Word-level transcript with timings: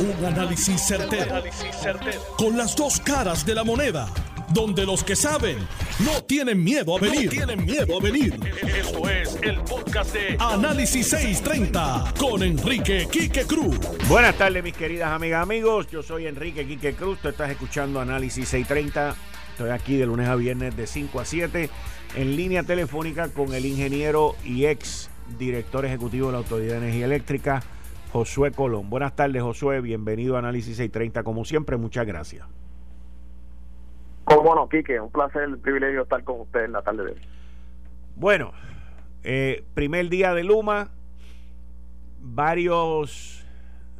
Un 0.00 0.24
análisis 0.24 0.80
certero, 0.80 1.42
Con 2.36 2.56
las 2.56 2.76
dos 2.76 3.00
caras 3.00 3.44
de 3.44 3.54
la 3.54 3.64
moneda. 3.64 4.08
Donde 4.54 4.86
los 4.86 5.02
que 5.02 5.16
saben 5.16 5.58
no 5.98 6.22
tienen 6.22 6.62
miedo 6.62 6.96
a 6.96 7.00
venir. 7.00 7.28
tienen 7.28 7.64
miedo 7.64 7.98
a 7.98 8.00
venir. 8.00 8.38
Esto 8.62 9.08
es 9.10 9.36
el 9.42 9.60
podcast 9.62 10.14
de 10.14 10.36
Análisis 10.38 11.08
630 11.08 12.14
con 12.18 12.42
Enrique 12.44 13.08
Quique 13.10 13.44
Cruz. 13.44 13.76
Buenas 14.08 14.36
tardes, 14.36 14.62
mis 14.62 14.74
queridas 14.74 15.10
amigas, 15.10 15.42
amigos. 15.42 15.88
Yo 15.90 16.02
soy 16.02 16.26
Enrique 16.26 16.64
Quique 16.64 16.94
Cruz. 16.94 17.18
Tú 17.20 17.28
estás 17.28 17.50
escuchando 17.50 18.00
Análisis 18.00 18.48
630. 18.48 19.16
Estoy 19.50 19.70
aquí 19.70 19.96
de 19.96 20.06
lunes 20.06 20.28
a 20.28 20.36
viernes 20.36 20.76
de 20.76 20.86
5 20.86 21.20
a 21.20 21.24
7 21.24 21.68
en 22.14 22.36
línea 22.36 22.62
telefónica 22.62 23.28
con 23.28 23.52
el 23.52 23.66
ingeniero 23.66 24.36
y 24.44 24.66
ex 24.66 25.10
director 25.38 25.84
ejecutivo 25.84 26.28
de 26.28 26.32
la 26.32 26.38
Autoridad 26.38 26.74
de 26.74 26.78
Energía 26.78 27.04
Eléctrica, 27.04 27.62
Josué 28.12 28.52
Colón. 28.52 28.88
Buenas 28.88 29.14
tardes, 29.14 29.42
Josué. 29.42 29.80
Bienvenido 29.80 30.36
a 30.36 30.38
Análisis 30.38 30.76
630. 30.76 31.22
Como 31.22 31.44
siempre, 31.44 31.76
muchas 31.76 32.06
gracias. 32.06 32.46
Cómo 34.24 34.54
no, 34.54 34.68
Quique. 34.68 34.98
Un 35.00 35.10
placer, 35.10 35.42
el 35.42 35.58
privilegio 35.58 36.02
estar 36.02 36.22
con 36.24 36.40
usted 36.40 36.64
en 36.64 36.72
la 36.72 36.82
tarde 36.82 37.04
de 37.04 37.10
hoy. 37.12 37.20
Bueno, 38.16 38.52
eh, 39.24 39.64
primer 39.74 40.08
día 40.08 40.34
de 40.34 40.44
Luma, 40.44 40.90
varios, 42.20 43.46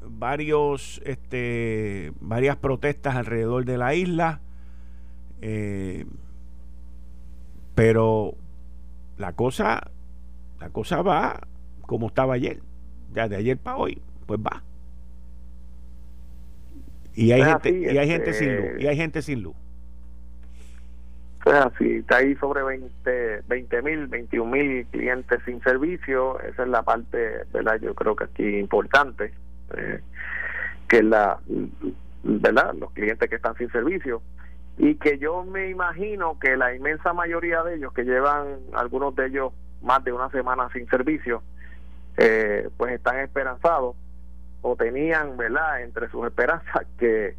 varios, 0.03 1.01
este, 1.05 2.13
varias 2.21 2.57
protestas 2.57 3.15
alrededor 3.15 3.65
de 3.65 3.79
la 3.79 3.95
isla, 3.95 4.41
eh, 5.41 6.07
pero 7.75 8.35
la 9.19 9.35
cosa, 9.35 9.91
la 10.61 10.71
cosa 10.71 11.03
va 11.03 11.41
como 11.83 12.09
estaba 12.09 12.35
ayer 12.35 12.61
ya 13.13 13.29
de 13.29 13.37
ayer 13.37 13.57
para 13.57 13.77
hoy, 13.77 14.01
pues 14.27 14.41
va. 14.41 14.63
Y 17.15 17.33
hay, 17.33 17.43
gente, 17.43 17.71
y 17.71 17.99
hay 17.99 18.09
gente 18.09 18.33
sin 18.33 18.57
luz, 18.57 18.71
y 18.79 18.87
hay 18.87 18.97
gente 18.97 19.23
sin 19.23 19.43
luz. 19.43 19.57
Es 21.45 21.53
así, 21.53 21.97
está 21.97 22.19
ahí 22.19 22.35
sobre 22.37 22.63
20 22.63 23.83
mil, 23.83 24.07
21 24.07 24.51
mil 24.51 24.87
clientes 24.87 25.41
sin 25.45 25.61
servicio, 25.63 26.39
esa 26.41 26.63
es 26.63 26.69
la 26.69 26.83
parte, 26.83 27.45
¿verdad? 27.53 27.81
Yo 27.81 27.95
creo 27.95 28.15
que 28.15 28.25
aquí 28.25 28.59
importante, 28.59 29.33
eh, 29.77 30.01
que 30.89 31.03
la, 31.03 31.41
¿verdad? 32.23 32.75
Los 32.75 32.93
clientes 32.93 33.29
que 33.29 33.37
están 33.37 33.57
sin 33.57 33.71
servicio 33.71 34.23
y 34.79 34.95
que 34.95 35.19
yo 35.19 35.45
me 35.45 35.71
imagino 35.71 36.39
que 36.39 36.57
la 36.57 36.75
inmensa 36.75 37.13
mayoría 37.13 37.63
de 37.63 37.77
ellos 37.77 37.93
que 37.93 38.05
llevan 38.05 38.59
algunos 38.75 39.15
de 39.17 39.27
ellos 39.27 39.53
más 39.83 40.05
de 40.05 40.13
una 40.13 40.31
semana 40.31 40.69
sin 40.73 40.87
servicio, 40.89 41.43
eh, 42.19 42.69
pues 42.77 42.93
están 42.93 43.21
esperanzados 43.21 43.95
o 44.61 44.75
tenían, 44.75 45.37
¿verdad?, 45.37 45.83
entre 45.83 46.11
sus 46.11 46.27
esperanzas 46.27 46.85
que 46.99 47.37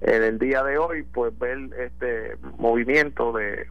en 0.00 0.22
el 0.22 0.38
día 0.38 0.62
de 0.62 0.78
hoy, 0.78 1.02
pues 1.02 1.38
ver 1.38 1.58
este 1.78 2.36
movimiento 2.58 3.32
de, 3.32 3.66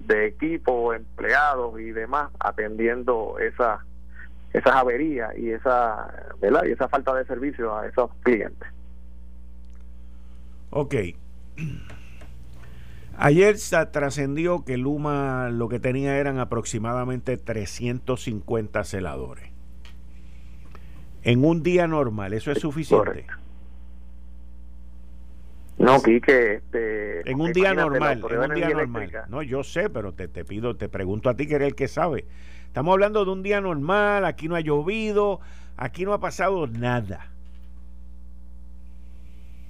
de 0.00 0.26
equipo, 0.26 0.94
empleados 0.94 1.78
y 1.80 1.90
demás 1.90 2.30
atendiendo 2.40 3.38
esa, 3.38 3.84
esas 4.52 4.74
averías 4.74 5.36
y 5.36 5.50
esa, 5.50 6.12
¿verdad? 6.40 6.64
y 6.66 6.72
esa 6.72 6.88
falta 6.88 7.14
de 7.14 7.24
servicio 7.26 7.76
a 7.76 7.86
esos 7.86 8.10
clientes. 8.22 8.68
Ok. 10.70 10.94
Ayer 13.18 13.56
se 13.56 13.86
trascendió 13.86 14.64
que 14.64 14.76
Luma 14.76 15.48
lo 15.50 15.68
que 15.68 15.78
tenía 15.78 16.18
eran 16.18 16.38
aproximadamente 16.38 17.38
350 17.38 18.84
celadores 18.84 19.55
en 21.26 21.44
un 21.44 21.64
día 21.64 21.88
normal, 21.88 22.34
¿eso 22.34 22.52
es 22.52 22.60
suficiente? 22.60 23.26
No, 25.76 26.00
Quique, 26.00 26.54
este, 26.54 27.28
en 27.28 27.40
un 27.40 27.52
día 27.52 27.74
normal, 27.74 28.24
en 28.30 28.38
un 28.38 28.54
día 28.54 28.68
normal. 28.68 29.10
No, 29.28 29.42
yo 29.42 29.64
sé, 29.64 29.90
pero 29.90 30.12
te, 30.12 30.28
te 30.28 30.44
pido, 30.44 30.76
te 30.76 30.88
pregunto 30.88 31.28
a 31.28 31.34
ti 31.34 31.48
que 31.48 31.56
eres 31.56 31.66
el 31.66 31.74
que 31.74 31.88
sabe. 31.88 32.26
Estamos 32.68 32.92
hablando 32.92 33.24
de 33.24 33.32
un 33.32 33.42
día 33.42 33.60
normal, 33.60 34.24
aquí 34.24 34.46
no 34.46 34.54
ha 34.54 34.60
llovido, 34.60 35.40
aquí 35.76 36.04
no 36.04 36.12
ha 36.12 36.20
pasado 36.20 36.68
nada. 36.68 37.26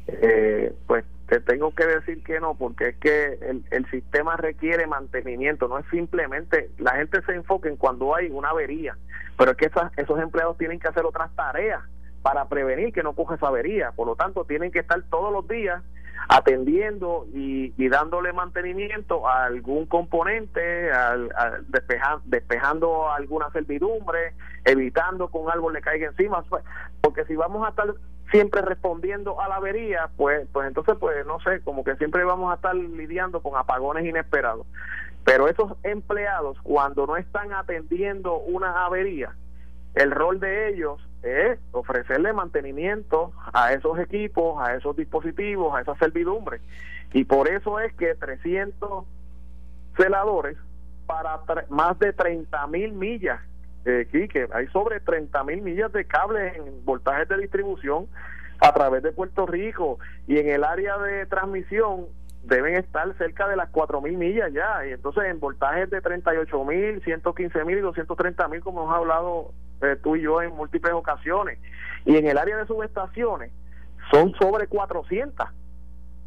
Eh, 0.08 0.74
pues 0.86 1.06
te 1.28 1.40
tengo 1.40 1.74
que 1.74 1.84
decir 1.84 2.22
que 2.22 2.38
no, 2.40 2.54
porque 2.54 2.90
es 2.90 2.96
que 2.98 3.38
el, 3.42 3.64
el 3.70 3.90
sistema 3.90 4.36
requiere 4.36 4.86
mantenimiento, 4.86 5.66
no 5.68 5.78
es 5.78 5.86
simplemente, 5.90 6.70
la 6.78 6.92
gente 6.92 7.20
se 7.22 7.34
enfoca 7.34 7.68
en 7.68 7.76
cuando 7.76 8.14
hay 8.14 8.30
una 8.30 8.50
avería, 8.50 8.96
pero 9.36 9.52
es 9.52 9.56
que 9.56 9.70
esos 9.96 10.20
empleados 10.20 10.56
tienen 10.56 10.78
que 10.78 10.88
hacer 10.88 11.04
otras 11.04 11.34
tareas 11.34 11.82
para 12.22 12.48
prevenir 12.48 12.92
que 12.92 13.02
no 13.02 13.14
coja 13.14 13.34
esa 13.36 13.48
avería, 13.48 13.92
por 13.92 14.06
lo 14.06 14.16
tanto 14.16 14.44
tienen 14.44 14.70
que 14.70 14.80
estar 14.80 15.02
todos 15.10 15.32
los 15.32 15.46
días 15.48 15.82
atendiendo 16.28 17.26
y, 17.32 17.88
dándole 17.88 18.32
mantenimiento 18.32 19.28
a 19.28 19.44
algún 19.44 19.86
componente, 19.86 20.90
al, 20.90 21.30
despejando 22.24 23.10
alguna 23.10 23.50
servidumbre, 23.50 24.34
evitando 24.64 25.28
que 25.28 25.38
un 25.38 25.50
árbol 25.50 25.74
le 25.74 25.82
caiga 25.82 26.08
encima, 26.08 26.44
porque 27.00 27.24
si 27.26 27.36
vamos 27.36 27.64
a 27.64 27.70
estar 27.70 27.94
siempre 28.30 28.62
respondiendo 28.62 29.40
a 29.40 29.48
la 29.48 29.56
avería, 29.56 30.10
pues, 30.16 30.46
pues 30.52 30.66
entonces, 30.66 30.96
pues 30.98 31.26
no 31.26 31.40
sé, 31.40 31.60
como 31.60 31.84
que 31.84 31.96
siempre 31.96 32.24
vamos 32.24 32.52
a 32.52 32.56
estar 32.56 32.74
lidiando 32.74 33.40
con 33.40 33.56
apagones 33.56 34.04
inesperados. 34.04 34.66
Pero 35.24 35.48
esos 35.48 35.72
empleados, 35.82 36.56
cuando 36.62 37.06
no 37.06 37.16
están 37.16 37.52
atendiendo 37.52 38.36
una 38.38 38.84
avería, 38.84 39.34
el 39.94 40.10
rol 40.10 40.38
de 40.40 40.68
ellos 40.68 41.00
es 41.22 41.58
ofrecerle 41.72 42.32
mantenimiento 42.32 43.32
a 43.52 43.72
esos 43.72 43.98
equipos, 43.98 44.60
a 44.60 44.74
esos 44.74 44.96
dispositivos, 44.96 45.74
a 45.74 45.80
esas 45.80 45.98
servidumbres. 45.98 46.60
Y 47.12 47.24
por 47.24 47.48
eso 47.48 47.80
es 47.80 47.92
que 47.94 48.14
300 48.14 49.04
celadores 49.96 50.56
para 51.06 51.40
más 51.70 51.98
de 51.98 52.12
30 52.12 52.66
mil 52.66 52.92
millas 52.92 53.40
eh, 53.86 54.08
que 54.10 54.48
hay 54.52 54.66
sobre 54.68 54.98
30 54.98 55.44
mil 55.44 55.62
millas 55.62 55.92
de 55.92 56.04
cables 56.04 56.56
en 56.56 56.84
voltajes 56.84 57.28
de 57.28 57.38
distribución 57.38 58.08
a 58.58 58.72
través 58.72 59.02
de 59.02 59.12
Puerto 59.12 59.46
Rico 59.46 60.00
y 60.26 60.38
en 60.38 60.48
el 60.48 60.64
área 60.64 60.98
de 60.98 61.24
transmisión 61.26 62.06
deben 62.42 62.74
estar 62.74 63.16
cerca 63.16 63.46
de 63.46 63.54
las 63.54 63.68
4 63.70 64.00
mil 64.00 64.16
millas 64.16 64.52
ya 64.52 64.84
y 64.86 64.92
entonces 64.92 65.24
en 65.26 65.38
voltajes 65.38 65.88
de 65.88 66.00
38 66.00 66.64
mil, 66.64 67.00
115 67.02 67.64
mil 67.64 67.78
y 67.78 67.80
230 67.80 68.48
mil 68.48 68.60
como 68.60 68.82
hemos 68.82 68.96
hablado 68.96 69.52
eh, 69.82 69.96
tú 70.02 70.16
y 70.16 70.22
yo 70.22 70.42
en 70.42 70.54
múltiples 70.56 70.92
ocasiones 70.92 71.58
y 72.04 72.16
en 72.16 72.26
el 72.26 72.38
área 72.38 72.56
de 72.56 72.66
subestaciones 72.66 73.52
son 74.10 74.34
sobre 74.34 74.66
400 74.66 75.46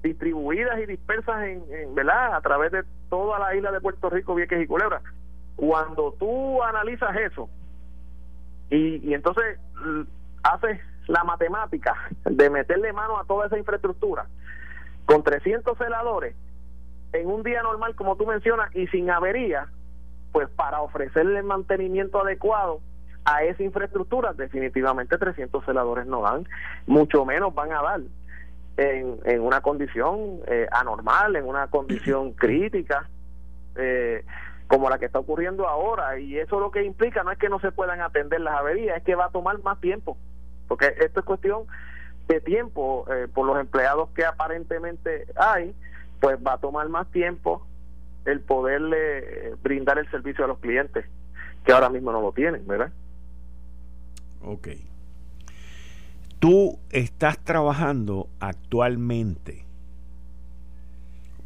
distribuidas 0.01 0.79
y 0.79 0.85
dispersas 0.85 1.43
en, 1.43 1.63
en, 1.71 1.93
¿verdad? 1.93 2.35
a 2.35 2.41
través 2.41 2.71
de 2.71 2.83
toda 3.09 3.37
la 3.37 3.53
isla 3.53 3.71
de 3.71 3.81
Puerto 3.81 4.09
Rico, 4.09 4.33
Vieques 4.33 4.61
y 4.61 4.67
Culebra. 4.67 5.01
Cuando 5.59 6.13
tú 6.17 6.63
analizas 6.63 7.15
eso 7.17 7.49
y, 8.69 9.09
y 9.09 9.13
entonces 9.13 9.59
haces 10.43 10.79
la 11.07 11.23
matemática 11.23 11.95
de 12.23 12.49
meterle 12.49 12.93
mano 12.93 13.19
a 13.19 13.25
toda 13.25 13.47
esa 13.47 13.57
infraestructura 13.57 14.27
con 15.05 15.23
300 15.23 15.77
celadores 15.77 16.35
en 17.13 17.27
un 17.27 17.43
día 17.43 17.61
normal, 17.63 17.95
como 17.95 18.15
tú 18.15 18.25
mencionas, 18.25 18.73
y 18.75 18.87
sin 18.87 19.09
avería, 19.09 19.67
pues 20.31 20.47
para 20.49 20.81
ofrecerle 20.81 21.41
mantenimiento 21.41 22.21
adecuado 22.21 22.81
a 23.25 23.43
esa 23.43 23.63
infraestructura, 23.63 24.33
definitivamente 24.33 25.17
300 25.17 25.65
celadores 25.65 26.05
no 26.05 26.21
dan, 26.21 26.47
mucho 26.85 27.25
menos 27.25 27.53
van 27.53 27.71
a 27.71 27.81
dar 27.81 28.01
en, 28.77 29.19
en 29.25 29.41
una 29.41 29.61
condición 29.61 30.39
eh, 30.47 30.67
anormal, 30.71 31.35
en 31.35 31.45
una 31.45 31.67
condición 31.67 32.33
crítica. 32.33 33.09
Eh, 33.75 34.23
como 34.69 34.87
la 34.87 34.99
que 34.99 35.05
está 35.07 35.17
ocurriendo 35.17 35.67
ahora 35.67 36.19
y 36.19 36.37
eso 36.37 36.59
lo 36.59 36.69
que 36.69 36.83
implica 36.83 37.23
no 37.23 37.31
es 37.31 37.39
que 37.39 37.49
no 37.49 37.59
se 37.59 37.71
puedan 37.71 38.01
atender 38.01 38.39
las 38.39 38.53
averías, 38.53 38.97
es 38.97 39.03
que 39.03 39.15
va 39.15 39.25
a 39.25 39.31
tomar 39.31 39.61
más 39.63 39.81
tiempo, 39.81 40.15
porque 40.67 40.93
esto 40.99 41.21
es 41.21 41.25
cuestión 41.25 41.63
de 42.27 42.39
tiempo 42.39 43.03
eh, 43.11 43.27
por 43.33 43.47
los 43.47 43.59
empleados 43.59 44.09
que 44.11 44.23
aparentemente 44.23 45.25
hay, 45.35 45.73
pues 46.19 46.37
va 46.45 46.53
a 46.53 46.57
tomar 46.59 46.87
más 46.87 47.07
tiempo 47.07 47.65
el 48.25 48.41
poderle 48.41 49.17
eh, 49.47 49.55
brindar 49.63 49.97
el 49.97 50.09
servicio 50.11 50.45
a 50.45 50.47
los 50.47 50.59
clientes 50.59 51.03
que 51.65 51.71
ahora 51.71 51.89
mismo 51.89 52.11
no 52.11 52.21
lo 52.21 52.31
tienen, 52.31 52.67
¿verdad? 52.67 52.91
Ok. 54.43 54.67
Tú 56.37 56.77
estás 56.91 57.39
trabajando 57.39 58.29
actualmente 58.39 59.65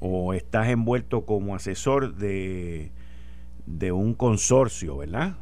o 0.02 0.34
estás 0.34 0.68
envuelto 0.68 1.26
como 1.26 1.56
asesor 1.56 2.16
de 2.16 2.92
de 3.66 3.92
un 3.92 4.14
consorcio, 4.14 4.98
¿verdad? 4.98 5.38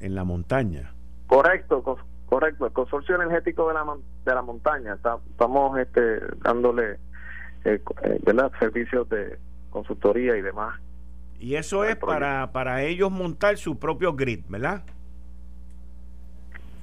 En 0.00 0.14
la 0.14 0.24
montaña. 0.24 0.92
Correcto, 1.26 1.82
correcto. 2.26 2.66
El 2.66 2.72
consorcio 2.72 3.16
energético 3.16 3.68
de 3.68 3.74
la, 3.74 3.84
de 4.24 4.34
la 4.34 4.42
montaña. 4.42 4.94
estamos 4.94 5.78
este, 5.78 6.20
dándole 6.42 6.98
eh, 7.64 7.80
eh, 8.02 8.20
¿verdad? 8.24 8.52
servicios 8.58 9.08
de 9.08 9.38
consultoría 9.70 10.36
y 10.36 10.42
demás. 10.42 10.80
Y 11.38 11.56
eso 11.56 11.84
es 11.84 11.96
para, 11.96 12.52
para 12.52 12.82
ellos 12.82 13.10
montar 13.10 13.58
su 13.58 13.78
propio 13.78 14.14
grid, 14.14 14.44
¿verdad? 14.48 14.84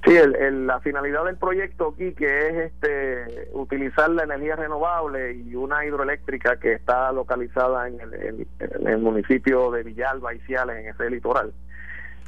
Sí, 0.04 0.12
la 0.12 0.80
finalidad 0.80 1.24
del 1.24 1.38
proyecto 1.38 1.94
aquí 1.94 2.12
que 2.12 2.48
es 2.48 2.72
este 2.72 3.48
utilizar 3.54 4.10
la 4.10 4.24
energía 4.24 4.54
renovable 4.54 5.32
y 5.32 5.54
una 5.54 5.82
hidroeléctrica 5.86 6.58
que 6.58 6.74
está 6.74 7.10
localizada 7.10 7.88
en 7.88 7.98
el, 8.00 8.98
municipio 8.98 9.70
de 9.70 9.82
Villalba 9.82 10.34
y 10.34 10.40
Ciales, 10.40 10.76
en 10.76 10.88
ese 10.90 11.08
litoral, 11.08 11.54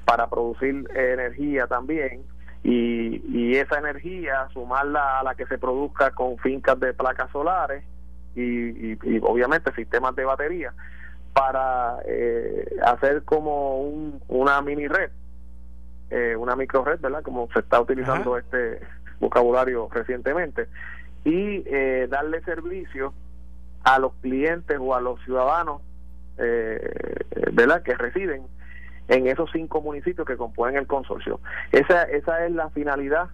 para 0.07 0.27
producir 0.31 0.89
energía 0.95 1.67
también. 1.67 2.23
Y, 2.65 3.21
y 3.29 3.57
esa 3.57 3.79
energía 3.79 4.49
sumarla 4.55 5.21
a 5.21 5.23
la 5.23 5.35
que 5.35 5.45
se 5.47 5.59
produzca 5.59 6.13
con 6.13 6.39
fincas 6.39 6.81
de 6.81 6.95
placas 6.95 7.31
solares 7.31 7.85
y, 8.35 8.93
y, 8.93 8.99
obviamente 9.23 9.73
sistemas 9.75 10.17
de 10.17 10.25
batería 10.25 10.73
para 11.35 11.99
eh, 12.07 12.77
hacer 12.85 13.23
como 13.25 13.83
un, 13.83 14.21
una 14.29 14.63
mini 14.63 14.89
red 14.89 15.11
eh, 16.11 16.37
una 16.37 16.57
micro 16.57 16.85
red, 16.85 17.01
¿verdad? 17.01 17.23
Como 17.23 17.49
se 17.53 17.61
está 17.61 17.81
utilizando 17.81 18.37
este 18.39 18.81
vocabulario 19.21 19.89
recientemente, 19.93 20.69
y 21.25 21.63
eh, 21.67 22.07
darle 22.09 22.41
servicio 22.43 23.13
a 23.83 23.99
los 23.99 24.13
clientes 24.23 24.79
o 24.81 24.95
a 24.95 25.01
los 25.01 25.23
ciudadanos, 25.25 25.83
eh, 26.39 27.17
¿verdad? 27.53 27.83
Que 27.83 27.95
residen 27.95 28.43
en 29.09 29.27
esos 29.27 29.51
cinco 29.53 29.81
municipios 29.81 30.27
que 30.27 30.37
componen 30.37 30.77
el 30.77 30.87
consorcio. 30.87 31.41
Esa, 31.73 32.05
esa 32.05 32.45
es 32.45 32.53
la 32.53 32.71
finalidad 32.71 33.29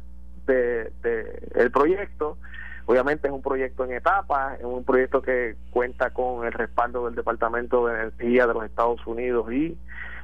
de, 0.46 0.90
de 1.02 1.48
el 1.54 1.70
proyecto. 1.70 2.38
Obviamente 2.84 3.28
es 3.28 3.32
un 3.32 3.42
proyecto 3.42 3.84
en 3.84 3.92
etapas, 3.92 4.58
es 4.58 4.64
un 4.64 4.84
proyecto 4.84 5.22
que 5.22 5.56
cuenta 5.70 6.10
con 6.10 6.46
el 6.46 6.52
respaldo 6.52 7.06
del 7.06 7.14
Departamento 7.14 7.86
de 7.86 7.94
Energía 7.94 8.46
de 8.46 8.54
los 8.54 8.64
Estados 8.64 9.06
Unidos 9.06 9.52
y 9.52 9.78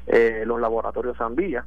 eh, 0.07 0.43
los 0.45 0.61
laboratorios 0.61 1.17
Zambilla 1.17 1.65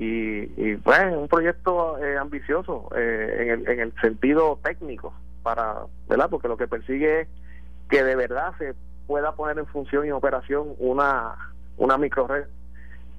y, 0.00 0.52
y 0.56 0.76
pues 0.76 1.12
un 1.12 1.26
proyecto 1.26 1.98
eh, 1.98 2.16
ambicioso 2.16 2.88
eh, 2.94 3.36
en, 3.40 3.50
el, 3.50 3.68
en 3.68 3.80
el 3.80 3.92
sentido 4.00 4.60
técnico 4.62 5.12
para 5.42 5.86
verdad 6.08 6.30
porque 6.30 6.46
lo 6.46 6.56
que 6.56 6.68
persigue 6.68 7.22
es 7.22 7.28
que 7.90 8.04
de 8.04 8.14
verdad 8.14 8.52
se 8.58 8.74
pueda 9.08 9.32
poner 9.32 9.58
en 9.58 9.66
función 9.66 10.06
y 10.06 10.12
operación 10.12 10.68
una 10.78 11.34
una 11.78 11.98
microred 11.98 12.44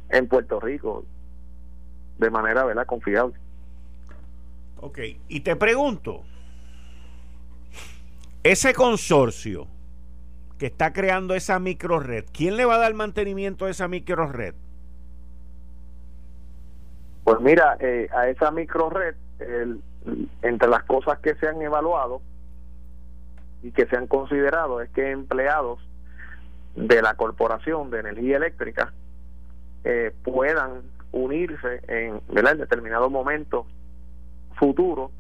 en 0.07 0.29
Puerto 0.29 0.61
Rico 0.61 1.03
de 2.17 2.29
manera 2.29 2.63
verdad 2.63 2.85
confiable. 2.85 3.35
Ok, 4.79 4.99
y 5.27 5.41
te 5.41 5.57
pregunto 5.57 6.23
ese 8.41 8.73
consorcio 8.73 9.67
que 10.57 10.67
está 10.67 10.93
creando 10.93 11.35
esa 11.35 11.59
microred, 11.59 12.23
¿quién 12.31 12.55
le 12.55 12.63
va 12.63 12.75
a 12.75 12.79
dar 12.79 12.93
mantenimiento 12.93 13.65
a 13.65 13.69
esa 13.69 13.89
microred? 13.89 14.55
Pues 17.29 17.41
mira, 17.41 17.77
eh, 17.79 18.09
a 18.11 18.27
esa 18.27 18.49
micro 18.49 18.89
red, 18.89 19.13
entre 20.41 20.67
las 20.67 20.83
cosas 20.85 21.19
que 21.19 21.35
se 21.35 21.47
han 21.47 21.61
evaluado 21.61 22.23
y 23.61 23.71
que 23.71 23.85
se 23.85 23.97
han 23.97 24.07
considerado 24.07 24.81
es 24.81 24.89
que 24.89 25.11
empleados 25.11 25.79
de 26.75 27.03
la 27.03 27.13
Corporación 27.13 27.91
de 27.91 27.99
Energía 27.99 28.37
Eléctrica 28.37 28.93
eh, 29.83 30.11
puedan 30.23 30.81
unirse 31.11 31.81
en, 31.87 32.19
en 32.35 32.57
determinado 32.57 33.11
momento 33.11 33.67
futuro 34.55 35.11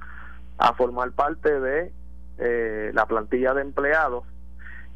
a 0.57 0.73
formar 0.73 1.11
parte 1.11 1.59
de 1.59 1.91
eh, 2.39 2.89
la 2.91 3.05
plantilla 3.05 3.53
de 3.53 3.61
empleados 3.61 4.23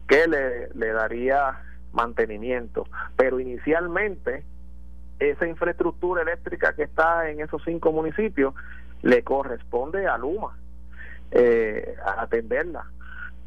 que 0.08 0.26
le, 0.28 0.70
le 0.74 0.88
daría 0.88 1.60
mantenimiento. 1.92 2.88
Pero 3.16 3.40
inicialmente 3.40 4.44
esa 5.20 5.48
infraestructura 5.48 6.22
eléctrica 6.22 6.74
que 6.74 6.84
está 6.84 7.30
en 7.30 7.42
esos 7.42 7.62
cinco 7.64 7.92
municipios 7.92 8.54
le 9.02 9.24
corresponde 9.24 10.08
a 10.08 10.18
Luma 10.18 10.58
eh, 11.32 11.96
a 12.06 12.24
atenderla 12.24 12.86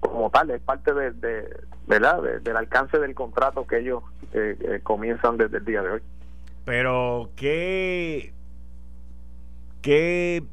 como 0.00 0.30
tal, 0.30 0.50
es 0.50 0.60
parte 0.60 0.92
de, 0.92 1.12
de 1.12 1.60
¿verdad? 1.86 2.22
del 2.40 2.56
alcance 2.56 2.98
del 2.98 3.14
contrato 3.14 3.66
que 3.66 3.78
ellos 3.78 4.02
eh, 4.32 4.56
eh, 4.60 4.80
comienzan 4.82 5.36
desde 5.36 5.58
el 5.58 5.64
día 5.64 5.82
de 5.82 5.90
hoy. 5.90 6.00
Pero, 6.64 7.30
¿qué, 7.36 8.32
¿qué 9.82 10.44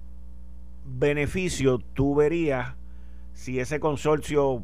beneficio 0.85 1.79
tú 1.79 2.15
verías 2.15 2.75
si 3.33 3.59
ese 3.59 3.79
consorcio 3.79 4.63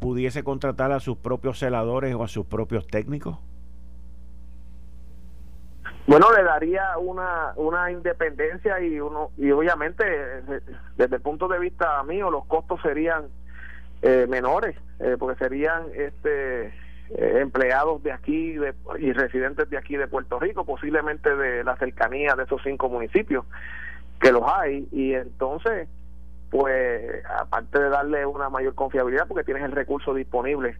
pudiese 0.00 0.42
contratar 0.42 0.92
a 0.92 1.00
sus 1.00 1.16
propios 1.16 1.58
celadores 1.58 2.14
o 2.14 2.24
a 2.24 2.28
sus 2.28 2.46
propios 2.46 2.86
técnicos? 2.86 3.38
Bueno, 6.08 6.32
le 6.34 6.42
daría 6.42 6.96
una, 6.96 7.52
una 7.56 7.90
independencia 7.92 8.80
y 8.80 8.98
uno 8.98 9.30
y 9.36 9.50
obviamente 9.50 10.02
desde 10.96 11.16
el 11.16 11.20
punto 11.20 11.48
de 11.48 11.58
vista 11.58 12.02
mío 12.02 12.30
los 12.30 12.46
costos 12.46 12.80
serían 12.80 13.26
eh, 14.00 14.26
menores 14.26 14.74
eh, 15.00 15.16
porque 15.18 15.38
serían 15.38 15.82
este 15.94 16.68
eh, 16.68 16.72
empleados 17.10 18.02
de 18.02 18.12
aquí 18.12 18.56
y 18.98 19.12
residentes 19.12 19.68
de 19.68 19.76
aquí 19.76 19.98
de 19.98 20.08
Puerto 20.08 20.40
Rico, 20.40 20.64
posiblemente 20.64 21.36
de 21.36 21.62
la 21.62 21.76
cercanía 21.76 22.34
de 22.36 22.44
esos 22.44 22.62
cinco 22.64 22.88
municipios 22.88 23.44
que 24.18 24.32
los 24.32 24.44
hay. 24.46 24.88
Y 24.90 25.12
entonces 25.12 25.90
pues 26.48 27.22
aparte 27.38 27.80
de 27.80 27.90
darle 27.90 28.24
una 28.24 28.48
mayor 28.48 28.74
confiabilidad 28.74 29.28
porque 29.28 29.44
tienes 29.44 29.62
el 29.62 29.72
recurso 29.72 30.14
disponible 30.14 30.78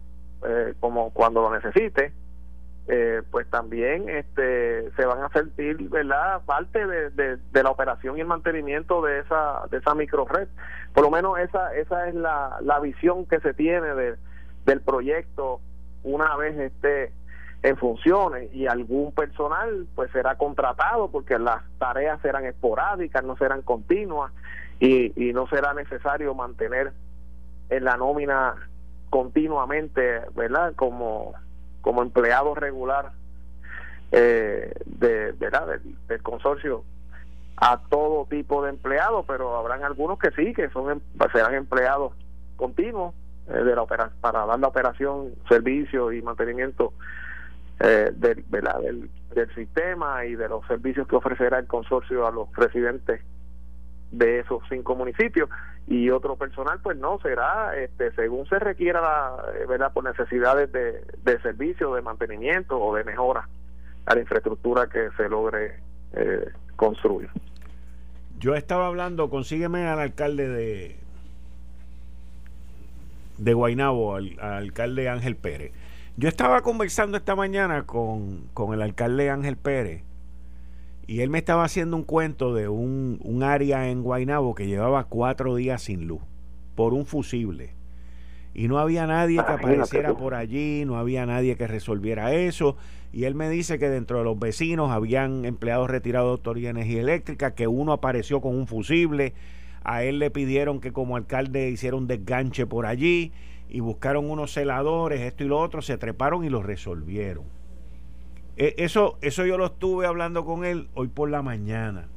como 0.79 1.11
cuando 1.11 1.43
lo 1.43 1.51
necesites 1.51 2.13
eh, 2.91 3.21
pues 3.29 3.47
también 3.51 4.09
este 4.09 4.89
se 4.95 5.05
van 5.05 5.21
a 5.21 5.29
sentir 5.29 5.77
verdad 5.89 6.41
parte 6.43 6.87
de, 6.87 7.37
de, 7.37 7.63
la 7.63 7.69
operación 7.69 8.17
y 8.17 8.21
el 8.21 8.25
mantenimiento 8.25 9.03
de 9.03 9.19
esa 9.19 9.61
de 9.69 9.77
esa 9.77 9.93
micro 9.93 10.25
red 10.25 10.47
por 10.95 11.03
lo 11.03 11.11
menos 11.11 11.37
esa 11.37 11.75
esa 11.75 12.07
es 12.07 12.15
la, 12.15 12.57
la 12.61 12.79
visión 12.79 13.27
que 13.27 13.39
se 13.41 13.53
tiene 13.53 13.93
de, 13.93 14.15
del 14.65 14.81
proyecto 14.81 15.61
una 16.01 16.35
vez 16.35 16.57
esté 16.57 17.13
en 17.61 17.77
funciones 17.77 18.51
y 18.55 18.65
algún 18.65 19.11
personal 19.11 19.85
pues 19.93 20.09
será 20.11 20.33
contratado 20.33 21.11
porque 21.11 21.37
las 21.37 21.61
tareas 21.77 22.19
serán 22.23 22.45
esporádicas 22.45 23.23
no 23.23 23.37
serán 23.37 23.61
continuas 23.61 24.31
y, 24.79 25.13
y 25.15 25.31
no 25.31 25.45
será 25.45 25.75
necesario 25.75 26.33
mantener 26.33 26.91
en 27.69 27.83
la 27.83 27.97
nómina 27.97 28.55
continuamente 29.11 30.21
verdad 30.33 30.73
como 30.75 31.35
como 31.81 32.01
empleado 32.01 32.55
regular 32.55 33.11
eh, 34.11 34.73
de, 34.85 35.33
Del, 36.07 36.23
consorcio 36.23 36.83
a 37.57 37.79
todo 37.89 38.25
tipo 38.29 38.63
de 38.63 38.71
empleados, 38.71 39.25
pero 39.27 39.55
habrán 39.57 39.83
algunos 39.83 40.17
que 40.17 40.31
sí, 40.31 40.53
que 40.53 40.69
son 40.69 40.91
em, 40.91 40.99
serán 41.31 41.53
empleados 41.53 42.13
continuos 42.55 43.13
eh, 43.47 43.53
de 43.53 43.75
la 43.75 43.83
opera, 43.83 44.11
para 44.21 44.45
dar 44.45 44.59
la 44.59 44.67
operación, 44.67 45.33
servicio 45.47 46.11
y 46.11 46.21
mantenimiento 46.21 46.93
eh, 47.79 48.11
del, 48.13 48.43
del, 48.49 49.09
del 49.33 49.55
sistema 49.55 50.25
y 50.25 50.35
de 50.35 50.49
los 50.49 50.65
servicios 50.67 51.07
que 51.07 51.15
ofrecerá 51.15 51.59
el 51.59 51.67
consorcio 51.67 52.25
a 52.25 52.31
los 52.31 52.51
residentes 52.55 53.21
de 54.11 54.39
esos 54.39 54.61
cinco 54.69 54.95
municipios 54.95 55.49
y 55.87 56.09
otro 56.09 56.35
personal 56.35 56.79
pues 56.81 56.97
no 56.97 57.19
será 57.19 57.77
este 57.77 58.11
según 58.13 58.47
se 58.47 58.59
requiera 58.59 59.01
la, 59.01 59.43
eh, 59.53 59.65
verdad 59.67 59.93
por 59.93 60.03
necesidades 60.03 60.71
de, 60.71 61.03
de 61.23 61.41
servicio 61.41 61.93
de 61.93 62.01
mantenimiento 62.01 62.79
o 62.79 62.95
de 62.95 63.03
mejora 63.03 63.47
a 64.05 64.15
la 64.15 64.21
infraestructura 64.21 64.87
que 64.87 65.09
se 65.17 65.29
logre 65.29 65.79
eh, 66.13 66.49
construir. 66.75 67.29
Yo 68.39 68.55
estaba 68.55 68.87
hablando 68.87 69.29
consígueme 69.29 69.87
al 69.87 69.99
alcalde 69.99 70.47
de 70.47 70.95
de 73.37 73.53
Guainabo 73.53 74.15
al, 74.15 74.37
alcalde 74.39 75.07
Ángel 75.07 75.35
Pérez. 75.35 75.71
Yo 76.17 76.27
estaba 76.27 76.61
conversando 76.61 77.15
esta 77.17 77.35
mañana 77.35 77.85
con, 77.85 78.49
con 78.53 78.73
el 78.73 78.81
alcalde 78.81 79.29
Ángel 79.29 79.55
Pérez 79.55 80.03
y 81.09 81.21
él 81.21 81.31
me 81.31 81.39
estaba 81.39 81.63
haciendo 81.63 81.97
un 81.97 82.03
cuento 82.03 82.53
de 82.53 82.67
un, 82.67 83.17
un 83.23 83.41
área 83.41 83.89
en 83.89 84.03
Guainabo 84.03 84.53
que 84.53 84.67
llevaba 84.67 85.05
cuatro 85.05 85.55
días 85.55 85.81
sin 85.81 86.05
luz 86.05 86.21
por 86.75 86.93
un 86.93 87.07
fusible. 87.07 87.71
Y 88.53 88.67
no 88.67 88.77
había 88.77 89.07
nadie 89.07 89.43
que 89.43 89.51
apareciera 89.53 90.13
por 90.13 90.35
allí, 90.35 90.83
no 90.85 90.97
había 90.97 91.25
nadie 91.25 91.55
que 91.55 91.65
resolviera 91.65 92.35
eso. 92.35 92.77
Y 93.11 93.23
él 93.23 93.33
me 93.33 93.49
dice 93.49 93.79
que 93.79 93.89
dentro 93.89 94.19
de 94.19 94.23
los 94.23 94.37
vecinos 94.37 94.91
habían 94.91 95.45
empleados 95.45 95.89
retirados 95.89 96.27
de 96.27 96.33
Autoridad 96.33 96.75
de 96.75 96.81
Energía 96.81 97.01
Eléctrica, 97.01 97.55
que 97.55 97.67
uno 97.67 97.91
apareció 97.91 98.39
con 98.39 98.55
un 98.55 98.67
fusible. 98.67 99.33
A 99.83 100.03
él 100.03 100.19
le 100.19 100.29
pidieron 100.29 100.79
que 100.79 100.93
como 100.93 101.15
alcalde 101.15 101.71
hiciera 101.71 101.97
un 101.97 102.05
desganche 102.05 102.67
por 102.67 102.85
allí 102.85 103.31
y 103.67 103.79
buscaron 103.79 104.29
unos 104.29 104.53
celadores, 104.53 105.21
esto 105.21 105.43
y 105.43 105.47
lo 105.47 105.57
otro, 105.57 105.81
se 105.81 105.97
treparon 105.97 106.45
y 106.45 106.49
lo 106.49 106.61
resolvieron. 106.61 107.45
E, 108.59 108.75
eso, 108.77 109.17
eso 109.21 109.45
yo 109.45 109.57
lo 109.57 109.67
estuve 109.67 110.05
hablando 110.05 110.45
con 110.45 110.65
él 110.65 110.89
hoy 110.93 111.07
por 111.07 111.29
la 111.29 111.41
mañana, 111.41 112.07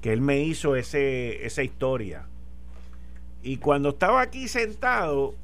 que 0.00 0.12
él 0.14 0.22
me 0.22 0.40
hizo 0.40 0.74
ese, 0.74 1.44
esa 1.44 1.62
historia. 1.62 2.24
Y 3.42 3.58
cuando 3.58 3.90
estaba 3.90 4.22
aquí 4.22 4.48
sentado, 4.48 5.34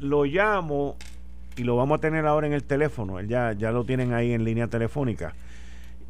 lo 0.00 0.24
llamo 0.24 0.96
y 1.56 1.62
lo 1.62 1.76
vamos 1.76 1.98
a 1.98 2.00
tener 2.00 2.26
ahora 2.26 2.48
en 2.48 2.52
el 2.52 2.64
teléfono. 2.64 3.20
Él 3.20 3.28
ya, 3.28 3.52
ya 3.52 3.70
lo 3.70 3.84
tienen 3.84 4.12
ahí 4.12 4.32
en 4.32 4.42
línea 4.42 4.66
telefónica. 4.66 5.34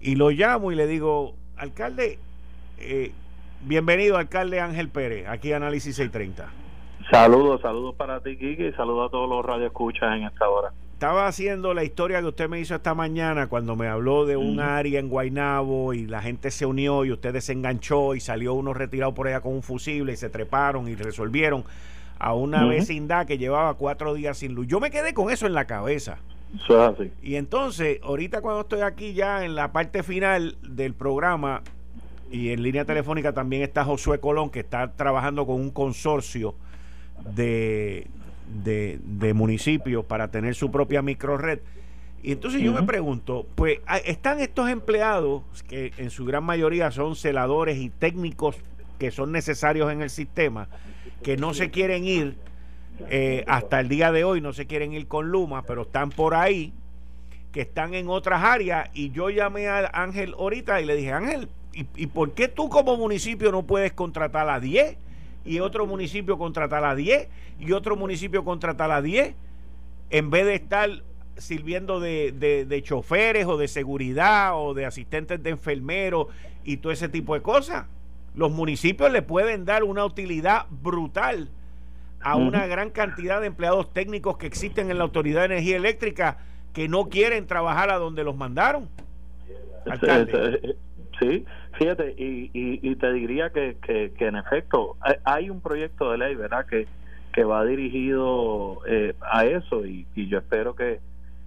Y 0.01 0.15
lo 0.15 0.31
llamo 0.31 0.73
y 0.73 0.75
le 0.75 0.87
digo, 0.87 1.35
alcalde, 1.59 2.19
eh, 2.79 3.13
bienvenido, 3.61 4.17
alcalde 4.17 4.59
Ángel 4.59 4.89
Pérez, 4.89 5.29
aquí 5.29 5.53
Análisis 5.53 5.97
630. 5.97 6.51
Saludos, 7.11 7.61
saludos 7.61 7.95
para 7.97 8.21
ti, 8.21 8.39
Kiki, 8.39 8.69
y 8.69 8.73
saludos 8.73 9.09
a 9.09 9.11
todos 9.11 9.29
los 9.29 9.45
radioescuchas 9.45 10.17
en 10.17 10.25
esta 10.25 10.49
hora. 10.49 10.73
Estaba 11.01 11.29
haciendo 11.29 11.73
la 11.73 11.83
historia 11.83 12.21
que 12.21 12.27
usted 12.27 12.47
me 12.51 12.61
hizo 12.61 12.75
esta 12.75 12.95
mañana 12.95 13.47
cuando 13.47 13.75
me 13.75 13.89
habló 13.89 14.27
de 14.27 14.37
un 14.37 14.61
área 14.61 15.01
en 15.01 15.09
Guainabo 15.09 15.95
y 15.95 16.07
la 16.07 16.21
gente 16.21 16.51
se 16.51 16.67
unió 16.67 17.07
y 17.07 17.11
usted 17.11 17.41
se 17.41 17.55
enganchó 17.55 18.15
y 18.15 18.21
salió 18.21 18.53
uno 18.53 18.75
retirado 18.75 19.15
por 19.15 19.27
allá 19.27 19.41
con 19.41 19.55
un 19.55 19.63
fusible 19.63 20.13
y 20.13 20.17
se 20.19 20.29
treparon 20.29 20.89
y 20.89 20.97
resolvieron 20.97 21.65
a 22.19 22.35
una 22.35 22.67
vecindad 22.67 23.27
que 23.27 23.39
llevaba 23.39 23.73
cuatro 23.79 24.13
días 24.13 24.37
sin 24.37 24.53
luz. 24.53 24.67
Yo 24.67 24.79
me 24.79 24.91
quedé 24.91 25.15
con 25.15 25.31
eso 25.31 25.47
en 25.47 25.55
la 25.55 25.65
cabeza. 25.65 26.19
Eso 26.55 26.85
es 26.85 26.93
así. 26.93 27.11
Y 27.23 27.37
entonces, 27.37 27.99
ahorita 28.03 28.43
cuando 28.43 28.61
estoy 28.61 28.83
aquí 28.83 29.15
ya 29.15 29.47
en 29.47 29.55
la 29.55 29.73
parte 29.73 30.03
final 30.03 30.59
del 30.61 30.93
programa 30.93 31.63
y 32.31 32.51
en 32.51 32.63
línea 32.63 32.85
telefónica 32.85 33.33
también 33.33 33.63
está 33.63 33.87
Josué 33.87 34.21
Colón 34.21 34.51
que 34.51 34.61
está 34.61 34.93
trabajando 34.93 35.47
con 35.47 35.63
un 35.63 35.71
consorcio 35.71 36.57
de, 37.35 38.07
de, 38.51 39.33
municipios 39.35 40.05
para 40.05 40.31
tener 40.31 40.55
su 40.55 40.71
propia 40.71 41.03
microred. 41.03 41.61
Y 42.23 42.33
entonces 42.33 42.61
yo 42.61 42.73
me 42.73 42.83
pregunto, 42.83 43.47
pues 43.55 43.79
están 44.05 44.41
estos 44.41 44.69
empleados 44.69 45.43
que 45.69 45.93
en 45.97 46.11
su 46.11 46.27
gran 46.27 46.45
mayoría 46.45 46.91
son 46.91 47.17
celadores 47.17 47.79
y 47.79 47.89
técnicos 47.89 48.57
que 48.99 49.11
son 49.11 49.33
necesarios 49.33 49.91
en 49.91 50.03
el 50.03 50.11
sistema, 50.11 50.69
que 51.23 51.39
no 51.39 51.55
se 51.55 51.71
quieren 51.71 52.05
ir 52.05 52.37
eh, 53.09 53.45
hasta 53.47 53.81
el 53.81 53.89
día 53.89 54.13
de 54.13 54.25
hoy, 54.25 54.43
no 54.43 54.53
se 54.53 54.67
quieren 54.67 54.93
ir 54.93 55.07
con 55.07 55.31
Luma, 55.31 55.63
pero 55.63 55.83
están 55.83 56.11
por 56.11 56.35
ahí, 56.35 56.75
que 57.53 57.63
están 57.63 57.95
en 57.95 58.11
otras 58.11 58.45
áreas. 58.45 58.91
Y 58.93 59.11
yo 59.11 59.31
llamé 59.31 59.69
a 59.69 59.91
Ángel 59.95 60.35
ahorita 60.39 60.83
y 60.83 60.85
le 60.85 60.97
dije, 60.97 61.13
Ángel, 61.13 61.49
¿y, 61.73 61.87
y 61.97 62.07
por 62.09 62.33
qué 62.33 62.49
tú 62.49 62.69
como 62.69 62.99
municipio 62.99 63.51
no 63.51 63.63
puedes 63.63 63.95
contratar 63.95 64.51
a 64.51 64.61
10? 64.61 64.99
Y 65.45 65.61
otro 65.61 65.87
municipio 65.87 66.39
contratar 66.39 66.85
a 66.85 66.95
10 66.95 67.29
y 67.59 67.73
otro 67.73 67.97
municipio 67.97 68.45
contratar 68.45 68.91
a 68.91 69.03
10 69.03 69.35
en 70.11 70.31
vez 70.31 70.47
de 70.47 70.55
estar 70.55 70.91
sirviendo 71.37 72.01
de, 72.01 72.33
de, 72.33 72.83
choferes 72.83 73.47
o 73.47 73.57
de 73.57 73.69
seguridad 73.69 74.53
o 74.55 74.75
de 74.75 74.85
asistentes 74.85 75.43
de 75.43 75.51
enfermeros 75.51 76.27
y 76.65 76.79
todo 76.79 76.93
ese 76.93 77.09
tipo 77.09 77.35
de 77.35 77.43
cosas. 77.43 77.87
Los 78.35 78.51
municipios 78.51 79.11
le 79.11 79.23
pueden 79.23 79.65
dar 79.65 79.83
una 79.85 80.05
utilidad 80.05 80.67
brutal 80.71 81.49
a 82.21 82.37
una 82.37 82.67
gran 82.67 82.91
cantidad 82.91 83.41
de 83.41 83.47
empleados 83.47 83.93
técnicos 83.93 84.37
que 84.37 84.47
existen 84.47 84.91
en 84.91 84.99
la 84.99 85.05
Autoridad 85.05 85.41
de 85.41 85.47
Energía 85.47 85.77
Eléctrica 85.77 86.39
que 86.75 86.87
no 86.87 87.09
quieren 87.09 87.47
trabajar 87.47 87.91
a 87.91 87.97
donde 87.97 88.23
los 88.23 88.37
mandaron. 88.37 88.89
Sí, 91.19 91.45
fíjate, 91.81 92.15
y, 92.19 92.51
y, 92.53 92.95
te 92.97 93.11
diría 93.11 93.49
que, 93.49 93.79
que, 93.81 94.27
en 94.27 94.37
efecto 94.37 94.97
hay 95.25 95.49
un 95.49 95.63
proyecto 95.63 96.11
de 96.11 96.19
ley, 96.19 96.35
¿verdad?, 96.35 96.67
que, 96.67 96.87
que 97.33 97.43
va 97.43 97.65
dirigido 97.65 98.83
eh, 98.87 99.15
a 99.23 99.47
eso 99.47 99.87
y, 99.87 100.07
y 100.15 100.29
yo 100.29 100.37
espero 100.37 100.77
que, 100.77 101.01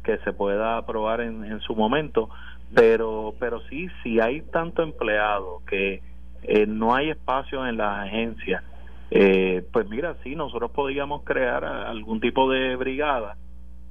que 0.04 0.18
se 0.20 0.34
pueda 0.34 0.78
aprobar 0.78 1.22
en, 1.22 1.46
en 1.46 1.60
su 1.60 1.76
momento, 1.76 2.32
pero, 2.74 3.36
pero 3.40 3.62
sí, 3.70 3.90
si 4.02 4.20
hay 4.20 4.42
tanto 4.42 4.82
empleado 4.82 5.62
que 5.68 6.02
eh, 6.42 6.66
no 6.66 6.96
hay 6.96 7.12
espacio 7.12 7.68
en 7.68 7.78
la 7.78 8.02
agencia, 8.02 8.64
eh, 9.12 9.64
pues 9.72 9.88
mira, 9.88 10.16
sí, 10.24 10.36
nosotros 10.36 10.72
podríamos 10.72 11.22
crear 11.24 11.64
algún 11.64 12.20
tipo 12.20 12.50
de 12.50 12.76
brigada 12.76 13.36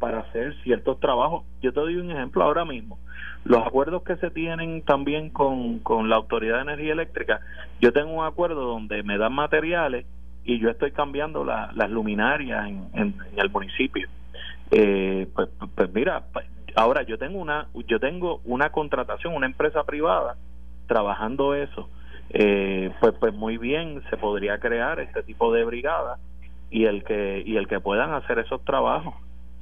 para 0.03 0.19
hacer 0.19 0.55
ciertos 0.65 0.99
trabajos. 0.99 1.45
Yo 1.63 1.73
te 1.73 1.79
doy 1.79 1.95
un 1.95 2.11
ejemplo 2.11 2.43
ahora 2.43 2.65
mismo 2.65 2.99
los 3.45 3.67
acuerdos 3.67 4.03
que 4.05 4.17
se 4.17 4.31
tienen 4.31 4.83
también 4.83 5.31
con, 5.31 5.81
con 5.81 6.09
la 6.09 6.17
Autoridad 6.17 6.57
de 6.57 6.63
Energía 6.63 6.93
Eléctrica, 6.93 7.41
yo 7.81 7.93
tengo 7.93 8.13
un 8.13 8.25
acuerdo 8.25 8.63
donde 8.63 9.03
me 9.03 9.19
dan 9.19 9.33
materiales 9.33 10.07
y 10.45 10.59
yo 10.61 10.71
estoy 10.71 10.93
cambiando 10.93 11.45
las 11.45 11.91
luminarias 11.91 12.67
en, 12.67 13.15
el 13.37 13.51
municipio. 13.51 14.09
Eh, 14.71 15.29
pues, 15.35 15.49
pues 15.75 15.93
mira, 15.93 16.25
pues, 16.33 16.47
ahora 16.75 17.03
yo 17.03 17.19
tengo 17.19 17.39
una 17.39 17.67
yo 17.87 18.01
tengo 18.01 18.41
una 18.45 18.71
contratación, 18.71 19.35
una 19.35 19.47
empresa 19.47 19.85
privada 19.85 20.37
trabajando 20.87 21.55
eso. 21.55 21.89
Eh, 22.31 22.91
pues 23.01 23.13
pues 23.21 23.35
muy 23.35 23.59
bien 23.59 24.03
se 24.09 24.17
podría 24.17 24.59
crear 24.59 25.01
este 25.01 25.23
tipo 25.23 25.53
de 25.53 25.65
brigada 25.65 26.19
y 26.71 26.87
el 26.87 27.05
que 27.05 27.43
y 27.45 27.57
el 27.57 27.69
que 27.69 27.79
puedan 27.81 28.15
hacer 28.15 28.39
esos 28.39 28.65
trabajos. 28.65 29.15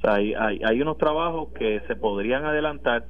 Hay, 0.03 0.33
hay, 0.33 0.61
hay 0.63 0.81
unos 0.81 0.97
trabajos 0.97 1.49
que 1.53 1.81
se 1.87 1.95
podrían 1.95 2.45
adelantar 2.45 3.05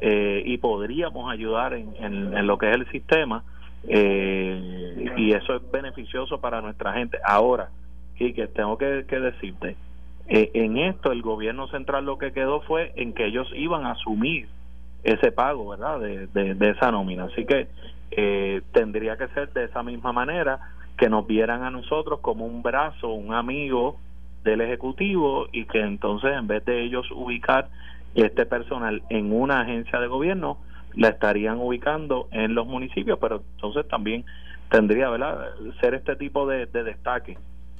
eh, 0.00 0.42
y 0.44 0.58
podríamos 0.58 1.32
ayudar 1.32 1.72
en, 1.72 1.94
en, 1.98 2.46
lo 2.46 2.58
que 2.58 2.68
es 2.68 2.74
el 2.74 2.90
sistema 2.90 3.44
eh, 3.88 5.12
y 5.16 5.32
eso 5.32 5.56
es 5.56 5.70
beneficioso 5.70 6.40
para 6.40 6.60
nuestra 6.60 6.92
gente. 6.92 7.18
Ahora, 7.24 7.70
que 8.18 8.46
tengo 8.48 8.76
que, 8.76 9.04
decirte, 9.06 9.76
eh, 10.28 10.50
en 10.54 10.76
esto 10.78 11.12
el 11.12 11.22
gobierno 11.22 11.68
central 11.68 12.04
lo 12.04 12.18
que 12.18 12.32
quedó 12.32 12.60
fue 12.62 12.92
en 12.96 13.12
que 13.14 13.26
ellos 13.26 13.48
iban 13.54 13.86
a 13.86 13.92
asumir 13.92 14.48
ese 15.04 15.32
pago, 15.32 15.68
¿verdad? 15.68 16.00
De, 16.00 16.26
de, 16.26 16.70
esa 16.70 16.90
nómina. 16.90 17.24
Así 17.24 17.44
que 17.46 17.68
tendría 18.72 19.16
que 19.16 19.28
ser 19.28 19.52
de 19.52 19.64
esa 19.64 19.82
misma 19.82 20.12
manera 20.12 20.60
que 20.96 21.08
nos 21.08 21.26
vieran 21.26 21.62
a 21.62 21.70
nosotros 21.70 22.20
como 22.20 22.46
un 22.46 22.62
brazo, 22.62 23.08
un 23.08 23.34
amigo 23.34 23.98
del 24.44 24.60
Ejecutivo 24.60 25.48
y 25.50 25.64
que 25.64 25.80
entonces 25.80 26.32
en 26.32 26.46
vez 26.46 26.64
de 26.64 26.82
ellos 26.82 27.10
ubicar 27.10 27.68
este 28.14 28.46
personal 28.46 29.02
en 29.08 29.32
una 29.32 29.62
agencia 29.62 29.98
de 29.98 30.06
gobierno 30.06 30.58
la 30.94 31.08
estarían 31.08 31.58
ubicando 31.58 32.28
en 32.30 32.54
los 32.54 32.66
municipios, 32.66 33.18
pero 33.20 33.42
entonces 33.56 33.88
también 33.88 34.24
tendría 34.70 35.10
¿verdad? 35.10 35.50
ser 35.80 35.94
este 35.94 36.14
tipo 36.16 36.46
de, 36.46 36.66
destaque 36.66 37.36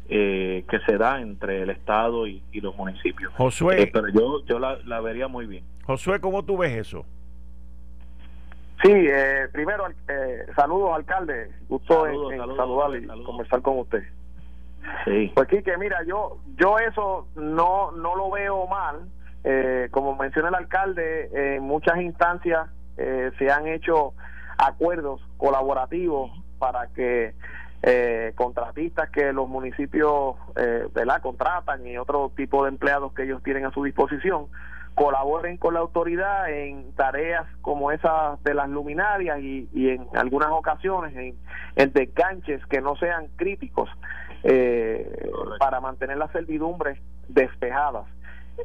eh, 0.08 0.64
que 0.68 0.78
se 0.80 0.98
da 0.98 1.20
entre 1.20 1.62
el 1.62 1.70
Estado 1.70 2.26
y, 2.26 2.42
los 2.54 2.76
municipios. 2.76 3.32
Josué. 3.34 3.82
Eh, 3.82 3.90
pero 3.92 4.08
yo, 4.08 4.44
yo 4.46 4.58
la, 4.58 5.00
vería 5.00 5.28
muy 5.28 5.46
bien. 5.46 5.64
Josué, 5.84 6.20
¿cómo 6.20 6.44
tú 6.44 6.56
ves 6.56 6.72
eso? 6.72 7.04
Sí, 8.82 8.90
eh, 8.90 9.48
primero, 9.52 9.86
eh, 10.08 10.46
saludos, 10.56 10.90
alcalde. 10.94 11.50
Gusto 11.68 12.06
en, 12.06 12.38
saludar 12.56 12.96
y 12.96 13.06
conversar 13.22 13.62
con 13.62 13.78
usted. 13.78 14.02
Sí. 15.04 15.32
Pues, 15.34 15.48
Quique, 15.48 15.76
mira, 15.78 16.02
yo 16.06 16.38
yo 16.56 16.78
eso 16.78 17.28
no 17.36 17.92
no 17.92 18.16
lo 18.16 18.30
veo 18.30 18.66
mal. 18.66 19.08
Eh, 19.46 19.88
como 19.90 20.16
menciona 20.16 20.48
el 20.48 20.54
alcalde, 20.54 21.56
en 21.56 21.62
muchas 21.62 22.00
instancias 22.00 22.68
eh, 22.96 23.30
se 23.38 23.50
han 23.50 23.66
hecho 23.66 24.14
acuerdos 24.56 25.20
colaborativos 25.36 26.30
para 26.58 26.86
que 26.88 27.34
eh, 27.82 28.32
contratistas 28.34 29.10
que 29.10 29.32
los 29.32 29.48
municipios 29.48 30.36
eh, 30.56 30.86
contratan 31.20 31.86
y 31.86 31.98
otro 31.98 32.32
tipo 32.34 32.64
de 32.64 32.70
empleados 32.70 33.12
que 33.12 33.24
ellos 33.24 33.42
tienen 33.42 33.66
a 33.66 33.72
su 33.72 33.84
disposición 33.84 34.46
colaboren 34.94 35.58
con 35.58 35.74
la 35.74 35.80
autoridad 35.80 36.50
en 36.50 36.94
tareas 36.94 37.44
como 37.60 37.90
esas 37.90 38.42
de 38.44 38.54
las 38.54 38.68
luminarias 38.68 39.38
y, 39.40 39.68
y 39.72 39.90
en 39.90 40.06
algunas 40.14 40.50
ocasiones 40.50 41.14
en, 41.16 41.34
en 41.76 41.92
desganches 41.92 42.64
que 42.66 42.80
no 42.80 42.96
sean 42.96 43.26
críticos 43.36 43.90
eh, 44.44 45.30
para 45.58 45.80
mantener 45.80 46.18
las 46.18 46.30
servidumbres 46.30 46.98
despejadas. 47.28 48.04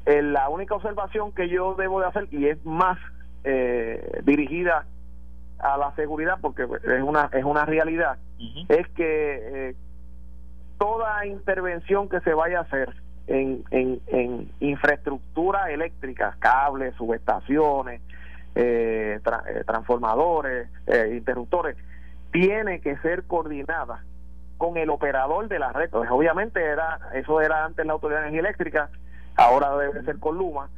Eh, 0.05 0.21
la 0.21 0.49
única 0.49 0.75
observación 0.75 1.31
que 1.31 1.49
yo 1.49 1.73
debo 1.75 1.99
de 2.01 2.07
hacer, 2.07 2.27
y 2.31 2.47
es 2.47 2.63
más 2.65 2.99
eh, 3.43 4.21
dirigida 4.23 4.85
a 5.59 5.77
la 5.77 5.93
seguridad, 5.95 6.37
porque 6.41 6.63
es 6.63 7.03
una, 7.03 7.29
es 7.33 7.43
una 7.43 7.65
realidad, 7.65 8.17
es 8.69 8.87
que 8.89 9.69
eh, 9.69 9.75
toda 10.77 11.25
intervención 11.25 12.07
que 12.07 12.19
se 12.21 12.33
vaya 12.33 12.59
a 12.59 12.61
hacer 12.61 12.93
en, 13.27 13.63
en, 13.71 13.99
en 14.07 14.51
infraestructura 14.59 15.71
eléctrica, 15.71 16.35
cables, 16.39 16.95
subestaciones, 16.95 18.01
transformadores, 19.65 20.69
interruptores, 21.13 21.77
tiene 22.31 22.81
que 22.81 22.97
ser 22.97 23.23
coordinada 23.23 24.03
con 24.59 24.77
el 24.77 24.91
operador 24.91 25.47
de 25.47 25.57
la 25.57 25.71
red. 25.71 25.89
Pues, 25.89 26.11
obviamente 26.11 26.63
era 26.63 26.99
eso 27.15 27.41
era 27.41 27.65
antes 27.65 27.83
la 27.85 27.93
Autoridad 27.93 28.19
de 28.19 28.27
Energía 28.27 28.41
Eléctrica, 28.41 28.89
ahora 29.35 29.75
debe 29.77 30.03
ser 30.03 30.19
con 30.19 30.37
Luma, 30.37 30.69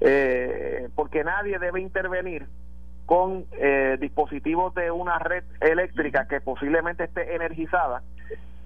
eh, 0.00 0.88
porque 0.94 1.24
nadie 1.24 1.58
debe 1.58 1.80
intervenir 1.80 2.46
con 3.06 3.46
eh, 3.52 3.96
dispositivos 4.00 4.74
de 4.74 4.90
una 4.90 5.18
red 5.18 5.44
eléctrica 5.60 6.26
que 6.28 6.42
posiblemente 6.42 7.04
esté 7.04 7.36
energizada 7.36 8.02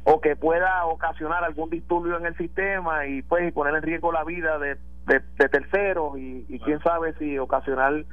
o 0.05 0.21
que 0.21 0.37
pueda 0.37 0.85
ocasionar 0.87 1.45
algún 1.45 1.71
disturbio 1.71 2.17
en 2.17 2.27
el 2.27 2.37
sistema 2.37 3.07
y 3.07 3.23
pues 3.23 3.53
poner 3.53 3.77
en 3.77 3.83
riesgo 3.83 4.11
la 4.11 4.25
vida 4.25 4.59
de, 4.59 4.79
de, 5.07 5.49
terceros 5.49 6.19
y, 6.19 6.59
quién 6.65 6.81
sabe 6.81 7.15
si 7.19 7.39
ocasionar 7.39 8.05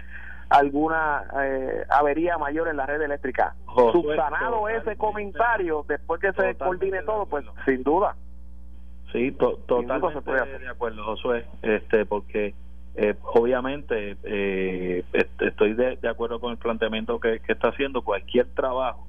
alguna 0.50 1.26
eh, 1.44 1.86
avería 1.90 2.38
mayor 2.38 2.68
en 2.68 2.78
la 2.78 2.86
red 2.86 3.02
eléctrica. 3.02 3.56
Subsanado 3.92 4.68
ese 4.68 4.98
comentario, 4.98 5.86
después 5.88 6.20
que 6.20 6.34
se 6.34 6.56
coordine 6.56 7.04
todo, 7.04 7.26
pues 7.26 7.46
sin 7.66 7.84
duda. 7.84 8.16
Sí, 9.12 9.32
totalmente 9.32 10.32
de 10.60 10.70
acuerdo, 10.70 11.04
Josué, 11.04 11.46
este, 11.62 12.06
porque 12.06 12.54
Eh, 12.96 13.16
obviamente, 13.34 14.18
eh, 14.24 15.04
estoy 15.40 15.74
de, 15.74 15.98
acuerdo 16.10 16.40
con 16.42 16.52
el 16.52 16.58
planteamiento 16.58 17.20
que, 17.20 17.40
está 17.48 17.70
haciendo 17.70 18.02
cualquier 18.02 18.48
trabajo, 18.48 19.08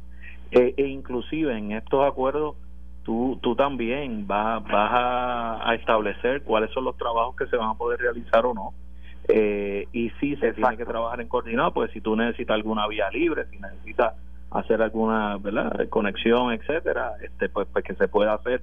e 0.52 0.75
inclusive 0.87 1.56
en 1.56 1.73
estos 1.73 2.06
acuerdos, 2.06 2.56
tú, 3.04 3.38
tú 3.42 3.56
también 3.56 4.26
vas, 4.26 4.62
vas 4.64 4.90
a, 5.64 5.75
establecer 5.75 6.42
cuáles 6.42 6.70
son 6.70 6.85
los 6.85 6.97
trabajos 6.97 7.35
que 7.37 7.47
se 7.47 7.56
van 7.56 7.70
a 7.70 7.75
poder 7.75 7.99
realizar 8.00 8.47
o 8.47 8.54
no. 8.54 8.75
Y 9.92 10.10
si 10.20 10.37
se 10.37 10.52
tiene 10.52 10.76
que 10.76 10.84
trabajar 10.84 11.20
en 11.20 11.28
coordinado, 11.28 11.72
pues 11.72 11.90
si 11.92 12.00
tú 12.00 12.16
necesitas 12.16 12.54
alguna 12.54 12.87
vía 12.88 13.10
libre, 13.10 13.46
si 13.50 13.58
necesitas 13.58 14.14
hacer 14.50 14.82
alguna 14.82 15.37
¿verdad? 15.38 15.88
conexión, 15.88 16.52
etcétera, 16.52 17.14
este, 17.22 17.49
pues, 17.49 17.68
pues 17.72 17.84
que 17.84 17.94
se 17.94 18.08
pueda 18.08 18.34
hacer. 18.34 18.62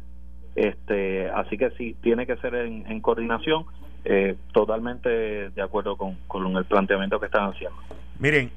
Este, 0.56 1.30
así 1.30 1.58
que 1.58 1.70
sí, 1.72 1.96
tiene 2.02 2.26
que 2.26 2.36
ser 2.38 2.56
en, 2.56 3.02
coordinación. 3.02 3.66
Eh, 4.10 4.38
totalmente 4.54 5.10
de 5.50 5.62
acuerdo 5.62 5.98
con, 5.98 6.18
con 6.28 6.56
el 6.56 6.64
planteamiento 6.66 7.20
que 7.20 7.26
están 7.26 7.50
haciendo. 7.50 7.78
Miren. 8.20 8.50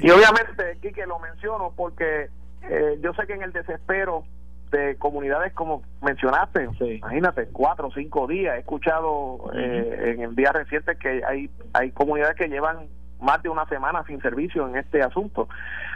Y 0.00 0.10
obviamente, 0.10 0.78
que 0.80 1.06
lo 1.06 1.18
menciono 1.18 1.72
porque 1.76 2.28
eh, 2.62 2.98
yo 3.02 3.12
sé 3.14 3.26
que 3.26 3.34
en 3.34 3.42
el 3.42 3.52
desespero 3.52 4.24
de 4.70 4.96
comunidades 4.96 5.52
como 5.52 5.82
mencionaste, 6.02 6.68
imagínate, 6.80 7.46
cuatro 7.52 7.88
o 7.88 7.92
cinco 7.92 8.26
días, 8.26 8.56
he 8.56 8.60
escuchado 8.60 9.50
eh, 9.54 10.14
en 10.14 10.22
el 10.22 10.34
día 10.34 10.52
reciente 10.52 10.96
que 10.96 11.22
hay, 11.24 11.50
hay 11.72 11.90
comunidades 11.92 12.36
que 12.36 12.48
llevan 12.48 12.88
más 13.20 13.42
de 13.42 13.48
una 13.48 13.66
semana 13.66 14.04
sin 14.06 14.20
servicio 14.20 14.68
en 14.68 14.76
este 14.76 15.02
asunto. 15.02 15.48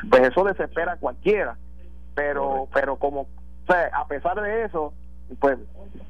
Pues 0.09 0.23
eso 0.23 0.45
desespera 0.45 0.93
a 0.93 0.97
cualquiera. 0.97 1.57
Pero, 2.15 2.69
pero 2.73 2.97
como, 2.97 3.29
a 3.93 4.07
pesar 4.07 4.41
de 4.41 4.65
eso, 4.65 4.93
pues 5.39 5.59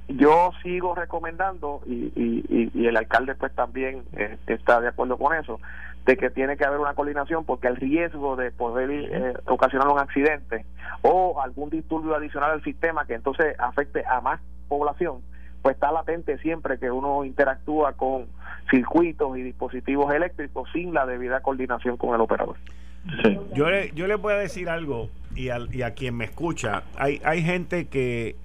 yo 0.08 0.50
sigo 0.62 0.94
recomendando 0.94 1.82
y, 1.86 2.12
y, 2.16 2.70
y 2.74 2.86
el 2.86 2.96
alcalde 2.96 3.34
pues 3.34 3.54
también 3.54 4.02
eh, 4.16 4.38
está 4.46 4.80
de 4.80 4.88
acuerdo 4.88 5.18
con 5.18 5.34
eso 5.36 5.60
de 6.06 6.16
que 6.16 6.30
tiene 6.30 6.56
que 6.56 6.64
haber 6.64 6.80
una 6.80 6.94
coordinación 6.94 7.44
porque 7.44 7.68
el 7.68 7.76
riesgo 7.76 8.36
de 8.36 8.50
poder 8.50 8.90
eh, 8.90 9.34
ocasionar 9.46 9.88
un 9.88 9.98
accidente 9.98 10.64
o 11.02 11.40
algún 11.40 11.70
disturbio 11.70 12.14
adicional 12.14 12.52
al 12.52 12.64
sistema 12.64 13.06
que 13.06 13.14
entonces 13.14 13.54
afecte 13.58 14.04
a 14.06 14.20
más 14.20 14.40
población 14.68 15.22
pues 15.62 15.74
está 15.74 15.92
latente 15.92 16.38
siempre 16.38 16.78
que 16.78 16.90
uno 16.90 17.24
interactúa 17.24 17.92
con 17.92 18.26
circuitos 18.70 19.36
y 19.36 19.42
dispositivos 19.42 20.12
eléctricos 20.14 20.68
sin 20.72 20.94
la 20.94 21.06
debida 21.06 21.40
coordinación 21.40 21.96
con 21.96 22.14
el 22.14 22.20
operador. 22.20 22.56
Yo, 23.54 23.70
le, 23.70 23.92
yo 23.92 24.06
le 24.06 24.14
voy 24.14 24.34
a 24.34 24.36
decir 24.36 24.68
algo 24.68 25.08
y, 25.34 25.48
y 25.48 25.82
a 25.82 25.94
quien 25.94 26.16
me 26.16 26.24
escucha, 26.24 26.82
hay, 26.96 27.20
hay 27.24 27.42
gente 27.42 27.88
que, 27.88 28.36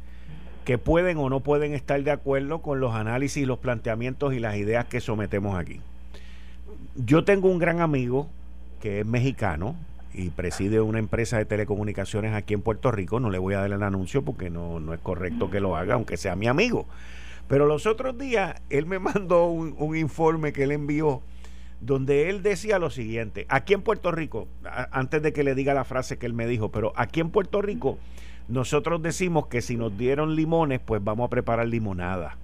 que 0.64 0.78
pueden 0.78 1.18
o 1.18 1.30
no 1.30 1.42
pueden 1.42 1.74
estar 1.74 2.02
de 2.02 2.12
acuerdo 2.12 2.62
con 2.62 2.80
los 2.80 2.96
análisis, 2.96 3.46
los 3.46 3.60
planteamientos 3.60 4.34
y 4.34 4.40
las 4.40 4.56
ideas 4.56 4.86
que 4.86 5.02
sometemos 5.02 5.58
aquí. 5.58 5.82
Yo 6.96 7.26
tengo 7.26 7.50
un 7.50 7.60
gran 7.60 7.82
amigo 7.82 8.30
que 8.82 9.02
es 9.02 9.06
mexicano 9.06 9.76
y 10.14 10.30
preside 10.30 10.80
una 10.80 11.00
empresa 11.00 11.38
de 11.38 11.44
telecomunicaciones 11.44 12.34
aquí 12.34 12.54
en 12.54 12.62
Puerto 12.62 12.90
Rico. 12.90 13.20
No 13.20 13.30
le 13.30 13.38
voy 13.38 13.54
a 13.54 13.60
dar 13.60 13.72
el 13.72 13.84
anuncio 13.84 14.24
porque 14.24 14.50
no, 14.50 14.80
no 14.80 14.94
es 14.94 15.02
correcto 15.02 15.52
que 15.52 15.60
lo 15.60 15.76
haga, 15.76 15.96
aunque 15.96 16.16
sea 16.16 16.38
mi 16.38 16.48
amigo. 16.48 16.88
Pero 17.50 17.66
los 17.66 17.86
otros 17.86 18.18
días 18.18 18.62
él 18.70 18.86
me 18.86 19.00
mandó 19.00 19.48
un, 19.48 19.98
informe 19.98 20.54
que 20.54 20.64
él 20.64 20.72
envió 20.72 21.22
donde 21.82 22.30
él 22.30 22.42
decía 22.42 22.80
lo 22.80 22.90
siguiente, 22.90 23.46
aquí 23.50 23.74
en 23.74 23.82
Puerto 23.82 24.10
Rico, 24.12 24.48
antes 24.92 25.22
de 25.22 25.34
que 25.34 25.44
le 25.44 25.54
diga 25.54 25.74
la 25.74 25.84
frase 25.84 26.18
que 26.18 26.26
él 26.26 26.34
me 26.34 26.48
dijo, 26.48 26.72
pero 26.72 26.94
aquí 26.96 27.20
en 27.20 27.30
Puerto 27.30 27.62
Rico 27.62 28.00
nosotros 28.48 29.02
decimos 29.04 29.48
que 29.48 29.62
si 29.62 29.76
nos 29.76 29.96
dieron 29.98 30.36
limones, 30.36 30.80
pues 30.80 31.04
vamos 31.04 31.28
a 31.28 31.30
preparar 31.30 31.68
limonada. 31.68 32.38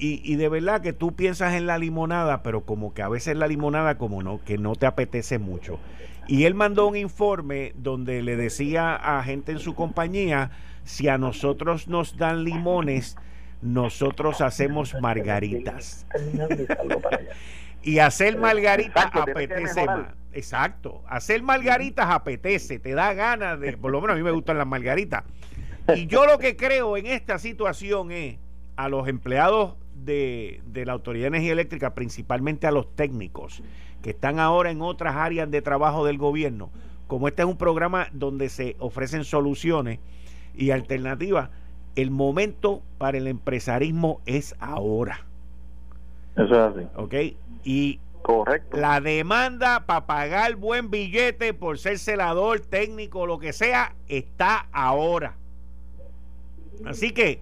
Y, 0.00 0.22
y, 0.24 0.36
de 0.36 0.48
verdad 0.48 0.80
que 0.80 0.92
tú 0.92 1.16
piensas 1.16 1.54
en 1.54 1.66
la 1.66 1.76
limonada, 1.76 2.44
pero 2.44 2.64
como 2.64 2.94
que 2.94 3.02
a 3.02 3.08
veces 3.08 3.36
la 3.36 3.48
limonada 3.48 3.98
como 3.98 4.22
no, 4.22 4.40
que 4.44 4.56
no 4.56 4.76
te 4.76 4.86
apetece 4.86 5.40
mucho. 5.40 5.80
Y 6.28 6.44
él 6.44 6.54
mandó 6.54 6.86
un 6.86 6.96
informe 6.96 7.72
donde 7.74 8.22
le 8.22 8.36
decía 8.36 8.94
a 8.94 9.22
gente 9.24 9.50
en 9.50 9.58
su 9.58 9.74
compañía, 9.74 10.50
si 10.84 11.08
a 11.08 11.18
nosotros 11.18 11.88
nos 11.88 12.16
dan 12.16 12.44
limones, 12.44 13.16
nosotros 13.60 14.40
hacemos 14.40 14.94
margaritas. 15.00 16.06
y 17.82 17.98
hacer 17.98 18.38
margaritas 18.38 19.06
apetece 19.12 19.84
más. 19.86 20.08
Exacto. 20.32 21.02
Hacer 21.08 21.42
margaritas 21.42 22.06
apetece, 22.10 22.78
te 22.78 22.92
da 22.92 23.14
ganas 23.14 23.58
de, 23.58 23.76
por 23.76 23.90
lo 23.90 24.00
menos 24.00 24.14
a 24.14 24.16
mí 24.16 24.22
me 24.22 24.30
gustan 24.30 24.58
las 24.58 24.66
margaritas. 24.66 25.24
Y 25.94 26.06
yo 26.06 26.26
lo 26.26 26.38
que 26.38 26.56
creo 26.56 26.96
en 26.96 27.06
esta 27.06 27.38
situación 27.38 28.12
es 28.12 28.36
a 28.76 28.88
los 28.88 29.08
empleados 29.08 29.76
de, 30.04 30.60
de 30.66 30.86
la 30.86 30.92
Autoridad 30.92 31.24
de 31.24 31.28
Energía 31.28 31.52
Eléctrica, 31.52 31.94
principalmente 31.94 32.66
a 32.66 32.70
los 32.70 32.94
técnicos 32.94 33.62
que 34.02 34.10
están 34.10 34.38
ahora 34.38 34.70
en 34.70 34.80
otras 34.82 35.16
áreas 35.16 35.50
de 35.50 35.62
trabajo 35.62 36.04
del 36.04 36.18
gobierno, 36.18 36.70
como 37.06 37.28
este 37.28 37.42
es 37.42 37.48
un 37.48 37.56
programa 37.56 38.08
donde 38.12 38.48
se 38.48 38.76
ofrecen 38.78 39.24
soluciones 39.24 39.98
y 40.54 40.70
alternativas, 40.70 41.50
el 41.96 42.10
momento 42.10 42.82
para 42.98 43.18
el 43.18 43.26
empresarismo 43.26 44.20
es 44.26 44.54
ahora. 44.60 45.26
Eso 46.36 46.52
es 46.52 46.76
así. 46.76 46.86
¿Ok? 46.94 47.14
Y 47.64 47.98
Correcto. 48.22 48.76
la 48.76 49.00
demanda 49.00 49.84
para 49.86 50.06
pagar 50.06 50.54
buen 50.56 50.90
billete 50.90 51.54
por 51.54 51.78
ser 51.78 51.98
celador, 51.98 52.60
técnico, 52.60 53.26
lo 53.26 53.38
que 53.38 53.52
sea, 53.52 53.94
está 54.06 54.68
ahora. 54.70 55.36
Así 56.84 57.10
que, 57.10 57.40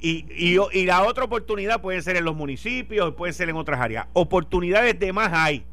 y, 0.00 0.26
y, 0.30 0.58
y, 0.72 0.86
la 0.86 1.04
otra 1.04 1.24
oportunidad 1.24 1.80
puede 1.80 2.02
ser 2.02 2.16
en 2.16 2.24
los 2.24 2.34
municipios, 2.34 3.14
puede 3.14 3.32
ser 3.32 3.48
en 3.48 3.56
otras 3.56 3.80
áreas. 3.80 4.06
Oportunidades 4.12 4.98
de 4.98 5.12
más 5.12 5.32
hay. 5.32 5.64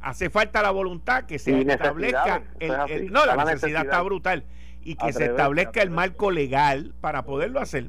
Hace 0.00 0.30
falta 0.30 0.62
la 0.62 0.70
voluntad 0.70 1.24
que 1.24 1.38
se 1.38 1.60
establezca. 1.60 2.42
El, 2.58 3.12
no, 3.12 3.26
la, 3.26 3.44
necesidad 3.44 3.84
está 3.84 4.00
brutal 4.02 4.44
y 4.82 4.96
que 4.96 5.12
se 5.12 5.26
establezca 5.26 5.82
el 5.82 5.90
marco 5.90 6.30
legal 6.30 6.94
para 7.00 7.24
poderlo 7.24 7.60
hacer. 7.60 7.88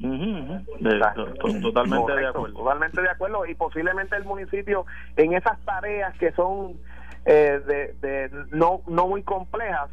totalmente 0.00 2.16
de 2.16 2.26
acuerdo. 2.26 2.56
Totalmente 2.56 3.02
de 3.02 3.10
acuerdo 3.10 3.46
y 3.46 3.54
posiblemente 3.54 4.16
el 4.16 4.24
municipio 4.24 4.84
en 5.16 5.34
esas 5.34 5.60
tareas 5.64 6.16
que 6.18 6.32
son 6.32 6.76
eh, 7.24 7.94
de, 8.00 8.30
no, 8.50 8.82
no 8.88 9.06
muy 9.06 9.22
complejas 9.22 9.90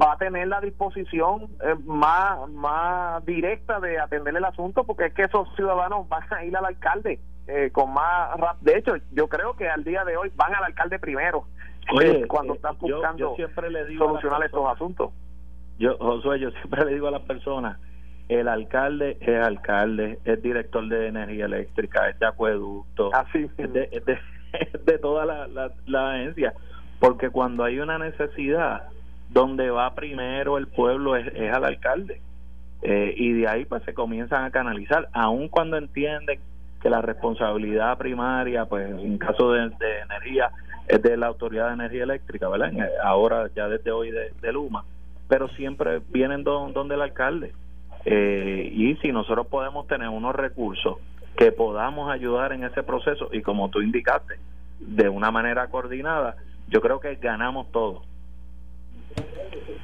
va 0.00 0.12
a 0.12 0.16
tener 0.16 0.48
la 0.48 0.60
disposición 0.60 1.48
eh, 1.62 1.74
más, 1.84 2.48
más 2.50 3.24
directa 3.26 3.80
de 3.80 3.98
atender 3.98 4.36
el 4.36 4.44
asunto 4.44 4.84
porque 4.84 5.06
es 5.06 5.14
que 5.14 5.22
esos 5.22 5.48
ciudadanos 5.54 6.08
van 6.08 6.22
a 6.30 6.44
ir 6.44 6.56
al 6.56 6.64
alcalde 6.64 7.20
eh, 7.46 7.70
con 7.72 7.92
más 7.92 8.38
rap. 8.38 8.60
De 8.60 8.78
hecho, 8.78 8.94
yo 9.12 9.28
creo 9.28 9.54
que 9.56 9.68
al 9.68 9.84
día 9.84 10.04
de 10.04 10.16
hoy 10.16 10.32
van 10.36 10.54
al 10.54 10.64
alcalde 10.64 10.98
primero 10.98 11.44
cuando 12.28 12.54
están 12.54 12.78
buscando 12.78 13.34
solucionar 13.98 14.44
estos 14.44 14.68
asuntos 14.68 15.10
yo, 15.78 15.96
Josué, 15.98 16.38
yo 16.38 16.50
siempre 16.52 16.84
le 16.84 16.94
digo 16.94 17.08
a 17.08 17.10
las 17.10 17.22
personas, 17.22 17.76
el 18.28 18.48
alcalde 18.48 19.18
es 19.20 19.44
alcalde, 19.44 20.18
es 20.24 20.40
director 20.42 20.86
de 20.88 21.08
energía 21.08 21.46
eléctrica, 21.46 22.08
es 22.08 22.18
de 22.20 22.26
acueducto, 22.26 23.10
es, 23.34 23.72
de, 23.72 24.18
de, 24.84 24.98
toda 24.98 25.26
la, 25.26 25.70
la, 25.86 26.12
agencia, 26.12 26.54
porque 27.00 27.30
cuando 27.30 27.64
hay 27.64 27.80
una 27.80 27.98
necesidad, 27.98 28.84
donde 29.32 29.70
va 29.70 29.94
primero 29.94 30.58
el 30.58 30.66
pueblo 30.66 31.16
es, 31.16 31.26
al 31.52 31.64
alcalde. 31.64 32.20
Eh, 32.82 33.14
y 33.16 33.32
de 33.32 33.48
ahí 33.48 33.64
pues 33.64 33.82
se 33.84 33.94
comienzan 33.94 34.44
a 34.44 34.50
canalizar, 34.50 35.08
aun 35.12 35.48
cuando 35.48 35.76
entienden 35.76 36.40
que 36.80 36.90
la 36.90 37.00
responsabilidad 37.00 37.96
primaria, 37.96 38.64
pues 38.64 38.90
en 38.90 39.18
caso 39.18 39.52
de, 39.52 39.70
energía, 40.02 40.50
es 40.88 41.00
de 41.00 41.16
la 41.16 41.28
Autoridad 41.28 41.68
de 41.68 41.74
Energía 41.74 42.02
Eléctrica, 42.02 42.48
¿verdad? 42.48 42.72
Ahora 43.04 43.48
ya 43.54 43.68
desde 43.68 43.92
hoy 43.92 44.10
de, 44.10 44.52
Luma 44.52 44.84
pero 45.28 45.48
siempre 45.50 46.02
vienen 46.10 46.44
donde 46.44 46.94
el 46.94 47.00
alcalde. 47.00 47.54
Eh, 48.04 48.70
y 48.70 48.96
si 48.96 49.12
nosotros 49.12 49.46
podemos 49.46 49.86
tener 49.86 50.10
unos 50.10 50.34
recursos 50.34 50.98
que 51.38 51.52
podamos 51.52 52.10
ayudar 52.10 52.52
en 52.52 52.64
ese 52.64 52.82
proceso, 52.82 53.30
y 53.32 53.40
como 53.40 53.70
tú 53.70 53.80
indicaste, 53.80 54.34
de 54.78 55.08
una 55.08 55.30
manera 55.30 55.68
coordinada, 55.68 56.36
yo 56.68 56.82
creo 56.82 57.00
que 57.00 57.14
ganamos 57.14 57.70
todo. 57.72 58.02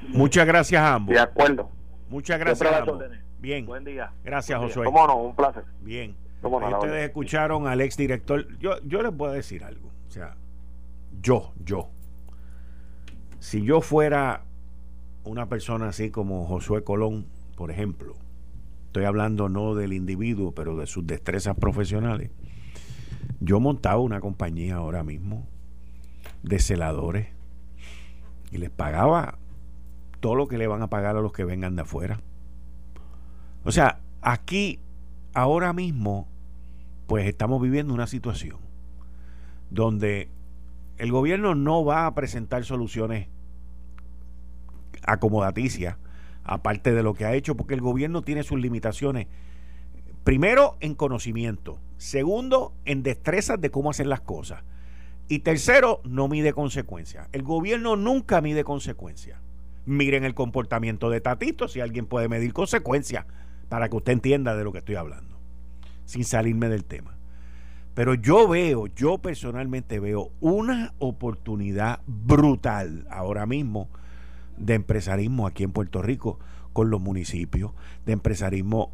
Muchas 0.08 0.46
gracias 0.46 0.82
a 0.82 0.94
ambos. 0.94 1.14
De 1.14 1.20
acuerdo. 1.20 1.70
Muchas 2.08 2.38
gracias 2.38 2.72
a 2.72 2.78
ambos. 2.78 3.02
Bien. 3.38 3.66
Buen 3.66 3.84
día. 3.84 4.12
Gracias, 4.24 4.58
Josué. 4.58 4.84
Cómo 4.84 5.06
no, 5.06 5.16
un 5.16 5.36
placer. 5.36 5.64
Bien. 5.80 6.16
Ustedes 6.42 7.08
escucharon 7.08 7.66
al 7.66 7.80
ex 7.80 7.96
director. 7.96 8.46
Yo, 8.58 8.80
yo 8.84 9.02
les 9.02 9.12
puedo 9.12 9.32
decir 9.32 9.64
algo. 9.64 9.88
O 10.06 10.10
sea, 10.10 10.36
yo, 11.20 11.52
yo. 11.64 11.90
Si 13.40 13.62
yo 13.62 13.80
fuera 13.80 14.44
una 15.24 15.48
persona 15.48 15.88
así 15.88 16.10
como 16.10 16.46
Josué 16.46 16.84
Colón, 16.84 17.26
por 17.56 17.70
ejemplo, 17.70 18.14
estoy 18.86 19.04
hablando 19.04 19.48
no 19.48 19.74
del 19.74 19.92
individuo, 19.92 20.52
pero 20.52 20.76
de 20.76 20.86
sus 20.86 21.06
destrezas 21.06 21.56
profesionales, 21.56 22.30
yo 23.40 23.60
montaba 23.60 24.00
una 24.00 24.20
compañía 24.20 24.76
ahora 24.76 25.02
mismo 25.02 25.46
de 26.42 26.58
celadores 26.58 27.28
y 28.50 28.58
les 28.58 28.70
pagaba 28.70 29.38
todo 30.20 30.34
lo 30.34 30.48
que 30.48 30.58
le 30.58 30.66
van 30.66 30.82
a 30.82 30.90
pagar 30.90 31.16
a 31.16 31.20
los 31.20 31.32
que 31.32 31.44
vengan 31.44 31.76
de 31.76 31.82
afuera. 31.82 32.20
O 33.64 33.72
sea, 33.72 34.00
aquí, 34.20 34.80
ahora 35.34 35.72
mismo, 35.72 36.28
pues 37.06 37.26
estamos 37.26 37.60
viviendo 37.60 37.94
una 37.94 38.06
situación 38.06 38.58
donde 39.70 40.28
el 40.96 41.12
gobierno 41.12 41.54
no 41.54 41.84
va 41.84 42.06
a 42.06 42.14
presentar 42.14 42.64
soluciones 42.64 43.28
acomodaticias, 45.04 45.96
aparte 46.44 46.92
de 46.92 47.02
lo 47.02 47.14
que 47.14 47.24
ha 47.24 47.34
hecho, 47.34 47.56
porque 47.56 47.74
el 47.74 47.80
gobierno 47.80 48.22
tiene 48.22 48.42
sus 48.42 48.58
limitaciones. 48.58 49.26
Primero, 50.24 50.76
en 50.80 50.94
conocimiento. 50.94 51.78
Segundo, 51.96 52.74
en 52.84 53.02
destrezas 53.02 53.60
de 53.60 53.70
cómo 53.70 53.90
hacer 53.90 54.06
las 54.06 54.20
cosas. 54.20 54.62
Y 55.28 55.40
tercero, 55.40 56.00
no 56.04 56.26
mide 56.26 56.52
consecuencias. 56.52 57.28
El 57.32 57.42
gobierno 57.42 57.96
nunca 57.96 58.40
mide 58.40 58.64
consecuencias. 58.64 59.38
Miren 59.84 60.24
el 60.24 60.34
comportamiento 60.34 61.10
de 61.10 61.20
Tatito, 61.20 61.68
si 61.68 61.80
alguien 61.80 62.06
puede 62.06 62.28
medir 62.28 62.52
consecuencias, 62.52 63.26
para 63.68 63.88
que 63.88 63.96
usted 63.96 64.12
entienda 64.12 64.56
de 64.56 64.64
lo 64.64 64.72
que 64.72 64.78
estoy 64.78 64.94
hablando, 64.94 65.38
sin 66.06 66.24
salirme 66.24 66.68
del 66.68 66.84
tema. 66.84 67.16
Pero 67.94 68.14
yo 68.14 68.48
veo, 68.48 68.86
yo 68.86 69.18
personalmente 69.18 69.98
veo 69.98 70.30
una 70.40 70.94
oportunidad 70.98 72.00
brutal 72.06 73.06
ahora 73.10 73.44
mismo 73.44 73.88
de 74.56 74.74
empresarismo 74.74 75.46
aquí 75.46 75.64
en 75.64 75.72
Puerto 75.72 76.00
Rico 76.00 76.38
con 76.72 76.90
los 76.90 77.00
municipios, 77.00 77.72
de 78.06 78.12
empresarismo 78.12 78.92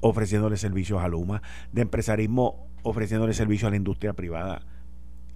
ofreciéndole 0.00 0.56
servicios 0.56 1.02
a 1.02 1.08
Luma, 1.08 1.42
de 1.72 1.82
empresarismo 1.82 2.68
ofreciéndole 2.82 3.34
servicios 3.34 3.68
a 3.68 3.70
la 3.70 3.76
industria 3.76 4.12
privada. 4.12 4.62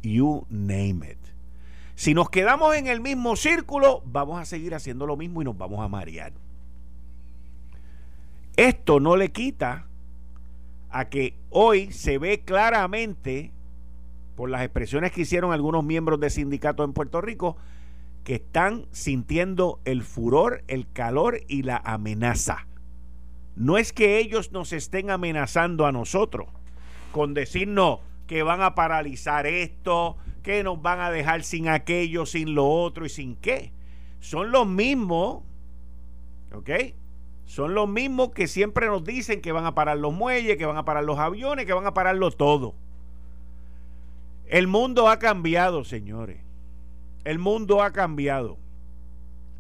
You 0.02 0.46
name 0.48 1.10
it. 1.10 1.18
Si 1.94 2.14
nos 2.14 2.30
quedamos 2.30 2.76
en 2.76 2.86
el 2.86 3.00
mismo 3.00 3.34
círculo, 3.34 4.02
vamos 4.06 4.40
a 4.40 4.44
seguir 4.44 4.74
haciendo 4.74 5.06
lo 5.06 5.16
mismo 5.16 5.42
y 5.42 5.44
nos 5.44 5.58
vamos 5.58 5.80
a 5.80 5.88
marear. 5.88 6.32
Esto 8.56 9.00
no 9.00 9.16
le 9.16 9.32
quita 9.32 9.86
a 10.90 11.08
que 11.08 11.34
hoy 11.50 11.92
se 11.92 12.18
ve 12.18 12.40
claramente, 12.40 13.52
por 14.36 14.48
las 14.48 14.62
expresiones 14.62 15.12
que 15.12 15.22
hicieron 15.22 15.52
algunos 15.52 15.84
miembros 15.84 16.20
de 16.20 16.30
sindicatos 16.30 16.84
en 16.84 16.92
Puerto 16.92 17.20
Rico, 17.20 17.56
que 18.22 18.36
están 18.36 18.86
sintiendo 18.92 19.80
el 19.84 20.02
furor, 20.02 20.62
el 20.68 20.86
calor 20.92 21.40
y 21.48 21.62
la 21.62 21.78
amenaza. 21.78 22.66
No 23.56 23.76
es 23.76 23.92
que 23.92 24.18
ellos 24.18 24.52
nos 24.52 24.72
estén 24.72 25.10
amenazando 25.10 25.86
a 25.86 25.92
nosotros 25.92 26.46
con 27.10 27.34
decirnos 27.34 28.00
que 28.28 28.44
van 28.44 28.62
a 28.62 28.76
paralizar 28.76 29.46
esto, 29.46 30.16
que 30.44 30.62
nos 30.62 30.80
van 30.80 31.00
a 31.00 31.10
dejar 31.10 31.42
sin 31.42 31.68
aquello, 31.68 32.26
sin 32.26 32.54
lo 32.54 32.68
otro 32.68 33.04
y 33.06 33.08
sin 33.08 33.34
qué. 33.34 33.72
Son 34.20 34.52
los 34.52 34.68
mismos, 34.68 35.42
¿ok? 36.52 36.70
Son 37.46 37.74
los 37.74 37.88
mismos 37.88 38.30
que 38.30 38.46
siempre 38.46 38.86
nos 38.86 39.02
dicen 39.02 39.40
que 39.40 39.50
van 39.50 39.64
a 39.64 39.74
parar 39.74 39.96
los 39.96 40.12
muelles, 40.12 40.58
que 40.58 40.66
van 40.66 40.76
a 40.76 40.84
parar 40.84 41.02
los 41.04 41.18
aviones, 41.18 41.64
que 41.64 41.72
van 41.72 41.86
a 41.86 41.94
pararlo 41.94 42.30
todo. 42.30 42.74
El 44.46 44.66
mundo 44.66 45.08
ha 45.08 45.18
cambiado, 45.18 45.82
señores. 45.84 46.40
El 47.24 47.38
mundo 47.38 47.82
ha 47.82 47.92
cambiado. 47.92 48.58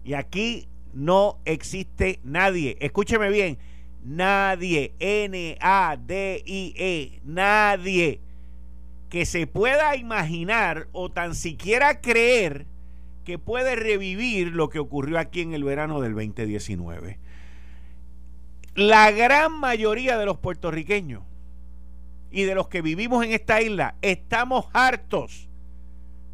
Y 0.04 0.12
aquí 0.14 0.68
no 0.92 1.38
existe 1.46 2.20
nadie. 2.22 2.76
Escúcheme 2.80 3.30
bien. 3.30 3.58
Nadie. 4.04 4.94
N-A-D-I-E. 4.98 5.60
Nadie. 7.24 8.20
Que 9.08 9.26
se 9.26 9.46
pueda 9.46 9.96
imaginar 9.96 10.88
o 10.92 11.10
tan 11.10 11.34
siquiera 11.34 12.00
creer 12.00 12.66
que 13.24 13.38
puede 13.38 13.76
revivir 13.76 14.48
lo 14.48 14.68
que 14.68 14.78
ocurrió 14.78 15.18
aquí 15.18 15.42
en 15.42 15.52
el 15.52 15.64
verano 15.64 16.00
del 16.00 16.14
2019. 16.14 17.18
La 18.74 19.10
gran 19.10 19.52
mayoría 19.58 20.16
de 20.16 20.24
los 20.24 20.38
puertorriqueños 20.38 21.24
y 22.30 22.44
de 22.44 22.54
los 22.54 22.68
que 22.68 22.82
vivimos 22.82 23.24
en 23.24 23.32
esta 23.32 23.60
isla 23.60 23.96
estamos 24.02 24.66
hartos 24.72 25.48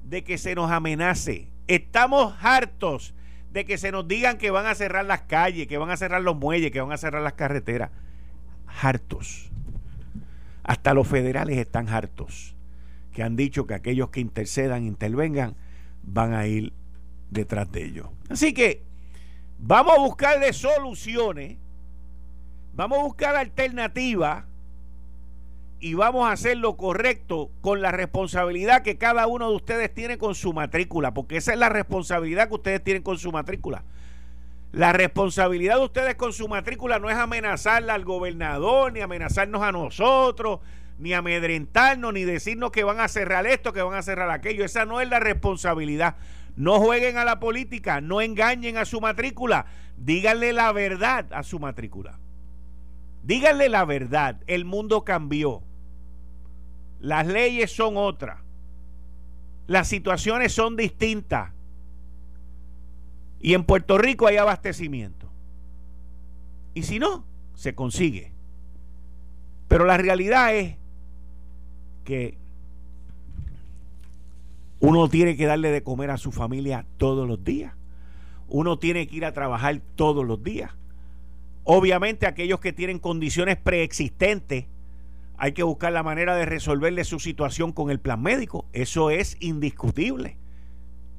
de 0.04 0.24
que 0.24 0.38
se 0.38 0.54
nos 0.54 0.70
amenace. 0.70 1.48
Estamos 1.66 2.34
hartos 2.42 3.14
de 3.50 3.64
que 3.64 3.78
se 3.78 3.92
nos 3.92 4.06
digan 4.06 4.36
que 4.36 4.50
van 4.50 4.66
a 4.66 4.74
cerrar 4.74 5.04
las 5.04 5.22
calles, 5.22 5.66
que 5.66 5.78
van 5.78 5.90
a 5.90 5.96
cerrar 5.96 6.20
los 6.22 6.36
muelles, 6.36 6.70
que 6.70 6.80
van 6.80 6.92
a 6.92 6.96
cerrar 6.96 7.22
las 7.22 7.34
carreteras. 7.34 7.90
Hartos. 8.66 9.50
Hasta 10.62 10.94
los 10.94 11.06
federales 11.06 11.58
están 11.58 11.88
hartos, 11.88 12.53
que 13.14 13.22
han 13.22 13.36
dicho 13.36 13.66
que 13.66 13.74
aquellos 13.74 14.10
que 14.10 14.20
intercedan, 14.20 14.84
intervengan, 14.84 15.54
van 16.02 16.34
a 16.34 16.46
ir 16.46 16.74
detrás 17.30 17.70
de 17.72 17.84
ellos. 17.84 18.08
Así 18.28 18.52
que 18.52 18.82
vamos 19.58 19.94
a 19.96 20.00
buscarle 20.00 20.52
soluciones, 20.52 21.56
vamos 22.74 22.98
a 22.98 23.02
buscar 23.04 23.36
alternativas 23.36 24.44
y 25.78 25.94
vamos 25.94 26.28
a 26.28 26.32
hacer 26.32 26.56
lo 26.56 26.76
correcto 26.76 27.50
con 27.60 27.80
la 27.80 27.92
responsabilidad 27.92 28.82
que 28.82 28.98
cada 28.98 29.26
uno 29.28 29.48
de 29.48 29.56
ustedes 29.56 29.94
tiene 29.94 30.18
con 30.18 30.34
su 30.34 30.52
matrícula, 30.52 31.14
porque 31.14 31.36
esa 31.36 31.52
es 31.52 31.58
la 31.58 31.68
responsabilidad 31.68 32.48
que 32.48 32.54
ustedes 32.54 32.82
tienen 32.82 33.02
con 33.04 33.16
su 33.16 33.30
matrícula. 33.30 33.84
La 34.72 34.92
responsabilidad 34.92 35.76
de 35.76 35.84
ustedes 35.84 36.16
con 36.16 36.32
su 36.32 36.48
matrícula 36.48 36.98
no 36.98 37.08
es 37.10 37.16
amenazarle 37.16 37.92
al 37.92 38.04
gobernador, 38.04 38.92
ni 38.92 39.02
amenazarnos 39.02 39.62
a 39.62 39.70
nosotros, 39.70 40.58
ni 40.98 41.12
amedrentarnos, 41.12 42.12
ni 42.12 42.24
decirnos 42.24 42.70
que 42.70 42.84
van 42.84 43.00
a 43.00 43.08
cerrar 43.08 43.46
esto, 43.46 43.72
que 43.72 43.82
van 43.82 43.94
a 43.94 44.02
cerrar 44.02 44.30
aquello. 44.30 44.64
Esa 44.64 44.84
no 44.84 45.00
es 45.00 45.08
la 45.08 45.20
responsabilidad. 45.20 46.16
No 46.56 46.78
jueguen 46.78 47.18
a 47.18 47.24
la 47.24 47.40
política, 47.40 48.00
no 48.00 48.20
engañen 48.20 48.76
a 48.76 48.84
su 48.84 49.00
matrícula, 49.00 49.66
díganle 49.96 50.52
la 50.52 50.70
verdad 50.72 51.26
a 51.32 51.42
su 51.42 51.58
matrícula. 51.58 52.18
Díganle 53.24 53.68
la 53.68 53.84
verdad, 53.84 54.40
el 54.46 54.64
mundo 54.64 55.04
cambió. 55.04 55.62
Las 57.00 57.26
leyes 57.26 57.72
son 57.72 57.96
otras. 57.96 58.40
Las 59.66 59.88
situaciones 59.88 60.52
son 60.52 60.76
distintas. 60.76 61.50
Y 63.40 63.54
en 63.54 63.64
Puerto 63.64 63.98
Rico 63.98 64.26
hay 64.26 64.36
abastecimiento. 64.36 65.30
Y 66.74 66.82
si 66.82 66.98
no, 66.98 67.24
se 67.54 67.74
consigue. 67.74 68.32
Pero 69.68 69.84
la 69.84 69.96
realidad 69.96 70.54
es 70.54 70.76
que 72.04 72.36
uno 74.80 75.08
tiene 75.08 75.36
que 75.36 75.46
darle 75.46 75.70
de 75.70 75.82
comer 75.82 76.10
a 76.10 76.18
su 76.18 76.30
familia 76.30 76.86
todos 76.98 77.26
los 77.26 77.42
días. 77.42 77.74
Uno 78.48 78.78
tiene 78.78 79.06
que 79.06 79.16
ir 79.16 79.24
a 79.24 79.32
trabajar 79.32 79.80
todos 79.96 80.24
los 80.24 80.42
días. 80.42 80.72
Obviamente 81.64 82.26
aquellos 82.26 82.60
que 82.60 82.72
tienen 82.72 82.98
condiciones 82.98 83.56
preexistentes 83.56 84.66
hay 85.36 85.52
que 85.52 85.62
buscar 85.62 85.92
la 85.92 86.02
manera 86.02 86.36
de 86.36 86.44
resolverle 86.44 87.04
su 87.04 87.18
situación 87.18 87.72
con 87.72 87.90
el 87.90 87.98
plan 87.98 88.22
médico. 88.22 88.66
Eso 88.72 89.10
es 89.10 89.36
indiscutible. 89.40 90.36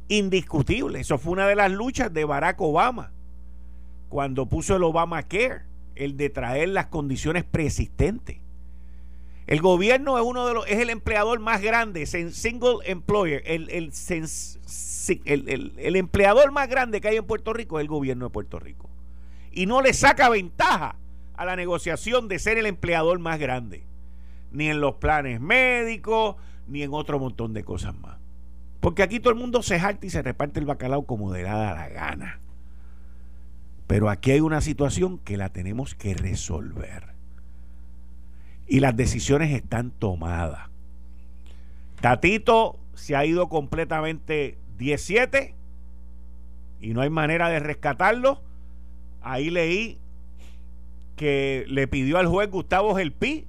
Indiscutible. 0.07 0.99
Eso 0.99 1.17
fue 1.17 1.33
una 1.33 1.47
de 1.47 1.55
las 1.55 1.71
luchas 1.71 2.13
de 2.13 2.23
Barack 2.23 2.61
Obama 2.61 3.11
cuando 4.09 4.45
puso 4.45 4.75
el 4.75 4.83
Obamacare, 4.83 5.63
el 5.95 6.15
de 6.15 6.29
traer 6.29 6.69
las 6.69 6.85
condiciones 6.85 7.43
preexistentes. 7.43 8.37
El 9.47 9.61
gobierno 9.61 10.17
es 10.17 10.23
uno 10.23 10.47
de 10.47 10.53
los, 10.53 10.67
es 10.67 10.79
el 10.79 10.89
empleador 10.89 11.39
más 11.39 11.61
grande, 11.61 12.05
single 12.05 12.77
employer, 12.85 13.43
el, 13.45 13.69
el, 13.69 13.91
el, 15.77 15.95
empleador 15.95 16.51
más 16.51 16.67
grande 16.67 16.99
que 16.99 17.09
hay 17.09 17.17
en 17.17 17.25
Puerto 17.25 17.53
Rico 17.53 17.77
es 17.77 17.83
el 17.83 17.87
gobierno 17.87 18.25
de 18.25 18.31
Puerto 18.31 18.59
Rico. 18.59 18.89
Y 19.51 19.67
no 19.67 19.81
le 19.81 19.93
saca 19.93 20.29
ventaja 20.29 20.95
a 21.35 21.45
la 21.45 21.55
negociación 21.55 22.27
de 22.27 22.39
ser 22.39 22.57
el 22.57 22.65
empleador 22.65 23.19
más 23.19 23.39
grande 23.39 23.83
ni 24.55 24.69
en 24.69 24.79
los 24.79 24.95
planes 24.95 25.41
médicos, 25.41 26.37
ni 26.67 26.81
en 26.81 26.93
otro 26.93 27.19
montón 27.19 27.53
de 27.53 27.63
cosas 27.63 27.95
más. 27.99 28.17
Porque 28.79 29.03
aquí 29.03 29.19
todo 29.19 29.33
el 29.33 29.39
mundo 29.39 29.61
se 29.61 29.79
jalta 29.79 30.05
y 30.05 30.09
se 30.09 30.21
reparte 30.21 30.59
el 30.59 30.65
bacalao 30.65 31.05
como 31.05 31.31
de 31.31 31.43
da 31.43 31.73
la 31.73 31.89
gana. 31.89 32.39
Pero 33.87 34.09
aquí 34.09 34.31
hay 34.31 34.39
una 34.39 34.61
situación 34.61 35.17
que 35.19 35.37
la 35.37 35.49
tenemos 35.49 35.93
que 35.93 36.13
resolver. 36.13 37.14
Y 38.67 38.79
las 38.79 38.95
decisiones 38.95 39.51
están 39.51 39.91
tomadas. 39.91 40.69
Tatito 42.01 42.77
se 42.93 43.15
ha 43.15 43.25
ido 43.25 43.49
completamente 43.49 44.57
17 44.77 45.53
y 46.81 46.93
no 46.93 47.01
hay 47.01 47.09
manera 47.09 47.49
de 47.49 47.59
rescatarlo. 47.59 48.41
Ahí 49.21 49.49
leí 49.49 49.97
que 51.15 51.65
le 51.67 51.87
pidió 51.87 52.17
al 52.17 52.27
juez 52.27 52.49
Gustavo 52.49 52.95
Gelpi 52.95 53.45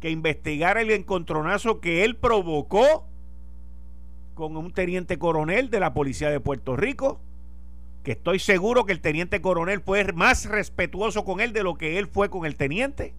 que 0.00 0.10
investigara 0.10 0.82
el 0.82 0.90
encontronazo 0.90 1.80
que 1.80 2.04
él 2.04 2.16
provocó 2.16 3.06
con 4.34 4.56
un 4.56 4.72
teniente 4.72 5.18
coronel 5.18 5.70
de 5.70 5.80
la 5.80 5.94
policía 5.94 6.28
de 6.28 6.40
Puerto 6.40 6.76
Rico, 6.76 7.18
que 8.02 8.12
estoy 8.12 8.38
seguro 8.38 8.84
que 8.84 8.92
el 8.92 9.00
teniente 9.00 9.40
coronel 9.40 9.80
fue 9.80 10.12
más 10.12 10.44
respetuoso 10.44 11.24
con 11.24 11.40
él 11.40 11.52
de 11.54 11.62
lo 11.62 11.76
que 11.76 11.98
él 11.98 12.06
fue 12.06 12.28
con 12.28 12.44
el 12.44 12.56
teniente. 12.56 13.14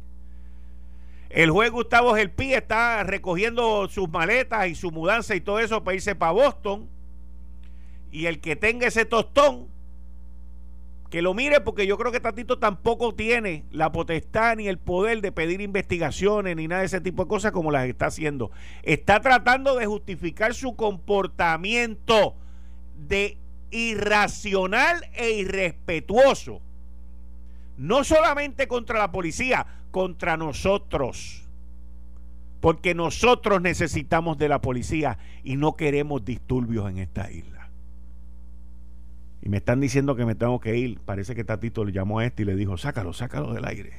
El 1.29 1.51
juez 1.51 1.71
Gustavo 1.71 2.15
Gelpi 2.15 2.53
está 2.53 3.03
recogiendo 3.03 3.87
sus 3.89 4.09
maletas 4.09 4.67
y 4.67 4.75
su 4.75 4.91
mudanza 4.91 5.35
y 5.35 5.41
todo 5.41 5.59
eso 5.59 5.83
para 5.83 5.95
irse 5.95 6.15
para 6.15 6.31
Boston. 6.31 6.87
Y 8.11 8.27
el 8.27 8.39
que 8.39 8.55
tenga 8.55 8.87
ese 8.87 9.05
tostón 9.05 9.67
que 11.09 11.21
lo 11.21 11.33
mire 11.33 11.61
porque 11.61 11.87
yo 11.87 11.97
creo 11.97 12.11
que 12.11 12.19
Tatito 12.19 12.59
tampoco 12.59 13.15
tiene 13.15 13.63
la 13.71 13.91
potestad 13.91 14.57
ni 14.57 14.67
el 14.67 14.77
poder 14.77 15.21
de 15.21 15.31
pedir 15.31 15.61
investigaciones 15.61 16.55
ni 16.55 16.67
nada 16.67 16.81
de 16.81 16.87
ese 16.87 17.01
tipo 17.01 17.23
de 17.23 17.29
cosas 17.29 17.51
como 17.51 17.71
las 17.71 17.87
está 17.87 18.07
haciendo. 18.07 18.51
Está 18.83 19.21
tratando 19.21 19.75
de 19.75 19.85
justificar 19.85 20.53
su 20.53 20.75
comportamiento 20.75 22.35
de 22.97 23.37
irracional 23.71 25.05
e 25.13 25.31
irrespetuoso. 25.31 26.61
No 27.77 28.03
solamente 28.03 28.67
contra 28.67 28.99
la 28.99 29.11
policía, 29.11 29.65
contra 29.91 30.37
nosotros. 30.37 31.43
Porque 32.59 32.95
nosotros 32.95 33.61
necesitamos 33.61 34.37
de 34.37 34.49
la 34.49 34.61
policía 34.61 35.19
y 35.43 35.57
no 35.57 35.75
queremos 35.75 36.25
disturbios 36.25 36.89
en 36.89 36.97
esta 36.97 37.31
isla 37.31 37.57
y 39.47 39.49
me 39.49 39.57
están 39.57 39.79
diciendo 39.79 40.17
que 40.17 40.25
me 40.25 40.35
tengo 40.35 40.59
que 40.59 40.75
ir. 40.75 40.99
Parece 40.99 41.33
que 41.33 41.45
Tatito 41.45 41.85
le 41.85 41.93
llamó 41.93 42.19
a 42.19 42.25
este 42.25 42.43
y 42.43 42.45
le 42.45 42.55
dijo, 42.55 42.77
sácalo, 42.77 43.13
sácalo 43.13 43.53
del 43.53 43.63
aire. 43.63 43.93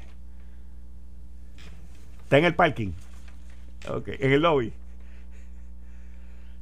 Está 2.24 2.36
en 2.36 2.44
el 2.44 2.54
parking. 2.54 2.92
Ok, 3.88 4.08
en 4.08 4.32
el 4.32 4.42
lobby. 4.42 4.74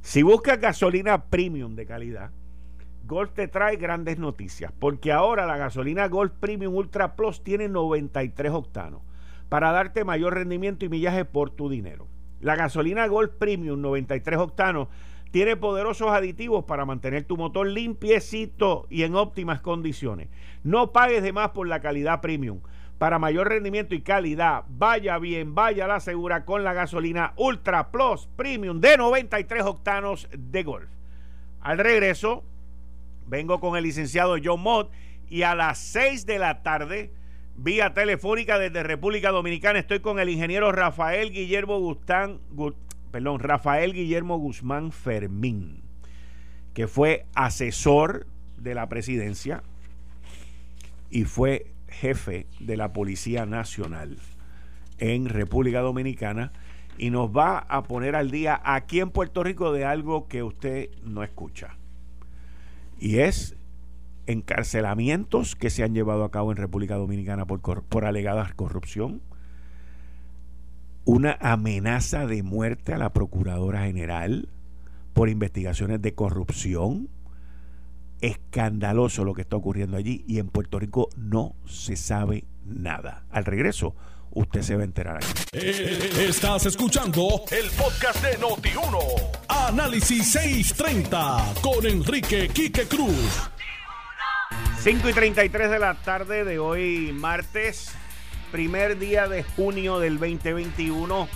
Si 0.01 0.21
buscas 0.21 0.61
gasolina 0.61 1.25
premium 1.25 1.75
de 1.75 1.85
calidad, 1.85 2.31
Golf 3.05 3.33
te 3.33 3.49
trae 3.49 3.75
grandes 3.75 4.19
noticias, 4.19 4.71
porque 4.79 5.11
ahora 5.11 5.45
la 5.45 5.57
gasolina 5.57 6.07
Golf 6.07 6.31
Premium 6.39 6.73
Ultra 6.73 7.17
Plus 7.17 7.43
tiene 7.43 7.67
93 7.67 8.53
octanos 8.53 9.01
para 9.49 9.71
darte 9.71 10.03
mayor 10.03 10.35
rendimiento 10.35 10.85
y 10.85 10.89
millaje 10.89 11.25
por 11.25 11.49
tu 11.49 11.69
dinero. 11.69 12.07
La 12.39 12.55
gasolina 12.55 13.07
Golf 13.07 13.31
Premium 13.37 13.81
93 13.81 14.37
octanos 14.37 14.89
tiene 15.31 15.57
poderosos 15.57 16.09
aditivos 16.09 16.65
para 16.65 16.85
mantener 16.85 17.23
tu 17.23 17.37
motor 17.37 17.67
limpiecito 17.67 18.87
y 18.89 19.03
en 19.03 19.15
óptimas 19.15 19.61
condiciones. 19.61 20.29
No 20.63 20.91
pagues 20.91 21.23
de 21.23 21.33
más 21.33 21.49
por 21.49 21.67
la 21.67 21.81
calidad 21.81 22.21
premium. 22.21 22.61
Para 22.97 23.19
mayor 23.19 23.49
rendimiento 23.49 23.93
y 23.93 24.01
calidad, 24.01 24.63
vaya 24.69 25.19
bien, 25.19 25.53
vaya 25.53 25.85
la 25.85 25.99
segura 25.99 26.45
con 26.45 26.63
la 26.63 26.73
gasolina 26.73 27.33
Ultra 27.35 27.91
Plus 27.91 28.27
Premium 28.35 28.81
de 28.81 28.97
93 28.97 29.63
octanos 29.63 30.27
de 30.35 30.63
Golf. 30.63 30.89
Al 31.61 31.77
regreso, 31.77 32.43
vengo 33.27 33.59
con 33.59 33.77
el 33.77 33.83
licenciado 33.83 34.37
John 34.43 34.61
Mott 34.61 34.91
y 35.29 35.43
a 35.43 35.53
las 35.53 35.77
6 35.77 36.25
de 36.25 36.39
la 36.39 36.63
tarde, 36.63 37.11
vía 37.57 37.93
telefónica 37.93 38.59
desde 38.59 38.83
República 38.83 39.31
Dominicana, 39.31 39.79
estoy 39.79 39.99
con 39.99 40.19
el 40.19 40.29
ingeniero 40.29 40.71
Rafael 40.71 41.31
Guillermo 41.31 41.79
Gustán, 41.79 42.39
perdón, 43.11 43.39
Rafael 43.39 43.93
Guillermo 43.93 44.37
Guzmán 44.37 44.91
Fermín, 44.91 45.81
que 46.73 46.87
fue 46.87 47.25
asesor 47.33 48.27
de 48.57 48.75
la 48.75 48.87
presidencia 48.87 49.63
y 51.09 51.23
fue 51.23 51.71
jefe 51.87 52.45
de 52.59 52.77
la 52.77 52.93
Policía 52.93 53.45
Nacional 53.45 54.17
en 54.99 55.27
República 55.27 55.81
Dominicana 55.81 56.51
y 56.97 57.09
nos 57.09 57.35
va 57.35 57.59
a 57.59 57.83
poner 57.83 58.15
al 58.15 58.29
día 58.29 58.61
aquí 58.63 58.99
en 58.99 59.09
Puerto 59.09 59.43
Rico 59.43 59.71
de 59.71 59.85
algo 59.85 60.27
que 60.27 60.43
usted 60.43 60.89
no 61.03 61.23
escucha. 61.23 61.77
Y 62.99 63.19
es 63.19 63.55
encarcelamientos 64.27 65.55
que 65.55 65.69
se 65.69 65.83
han 65.83 65.93
llevado 65.93 66.23
a 66.23 66.31
cabo 66.31 66.51
en 66.51 66.57
República 66.57 66.95
Dominicana 66.95 67.45
por, 67.45 67.83
por 67.83 68.05
alegadas 68.05 68.53
corrupción, 68.53 69.21
una 71.05 71.37
amenaza 71.39 72.27
de 72.27 72.43
muerte 72.43 72.93
a 72.93 72.97
la 72.97 73.13
Procuradora 73.13 73.85
General 73.85 74.49
por 75.13 75.29
investigaciones 75.29 76.01
de 76.01 76.13
corrupción. 76.13 77.09
Escandaloso 78.19 79.23
lo 79.23 79.33
que 79.33 79.41
está 79.41 79.55
ocurriendo 79.55 79.95
allí 79.95 80.25
y 80.27 80.39
en 80.39 80.49
Puerto 80.49 80.79
Rico 80.79 81.09
no 81.15 81.55
se 81.65 81.95
sabe 81.95 82.45
nada. 82.65 83.25
Al 83.31 83.45
regreso, 83.45 83.95
usted 84.31 84.61
se 84.61 84.75
va 84.75 84.81
a 84.81 84.85
enterar. 84.85 85.19
Eh, 85.53 86.27
estás 86.27 86.65
escuchando 86.65 87.43
el 87.51 87.69
podcast 87.71 88.23
de 88.23 88.37
Noti1. 88.39 88.97
Análisis 89.47 90.31
630 90.31 91.53
con 91.61 91.85
Enrique 91.85 92.49
Quique 92.49 92.85
Cruz. 92.85 93.49
5 94.89 95.09
y 95.09 95.13
33 95.13 95.69
de 95.69 95.79
la 95.79 95.95
tarde 95.95 96.45
de 96.45 96.59
hoy, 96.59 97.11
martes 97.11 97.93
primer 98.53 98.97
día 98.97 99.27
de 99.27 99.43
junio 99.43 99.99
del 99.99 100.17
2021. 100.17 101.27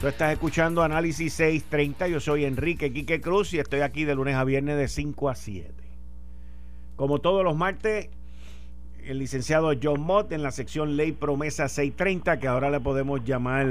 Tú 0.00 0.06
estás 0.06 0.32
escuchando 0.32 0.84
Análisis 0.84 1.32
630. 1.32 2.06
Yo 2.06 2.20
soy 2.20 2.44
Enrique 2.44 2.92
Quique 2.92 3.20
Cruz 3.20 3.52
y 3.54 3.58
estoy 3.58 3.80
aquí 3.80 4.04
de 4.04 4.14
lunes 4.14 4.36
a 4.36 4.44
viernes 4.44 4.78
de 4.78 4.86
5 4.86 5.28
a 5.28 5.34
7. 5.34 5.68
Como 6.94 7.18
todos 7.18 7.42
los 7.42 7.56
martes, 7.56 8.08
el 9.02 9.18
licenciado 9.18 9.72
John 9.82 10.02
Mott 10.02 10.30
en 10.30 10.44
la 10.44 10.52
sección 10.52 10.96
Ley 10.96 11.10
Promesa 11.10 11.68
630, 11.68 12.38
que 12.38 12.46
ahora 12.46 12.70
le 12.70 12.78
podemos 12.78 13.24
llamar 13.24 13.66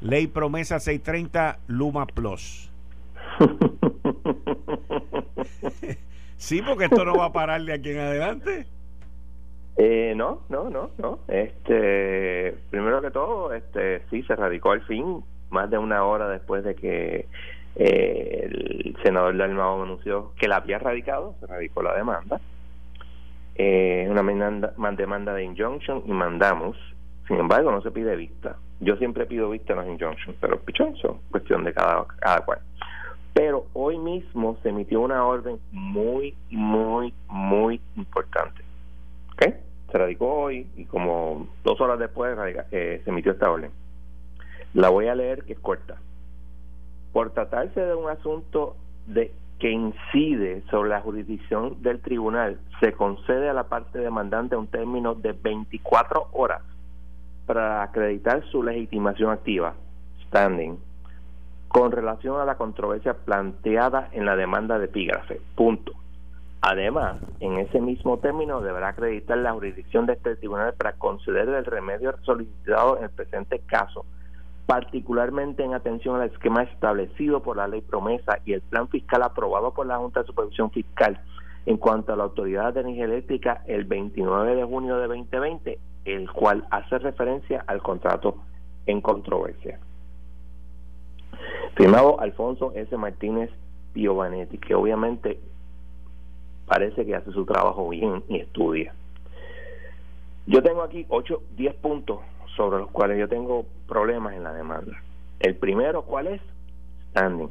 Ley 0.00 0.28
Promesa 0.28 0.78
630 0.78 1.58
Luma 1.66 2.06
Plus. 2.06 2.70
sí, 6.42 6.60
porque 6.62 6.84
esto 6.84 7.04
no 7.04 7.14
va 7.14 7.26
a 7.26 7.32
parar 7.32 7.62
de 7.62 7.72
aquí 7.72 7.90
en 7.90 7.98
adelante. 7.98 8.66
Eh, 9.76 10.12
no, 10.16 10.40
no, 10.48 10.68
no, 10.68 10.90
no. 10.98 11.20
Este, 11.28 12.54
primero 12.70 13.00
que 13.00 13.10
todo, 13.10 13.54
este, 13.54 14.02
sí 14.10 14.22
se 14.24 14.36
radicó 14.36 14.72
al 14.72 14.82
fin, 14.82 15.24
más 15.50 15.70
de 15.70 15.78
una 15.78 16.04
hora 16.04 16.28
después 16.28 16.64
de 16.64 16.74
que 16.74 17.26
eh, 17.76 18.48
el 18.50 18.96
senador 19.02 19.36
Dalmao 19.36 19.82
anunció 19.82 20.32
que 20.38 20.48
la 20.48 20.56
había 20.56 20.78
radicado, 20.78 21.34
se 21.40 21.46
radicó 21.46 21.82
la 21.82 21.94
demanda, 21.94 22.40
eh, 23.54 24.06
una 24.10 24.22
demanda, 24.22 24.74
demanda 24.92 25.34
de 25.34 25.44
injunction 25.44 26.02
y 26.06 26.12
mandamos. 26.12 26.76
Sin 27.28 27.38
embargo, 27.38 27.70
no 27.70 27.80
se 27.82 27.92
pide 27.92 28.16
vista. 28.16 28.56
Yo 28.80 28.96
siempre 28.96 29.26
pido 29.26 29.48
vista 29.48 29.74
en 29.74 29.78
las 29.78 29.88
injunctions, 29.88 30.36
pero 30.40 30.58
pichón, 30.60 30.96
son 30.96 31.18
cuestión 31.30 31.62
de 31.64 31.72
cada, 31.72 32.04
cada 32.18 32.40
cual. 32.40 32.58
Pero 33.34 33.66
hoy 33.72 33.98
mismo 33.98 34.56
se 34.62 34.68
emitió 34.68 35.00
una 35.00 35.24
orden 35.24 35.58
muy, 35.70 36.34
muy, 36.50 37.14
muy 37.28 37.80
importante 37.96 38.62
se 39.92 39.98
radicó 39.98 40.26
hoy 40.26 40.66
y 40.74 40.86
como 40.86 41.46
dos 41.62 41.80
horas 41.80 41.98
después 41.98 42.36
eh, 42.72 43.02
se 43.04 43.10
emitió 43.10 43.32
esta 43.32 43.50
orden. 43.50 43.70
La 44.72 44.88
voy 44.88 45.08
a 45.08 45.14
leer 45.14 45.44
que 45.44 45.52
es 45.52 45.58
corta. 45.58 45.98
Por 47.12 47.30
tratarse 47.32 47.78
de 47.78 47.94
un 47.94 48.08
asunto 48.08 48.74
de 49.06 49.32
que 49.58 49.70
incide 49.70 50.62
sobre 50.70 50.88
la 50.88 51.02
jurisdicción 51.02 51.82
del 51.82 52.00
tribunal, 52.00 52.58
se 52.80 52.94
concede 52.94 53.50
a 53.50 53.52
la 53.52 53.64
parte 53.64 53.98
demandante 53.98 54.56
un 54.56 54.66
término 54.66 55.14
de 55.14 55.32
24 55.32 56.28
horas 56.32 56.62
para 57.46 57.82
acreditar 57.82 58.42
su 58.50 58.62
legitimación 58.62 59.30
activa, 59.30 59.74
standing, 60.26 60.78
con 61.72 61.90
relación 61.90 62.38
a 62.38 62.44
la 62.44 62.56
controversia 62.56 63.14
planteada 63.14 64.10
en 64.12 64.26
la 64.26 64.36
demanda 64.36 64.78
de 64.78 64.84
epígrafe. 64.84 65.40
Punto. 65.56 65.92
Además, 66.60 67.16
en 67.40 67.56
ese 67.56 67.80
mismo 67.80 68.18
término 68.18 68.60
deberá 68.60 68.88
acreditar 68.88 69.38
la 69.38 69.54
jurisdicción 69.54 70.04
de 70.04 70.12
este 70.12 70.36
tribunal 70.36 70.74
para 70.74 70.92
conceder 70.92 71.48
el 71.48 71.64
remedio 71.64 72.14
solicitado 72.22 72.98
en 72.98 73.04
el 73.04 73.10
presente 73.10 73.60
caso, 73.60 74.04
particularmente 74.66 75.64
en 75.64 75.72
atención 75.72 76.16
al 76.16 76.28
esquema 76.28 76.62
establecido 76.62 77.42
por 77.42 77.56
la 77.56 77.66
ley 77.66 77.80
promesa 77.80 78.38
y 78.44 78.52
el 78.52 78.60
plan 78.60 78.88
fiscal 78.88 79.22
aprobado 79.22 79.72
por 79.72 79.86
la 79.86 79.96
Junta 79.96 80.20
de 80.20 80.26
Supervisión 80.26 80.70
Fiscal 80.70 81.20
en 81.64 81.78
cuanto 81.78 82.12
a 82.12 82.16
la 82.16 82.24
Autoridad 82.24 82.74
de 82.74 82.80
Energía 82.80 83.06
Eléctrica 83.06 83.62
el 83.66 83.84
29 83.84 84.56
de 84.56 84.64
junio 84.64 84.98
de 84.98 85.08
2020, 85.08 85.78
el 86.04 86.30
cual 86.30 86.66
hace 86.70 86.98
referencia 86.98 87.64
al 87.66 87.82
contrato 87.82 88.36
en 88.86 89.00
controversia. 89.00 89.80
Firmado 91.74 92.20
Alfonso 92.20 92.72
S. 92.74 92.96
Martínez 92.96 93.50
Piovanetti, 93.92 94.58
que 94.58 94.74
obviamente 94.74 95.40
parece 96.66 97.04
que 97.04 97.14
hace 97.14 97.30
su 97.32 97.44
trabajo 97.44 97.88
bien 97.88 98.22
y 98.28 98.38
estudia. 98.38 98.94
Yo 100.46 100.62
tengo 100.62 100.82
aquí 100.82 101.06
8, 101.08 101.42
10 101.56 101.74
puntos 101.74 102.20
sobre 102.56 102.78
los 102.78 102.90
cuales 102.90 103.18
yo 103.18 103.28
tengo 103.28 103.66
problemas 103.86 104.34
en 104.34 104.44
la 104.44 104.52
demanda. 104.52 104.92
El 105.40 105.56
primero, 105.56 106.02
¿cuál 106.02 106.28
es? 106.28 106.40
Standing. 107.10 107.50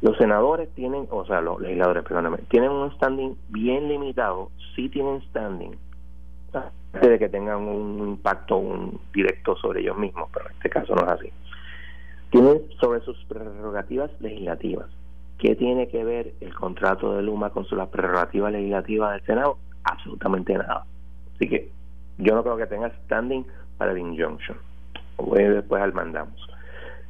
Los 0.00 0.16
senadores 0.16 0.68
tienen, 0.74 1.06
o 1.10 1.24
sea, 1.24 1.40
los 1.40 1.60
legisladores, 1.60 2.02
perdóname, 2.02 2.38
tienen 2.48 2.70
un 2.70 2.90
standing 2.92 3.36
bien 3.50 3.88
limitado, 3.88 4.50
sí 4.74 4.88
tienen 4.88 5.22
standing, 5.28 5.76
de 7.00 7.18
que 7.18 7.28
tengan 7.28 7.58
un 7.58 8.08
impacto 8.08 8.56
un 8.56 9.00
directo 9.14 9.56
sobre 9.56 9.80
ellos 9.80 9.96
mismos, 9.96 10.28
pero 10.32 10.46
en 10.46 10.52
este 10.56 10.70
caso 10.70 10.94
no 10.94 11.06
es 11.06 11.12
así. 11.12 11.32
Tienen 12.32 12.62
sobre 12.80 13.00
sus 13.02 13.22
prerrogativas 13.26 14.10
legislativas. 14.20 14.86
¿Qué 15.38 15.54
tiene 15.54 15.88
que 15.88 16.02
ver 16.02 16.32
el 16.40 16.54
contrato 16.54 17.14
de 17.14 17.22
Luma 17.22 17.50
con 17.50 17.66
su 17.66 17.76
la 17.76 17.90
prerrogativa 17.90 18.50
legislativa 18.50 19.12
del 19.12 19.22
Senado? 19.26 19.58
Absolutamente 19.84 20.54
nada. 20.54 20.86
Así 21.34 21.46
que 21.46 21.70
yo 22.16 22.34
no 22.34 22.42
creo 22.42 22.56
que 22.56 22.66
tenga 22.66 22.90
standing 23.04 23.44
para 23.76 23.92
el 23.92 23.98
injunction. 23.98 24.56
Después 25.34 25.82
al 25.82 25.92
mandamos. 25.92 26.48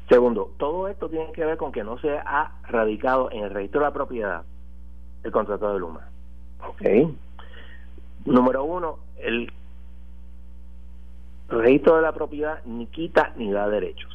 Segundo, 0.09 0.51
todo 0.57 0.89
esto 0.89 1.09
tiene 1.09 1.31
que 1.31 1.45
ver 1.45 1.57
con 1.57 1.71
que 1.71 1.85
no 1.85 1.99
se 1.99 2.11
ha 2.19 2.57
radicado 2.69 3.31
en 3.31 3.45
el 3.45 3.51
registro 3.51 3.81
de 3.81 3.87
la 3.87 3.93
propiedad 3.93 4.43
el 5.23 5.31
contrato 5.31 5.73
de 5.73 5.79
Luma. 5.79 6.09
¿Ok? 6.67 6.83
Número 8.25 8.65
uno, 8.65 8.99
el 9.19 9.53
registro 11.49 11.95
de 11.97 12.03
la 12.03 12.13
propiedad 12.13 12.61
ni 12.65 12.87
quita 12.87 13.33
ni 13.37 13.53
da 13.53 13.69
derechos. 13.69 14.12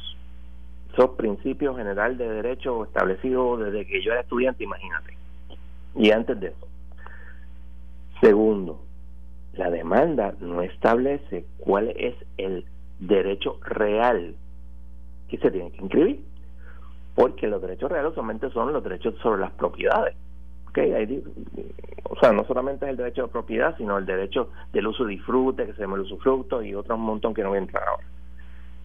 Principios 1.06 1.76
general 1.76 2.18
de 2.18 2.28
derecho 2.28 2.84
establecidos 2.84 3.60
desde 3.60 3.86
que 3.86 4.02
yo 4.02 4.12
era 4.12 4.22
estudiante, 4.22 4.64
imagínate. 4.64 5.16
Y 5.94 6.10
antes 6.10 6.40
de 6.40 6.48
eso. 6.48 6.68
Segundo, 8.20 8.82
la 9.52 9.70
demanda 9.70 10.34
no 10.40 10.62
establece 10.62 11.44
cuál 11.58 11.90
es 11.96 12.14
el 12.36 12.64
derecho 12.98 13.60
real 13.62 14.34
que 15.28 15.38
se 15.38 15.50
tiene 15.52 15.70
que 15.70 15.82
inscribir. 15.82 16.24
Porque 17.14 17.46
los 17.46 17.62
derechos 17.62 17.90
reales 17.90 18.14
solamente 18.14 18.50
son 18.50 18.72
los 18.72 18.82
derechos 18.82 19.14
sobre 19.22 19.40
las 19.40 19.52
propiedades. 19.52 20.16
¿Okay? 20.68 21.24
o 22.04 22.16
sea, 22.20 22.32
no 22.32 22.44
solamente 22.44 22.84
es 22.84 22.90
el 22.90 22.96
derecho 22.96 23.22
de 23.22 23.28
propiedad, 23.28 23.76
sino 23.78 23.98
el 23.98 24.04
derecho 24.04 24.50
del 24.72 24.86
uso 24.86 25.08
y 25.08 25.16
disfrute, 25.16 25.64
que 25.64 25.72
se 25.72 25.80
llama 25.80 25.96
el 25.96 26.02
usufructo 26.02 26.62
y 26.62 26.74
otro 26.74 26.98
montón 26.98 27.34
que 27.34 27.42
no 27.42 27.50
voy 27.50 27.58
a 27.58 27.62
entrar 27.62 27.84
ahora. 27.88 28.04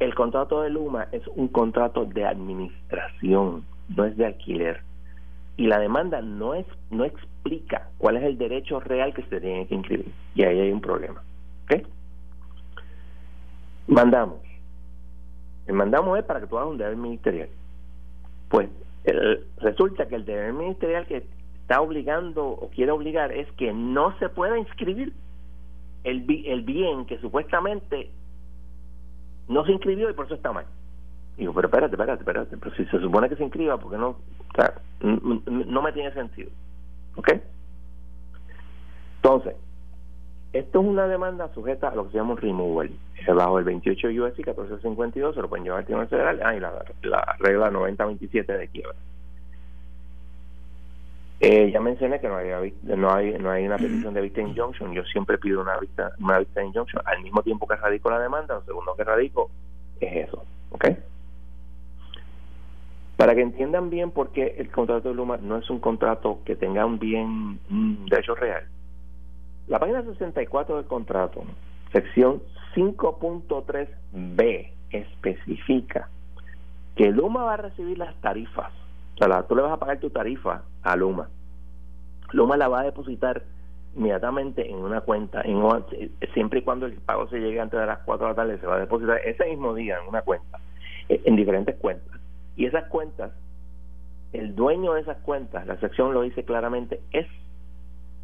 El 0.03 0.15
contrato 0.15 0.61
de 0.61 0.69
Luma 0.69 1.07
es 1.13 1.25
un 1.27 1.47
contrato 1.47 2.03
de 2.03 2.25
administración, 2.25 3.63
no 3.87 4.03
es 4.03 4.17
de 4.17 4.25
alquiler. 4.25 4.81
Y 5.55 5.67
la 5.67 5.79
demanda 5.79 6.21
no 6.21 6.55
es 6.55 6.65
no 6.91 7.05
explica 7.05 7.87
cuál 7.99 8.17
es 8.17 8.23
el 8.23 8.37
derecho 8.37 8.81
real 8.81 9.13
que 9.13 9.23
se 9.23 9.39
tiene 9.39 9.65
que 9.65 9.75
inscribir. 9.75 10.11
Y 10.35 10.43
ahí 10.43 10.59
hay 10.59 10.71
un 10.73 10.81
problema. 10.81 11.23
¿Ok? 11.63 11.87
Mandamos. 13.87 14.39
El 15.67 15.75
mandamos 15.75 16.19
es 16.19 16.25
para 16.25 16.41
que 16.41 16.47
tú 16.47 16.57
hagas 16.57 16.71
un 16.71 16.77
deber 16.77 16.97
ministerial. 16.97 17.47
Pues 18.49 18.67
resulta 19.61 20.09
que 20.09 20.15
el 20.15 20.25
deber 20.25 20.51
ministerial 20.51 21.07
que 21.07 21.23
está 21.61 21.79
obligando 21.79 22.45
o 22.45 22.69
quiere 22.71 22.91
obligar 22.91 23.31
es 23.31 23.49
que 23.53 23.71
no 23.71 24.19
se 24.19 24.27
pueda 24.27 24.57
inscribir 24.57 25.13
el, 26.03 26.25
el 26.45 26.61
bien 26.63 27.05
que 27.05 27.19
supuestamente 27.19 28.11
no 29.47 29.65
se 29.65 29.71
inscribió 29.71 30.09
y 30.09 30.13
por 30.13 30.25
eso 30.25 30.35
está 30.35 30.51
mal. 30.51 30.65
Digo, 31.37 31.53
pero 31.53 31.67
espérate, 31.67 31.95
espérate, 31.95 32.21
espérate, 32.21 32.57
pero 32.57 32.75
si 32.75 32.85
se 32.85 32.99
supone 32.99 33.29
que 33.29 33.35
se 33.35 33.43
inscriba, 33.43 33.77
porque 33.77 33.97
no? 33.97 34.17
No 35.01 35.81
me 35.81 35.91
tiene 35.91 36.13
sentido. 36.13 36.51
¿Ok? 37.15 37.33
Entonces, 39.17 39.55
esto 40.53 40.81
es 40.81 40.85
una 40.85 41.07
demanda 41.07 41.51
sujeta 41.53 41.89
a 41.89 41.95
lo 41.95 42.05
que 42.05 42.11
se 42.11 42.17
llama 42.17 42.33
un 42.33 42.37
removal. 42.37 42.91
Bajo 43.27 43.57
el 43.57 43.65
28 43.65 44.07
USC 44.09 44.37
1452 44.37 45.33
se 45.33 45.41
lo 45.41 45.49
pueden 45.49 45.63
llevar 45.63 45.79
al 45.79 45.85
Tribunal 45.85 46.09
Federal. 46.09 46.41
Ah, 46.43 46.55
y 46.55 46.59
la, 46.59 46.83
la 47.03 47.35
regla 47.39 47.71
9027 47.71 48.57
de 48.57 48.67
quiebra. 48.67 48.95
Eh, 51.45 51.71
ya 51.73 51.81
mencioné 51.81 52.21
que 52.21 52.29
no 52.29 52.37
hay, 52.37 52.73
no 52.83 53.13
hay 53.13 53.33
no 53.37 53.51
hay 53.51 53.65
una 53.65 53.75
petición 53.77 54.13
de 54.13 54.21
vista 54.21 54.39
injunction. 54.39 54.93
Yo 54.93 55.03
siempre 55.03 55.37
pido 55.37 55.59
una 55.59 55.77
vista 55.77 56.13
una 56.19 56.39
vista 56.39 56.63
injunction 56.63 57.03
al 57.05 57.21
mismo 57.21 57.43
tiempo 57.43 57.67
que 57.67 57.75
radico 57.75 58.09
la 58.09 58.19
demanda. 58.19 58.55
Lo 58.55 58.63
segundo 58.63 58.95
que 58.95 59.03
radico 59.03 59.51
es 59.99 60.29
eso, 60.29 60.45
¿ok? 60.71 60.85
Para 63.17 63.35
que 63.35 63.41
entiendan 63.41 63.89
bien 63.89 64.11
por 64.11 64.29
qué 64.29 64.55
el 64.57 64.71
contrato 64.71 65.09
de 65.09 65.15
Luma 65.15 65.35
no 65.35 65.57
es 65.57 65.69
un 65.69 65.79
contrato 65.79 66.39
que 66.45 66.55
tenga 66.55 66.85
un 66.85 66.97
bien 66.97 67.59
un 67.69 68.05
derecho 68.09 68.35
real. 68.35 68.63
La 69.67 69.79
página 69.79 70.01
64 70.01 70.77
del 70.77 70.85
contrato, 70.85 71.43
sección 71.91 72.41
5.3b, 72.73 74.71
especifica 74.91 76.07
que 76.95 77.11
Luma 77.11 77.43
va 77.43 77.55
a 77.55 77.57
recibir 77.57 77.97
las 77.97 78.15
tarifas 78.21 78.71
o 79.13 79.17
sea, 79.17 79.43
tú 79.43 79.55
le 79.55 79.61
vas 79.61 79.71
a 79.73 79.77
pagar 79.77 79.99
tu 79.99 80.09
tarifa 80.09 80.63
a 80.81 80.95
Luma. 80.95 81.29
Luma 82.31 82.57
la 82.57 82.67
va 82.67 82.81
a 82.81 82.83
depositar 82.83 83.43
inmediatamente 83.95 84.67
en 84.67 84.77
una 84.77 85.01
cuenta, 85.01 85.41
en 85.41 85.61
siempre 86.33 86.59
y 86.59 86.61
cuando 86.63 86.87
el 86.87 86.93
pago 86.93 87.27
se 87.29 87.39
llegue 87.39 87.59
antes 87.59 87.79
de 87.79 87.85
las 87.85 87.99
4 87.99 88.25
de 88.25 88.31
la 88.31 88.35
tarde, 88.35 88.59
se 88.59 88.65
va 88.65 88.75
a 88.75 88.79
depositar 88.79 89.19
ese 89.23 89.45
mismo 89.45 89.75
día 89.75 89.99
en 90.01 90.07
una 90.07 90.23
cuenta, 90.23 90.59
eh, 91.09 91.21
en 91.25 91.35
diferentes 91.35 91.75
cuentas. 91.75 92.19
Y 92.55 92.65
esas 92.65 92.85
cuentas, 92.85 93.31
el 94.31 94.55
dueño 94.55 94.93
de 94.93 95.01
esas 95.01 95.17
cuentas, 95.17 95.67
la 95.67 95.79
sección 95.79 96.13
lo 96.13 96.21
dice 96.21 96.43
claramente, 96.43 97.01
es 97.11 97.27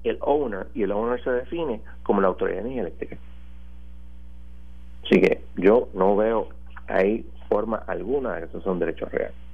el 0.03 0.17
owner, 0.21 0.67
y 0.73 0.83
el 0.83 0.91
owner 0.91 1.23
se 1.23 1.29
define 1.29 1.81
como 2.03 2.21
la 2.21 2.29
autoridad 2.29 2.57
de 2.57 2.61
energía 2.61 2.81
eléctrica. 2.81 3.17
Así 5.03 5.21
que 5.21 5.43
yo 5.55 5.89
no 5.93 6.15
veo 6.15 6.49
ahí 6.87 7.29
forma 7.47 7.77
alguna 7.87 8.35
de 8.35 8.41
que 8.41 8.47
esos 8.47 8.63
son 8.63 8.79
derechos 8.79 9.11
reales. 9.11 9.48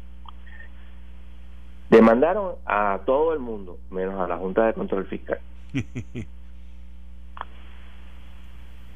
Demandaron 1.89 2.55
a 2.65 3.01
todo 3.05 3.33
el 3.33 3.39
mundo, 3.39 3.77
menos 3.91 4.19
a 4.19 4.27
la 4.27 4.37
Junta 4.37 4.65
de 4.65 4.73
Control 4.73 5.05
Fiscal. 5.05 5.39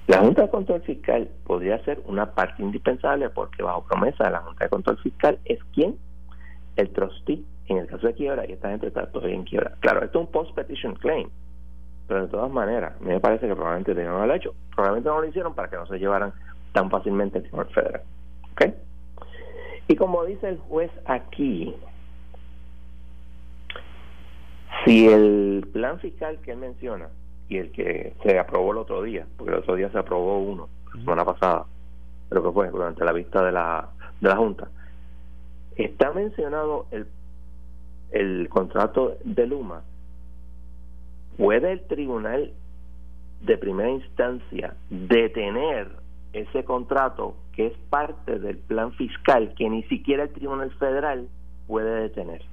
la 0.08 0.20
Junta 0.20 0.42
de 0.44 0.50
Control 0.50 0.82
Fiscal 0.82 1.30
podría 1.46 1.84
ser 1.86 2.02
una 2.06 2.34
parte 2.34 2.64
indispensable 2.64 3.30
porque 3.30 3.62
bajo 3.62 3.86
promesa 3.86 4.24
de 4.24 4.32
la 4.32 4.40
Junta 4.40 4.64
de 4.64 4.70
Control 4.70 4.98
Fiscal 4.98 5.40
es 5.46 5.64
quien 5.74 5.98
el 6.78 6.90
trustee 6.90 7.46
en 7.68 7.78
el 7.78 7.88
caso 7.88 8.08
de 8.08 8.14
quiebra 8.14 8.46
y 8.48 8.54
esta 8.54 8.70
gente 8.70 8.88
está 8.88 9.06
todavía 9.12 9.36
en 9.36 9.44
quiebra. 9.44 9.76
Claro, 9.80 10.04
esto 10.04 10.20
es 10.20 10.26
un 10.26 10.32
post-petition 10.32 10.96
claim, 10.96 11.30
pero 12.08 12.24
de 12.24 12.28
todas 12.28 12.52
maneras, 12.52 12.96
a 13.00 13.04
mí 13.04 13.10
me 13.10 13.20
parece 13.20 13.48
que 13.48 13.54
probablemente 13.54 13.94
lo 13.94 14.18
haberlo 14.18 14.34
hecho. 14.34 14.56
Probablemente 14.76 15.10
no 15.10 15.22
lo 15.22 15.28
hicieron 15.28 15.54
para 15.54 15.70
que 15.70 15.76
no 15.76 15.86
se 15.86 16.00
llevaran 16.00 16.34
tan 16.74 16.90
fácilmente 16.90 17.38
el 17.38 17.44
Tribunal 17.44 17.74
Federal. 17.74 18.02
¿Ok? 18.54 18.74
Y 19.88 19.96
como 19.96 20.26
dice 20.26 20.50
el 20.50 20.58
juez 20.58 20.92
aquí, 21.06 21.76
si 24.86 25.08
el 25.08 25.68
plan 25.72 26.00
fiscal 26.00 26.40
que 26.42 26.52
él 26.52 26.58
menciona 26.58 27.10
y 27.48 27.58
el 27.58 27.72
que 27.72 28.14
se 28.24 28.40
aprobó 28.40 28.72
el 28.72 28.78
otro 28.78 29.02
día, 29.02 29.26
porque 29.38 29.54
el 29.54 29.60
otro 29.60 29.76
día 29.76 29.90
se 29.92 29.98
aprobó 29.98 30.40
uno, 30.40 30.70
la 30.94 31.02
semana 31.02 31.26
pasada, 31.26 31.66
pero 32.30 32.44
que 32.44 32.52
fue 32.52 32.70
durante 32.70 33.04
la 33.04 33.12
vista 33.12 33.44
de 33.44 33.52
la, 33.52 33.90
de 34.22 34.30
la 34.30 34.36
Junta, 34.36 34.70
está 35.76 36.12
mencionado 36.12 36.86
el, 36.92 37.08
el 38.12 38.50
contrato 38.50 39.18
de 39.24 39.48
Luma, 39.48 39.82
¿puede 41.38 41.72
el 41.72 41.82
tribunal 41.88 42.52
de 43.42 43.58
primera 43.58 43.90
instancia 43.90 44.76
detener 44.90 45.90
ese 46.34 46.64
contrato 46.64 47.36
que 47.54 47.68
es 47.68 47.74
parte 47.90 48.40
del 48.40 48.58
plan 48.58 48.92
fiscal 48.94 49.54
que 49.56 49.70
ni 49.70 49.84
siquiera 49.84 50.24
el 50.24 50.30
tribunal 50.30 50.72
federal 50.72 51.28
puede 51.68 52.02
detener? 52.02 52.44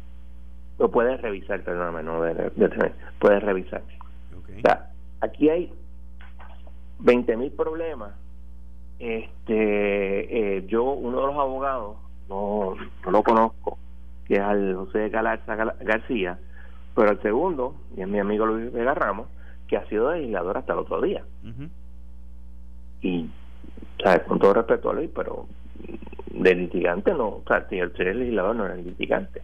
Lo 0.78 0.90
puedes 0.90 1.20
revisar, 1.20 1.62
perdóname, 1.62 2.02
no 2.02 2.22
de, 2.22 2.34
tener, 2.50 2.92
puedes 3.18 3.42
revisar. 3.42 3.82
O 4.34 4.60
sea, 4.60 4.90
aquí 5.20 5.48
hay 5.48 5.72
20 6.98 7.36
mil 7.36 7.50
problemas. 7.52 8.12
Este, 8.98 10.56
eh, 10.56 10.66
yo, 10.66 10.84
uno 10.84 11.20
de 11.20 11.26
los 11.26 11.36
abogados, 11.36 11.96
no, 12.28 12.74
no 13.04 13.10
lo 13.10 13.22
conozco, 13.22 13.78
que 14.26 14.34
es 14.34 14.40
al 14.40 14.74
José 14.74 15.08
Galarza 15.08 15.54
García, 15.54 16.38
pero 16.94 17.10
el 17.10 17.22
segundo, 17.22 17.74
y 17.96 18.02
es 18.02 18.08
mi 18.08 18.18
amigo 18.18 18.46
Luis 18.46 18.72
Vega 18.72 18.94
Ramos, 18.94 19.28
que 19.68 19.76
ha 19.76 19.86
sido 19.88 20.12
legislador 20.12 20.58
hasta 20.58 20.72
el 20.72 20.78
otro 20.80 21.00
día. 21.00 21.24
Y, 23.02 23.28
¿sabes? 24.02 24.22
con 24.22 24.38
todo 24.38 24.54
respeto 24.54 24.90
a 24.90 24.94
Luis, 24.94 25.10
pero 25.14 25.46
de 26.30 26.54
litigante 26.54 27.12
no, 27.12 27.28
o 27.28 27.42
sea, 27.46 27.66
si 27.68 27.78
el 27.78 27.94
ser 27.96 28.14
legislador 28.14 28.56
no 28.56 28.66
es 28.66 28.84
litigante 28.84 29.42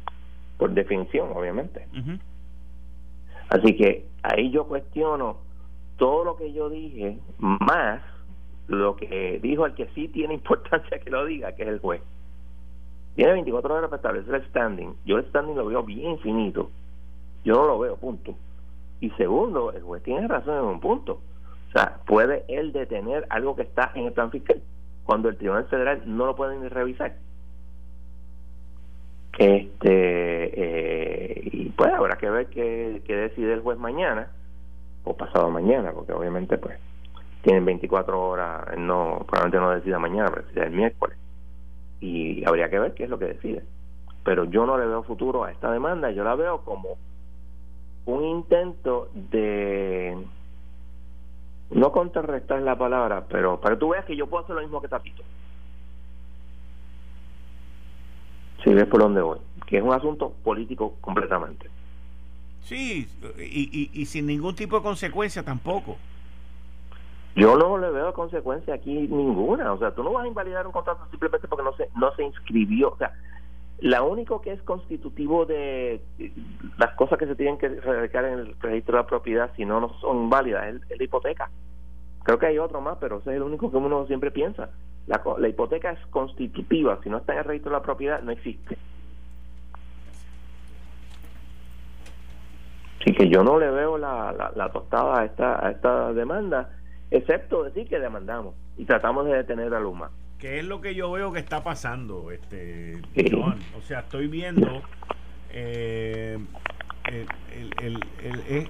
por 0.62 0.74
definición, 0.74 1.30
obviamente. 1.34 1.88
Así 3.48 3.76
que 3.76 4.06
ahí 4.22 4.52
yo 4.52 4.68
cuestiono 4.68 5.38
todo 5.96 6.22
lo 6.22 6.36
que 6.36 6.52
yo 6.52 6.70
dije, 6.70 7.18
más 7.38 8.00
lo 8.68 8.94
que 8.94 9.40
dijo 9.42 9.66
el 9.66 9.74
que 9.74 9.88
sí 9.88 10.06
tiene 10.06 10.34
importancia 10.40 11.00
que 11.00 11.10
lo 11.10 11.24
diga, 11.24 11.56
que 11.56 11.64
es 11.64 11.68
el 11.68 11.80
juez. 11.80 12.00
Tiene 13.16 13.32
24 13.32 13.74
horas 13.74 13.90
para 13.90 13.96
establecer 13.96 14.36
el 14.36 14.48
standing. 14.50 14.94
Yo 15.04 15.18
el 15.18 15.26
standing 15.30 15.56
lo 15.56 15.66
veo 15.66 15.82
bien 15.82 16.20
finito. 16.20 16.70
Yo 17.44 17.54
no 17.54 17.66
lo 17.66 17.78
veo, 17.80 17.96
punto. 17.96 18.36
Y 19.00 19.10
segundo, 19.10 19.72
el 19.72 19.82
juez 19.82 20.04
tiene 20.04 20.28
razón 20.28 20.58
en 20.58 20.64
un 20.64 20.78
punto. 20.78 21.14
O 21.70 21.72
sea, 21.72 21.98
puede 22.06 22.44
él 22.46 22.70
detener 22.70 23.26
algo 23.30 23.56
que 23.56 23.62
está 23.62 23.90
en 23.96 24.06
el 24.06 24.12
plan 24.12 24.30
fiscal 24.30 24.62
cuando 25.02 25.28
el 25.28 25.36
Tribunal 25.38 25.66
Federal 25.66 26.02
no 26.06 26.26
lo 26.26 26.36
puede 26.36 26.56
ni 26.56 26.68
revisar. 26.68 27.16
Este, 29.38 30.21
eh, 30.52 31.40
y 31.44 31.70
pues 31.70 31.92
habrá 31.92 32.16
que 32.16 32.30
ver 32.30 32.46
qué, 32.48 33.02
decide 33.06 33.54
el 33.54 33.60
juez 33.60 33.78
mañana 33.78 34.28
o 35.04 35.16
pasado 35.16 35.50
mañana, 35.50 35.92
porque 35.92 36.12
obviamente 36.12 36.58
pues 36.58 36.78
tienen 37.42 37.64
24 37.64 38.20
horas, 38.20 38.78
no 38.78 39.24
probablemente 39.26 39.58
no 39.58 39.70
decida 39.70 39.98
mañana, 39.98 40.30
pero 40.30 40.46
decide 40.46 40.64
el 40.64 40.72
miércoles. 40.72 41.18
Y 42.00 42.44
habría 42.44 42.68
que 42.68 42.78
ver 42.78 42.94
qué 42.94 43.04
es 43.04 43.10
lo 43.10 43.18
que 43.18 43.26
decide. 43.26 43.64
Pero 44.24 44.44
yo 44.44 44.66
no 44.66 44.78
le 44.78 44.86
veo 44.86 45.02
futuro 45.02 45.44
a 45.44 45.50
esta 45.50 45.72
demanda, 45.72 46.10
yo 46.10 46.24
la 46.24 46.34
veo 46.34 46.62
como 46.64 46.96
un 48.06 48.24
intento 48.24 49.08
de 49.14 50.16
no 51.70 51.92
contrarrestar 51.92 52.60
la 52.62 52.76
palabra, 52.76 53.24
pero 53.28 53.60
para 53.60 53.74
que 53.74 53.80
tú 53.80 53.88
veas 53.90 54.04
que 54.04 54.16
yo 54.16 54.26
puedo 54.26 54.44
hacer 54.44 54.54
lo 54.54 54.62
mismo 54.62 54.80
que 54.80 54.88
Tapito. 54.88 55.22
si 58.62 58.72
ves 58.72 58.86
por 58.86 59.00
dónde 59.00 59.20
voy, 59.22 59.38
que 59.72 59.78
es 59.78 59.82
un 59.82 59.94
asunto 59.94 60.34
político 60.44 60.96
completamente. 61.00 61.66
Sí, 62.60 63.08
y, 63.38 63.90
y, 63.90 64.04
sin 64.04 64.26
ningún 64.26 64.54
tipo 64.54 64.76
de 64.76 64.82
consecuencia 64.82 65.42
tampoco. 65.42 65.96
Yo 67.34 67.56
no 67.56 67.78
le 67.78 67.90
veo 67.90 68.12
consecuencia 68.12 68.74
aquí 68.74 68.92
ninguna. 68.92 69.72
O 69.72 69.78
sea, 69.78 69.94
tú 69.94 70.02
no 70.02 70.12
vas 70.12 70.24
a 70.24 70.28
invalidar 70.28 70.66
un 70.66 70.74
contrato 70.74 71.06
simplemente 71.10 71.48
porque 71.48 71.64
no 71.64 71.74
se, 71.74 71.88
no 71.96 72.14
se 72.14 72.22
inscribió. 72.22 72.90
O 72.90 72.98
sea, 72.98 73.14
la 73.78 74.02
único 74.02 74.42
que 74.42 74.52
es 74.52 74.60
constitutivo 74.60 75.46
de 75.46 76.02
las 76.76 76.94
cosas 76.96 77.18
que 77.18 77.26
se 77.26 77.34
tienen 77.34 77.56
que 77.56 77.70
radicar 77.70 78.26
en 78.26 78.40
el 78.40 78.56
registro 78.60 78.98
de 78.98 79.02
la 79.04 79.08
propiedad, 79.08 79.50
si 79.56 79.64
no, 79.64 79.80
no 79.80 79.98
son 80.00 80.28
válidas, 80.28 80.66
es, 80.90 80.98
la 80.98 81.02
hipoteca. 81.02 81.48
Creo 82.24 82.38
que 82.38 82.44
hay 82.44 82.58
otro 82.58 82.82
más, 82.82 82.98
pero 83.00 83.20
ese 83.20 83.30
es 83.30 83.36
el 83.36 83.42
único 83.42 83.70
que 83.70 83.78
uno 83.78 84.06
siempre 84.06 84.30
piensa. 84.30 84.68
La, 85.06 85.22
la 85.38 85.48
hipoteca 85.48 85.92
es 85.92 86.06
constitutiva, 86.08 87.00
si 87.02 87.08
no 87.08 87.16
está 87.16 87.32
en 87.32 87.38
el 87.38 87.44
registro 87.46 87.70
de 87.70 87.78
la 87.78 87.82
propiedad, 87.82 88.20
no 88.20 88.32
existe. 88.32 88.76
Así 93.02 93.12
que 93.14 93.28
yo 93.28 93.42
no 93.42 93.58
le 93.58 93.68
veo 93.68 93.98
la, 93.98 94.52
la, 94.54 94.68
tostada 94.70 95.20
a 95.20 95.24
esta, 95.24 95.66
a 95.66 95.72
esta 95.72 96.12
demanda, 96.12 96.70
excepto 97.10 97.64
decir 97.64 97.88
que 97.88 97.98
demandamos 97.98 98.54
y 98.76 98.84
tratamos 98.84 99.26
de 99.26 99.38
detener 99.38 99.74
a 99.74 99.80
Luma. 99.80 100.10
¿Qué 100.38 100.60
es 100.60 100.64
lo 100.64 100.80
que 100.80 100.94
yo 100.94 101.10
veo 101.10 101.32
que 101.32 101.40
está 101.40 101.64
pasando, 101.64 102.30
este 102.30 103.02
O 103.76 103.80
sea, 103.82 104.00
estoy 104.00 104.28
viendo 104.28 104.82
eh, 105.50 106.38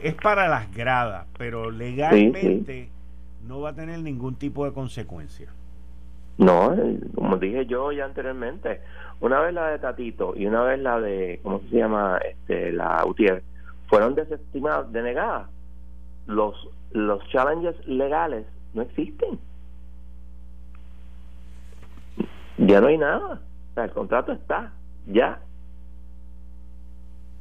es 0.03 0.15
para 0.15 0.49
las 0.49 0.75
gradas, 0.75 1.27
pero 1.37 1.71
legalmente 1.71 2.89
no 3.47 3.61
va 3.61 3.71
a 3.71 3.75
tener 3.75 3.99
ningún 3.99 4.37
tipo 4.37 4.65
de 4.65 4.73
consecuencia. 4.73 5.49
No, 6.39 6.75
como 7.15 7.37
dije 7.37 7.67
yo 7.67 7.93
ya 7.93 8.07
anteriormente, 8.07 8.81
una 9.21 9.41
vez 9.41 9.53
la 9.53 9.69
de 9.69 9.79
Tatito 9.79 10.33
y 10.35 10.47
una 10.47 10.63
vez 10.63 10.81
la 10.81 10.99
de, 10.99 11.41
¿cómo 11.43 11.61
se 11.71 11.77
llama? 11.77 12.19
Este, 12.19 12.73
la 12.73 13.05
UTIER, 13.07 13.43
fueron 13.93 14.15
desestimadas, 14.15 14.91
denegadas. 14.91 15.51
Los, 16.27 16.55
los 16.93 17.23
challenges 17.29 17.77
legales 17.87 18.47
no 18.73 18.81
existen. 18.81 19.39
Ya 22.57 22.81
no 22.81 22.87
hay 22.87 22.97
nada. 22.97 23.43
el 23.77 23.91
contrato 23.91 24.33
está, 24.33 24.73
ya 25.07 25.41